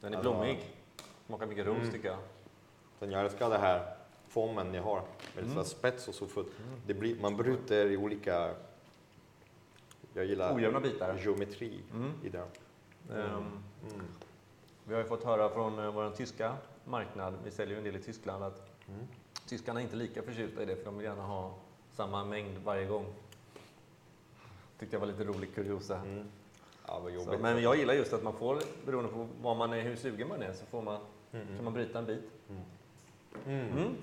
[0.00, 0.70] Den är alltså- blommig.
[1.26, 1.90] Smakar mycket ros Mm.
[1.90, 2.18] tycker jag.
[2.98, 3.96] Sen jag älskar det här
[4.28, 5.02] formen ni har.
[5.34, 5.64] Med Mm.
[5.64, 6.26] spets och så.
[6.26, 6.52] För Mm.
[6.86, 8.54] det blir, man bryter i olika...
[10.12, 11.18] Jag gillar Ojämna bitar.
[11.18, 12.12] geometri Mm.
[12.24, 12.38] i det.
[13.10, 14.06] Ehm, Mm.
[14.84, 17.96] Vi har ju fått höra från eh, vår tyska marknad, vi säljer ju en del
[17.96, 19.00] i Tyskland, att Mm.
[19.48, 21.54] tyskarna är inte lika förtjusta i det för de vill gärna ha
[21.92, 23.06] samma mängd varje gång.
[24.78, 25.96] Tyckte jag var lite rolig kuriosa.
[25.98, 26.24] Mm.
[26.86, 29.96] Ja, Så, men jag gillar just att man får, beroende på vad man är, hur
[29.96, 31.00] sugen man är, så får man,
[31.32, 31.46] Mm.
[31.56, 32.30] kan man bryta en bit.
[32.48, 32.62] Mm.
[33.70, 33.94] Mm.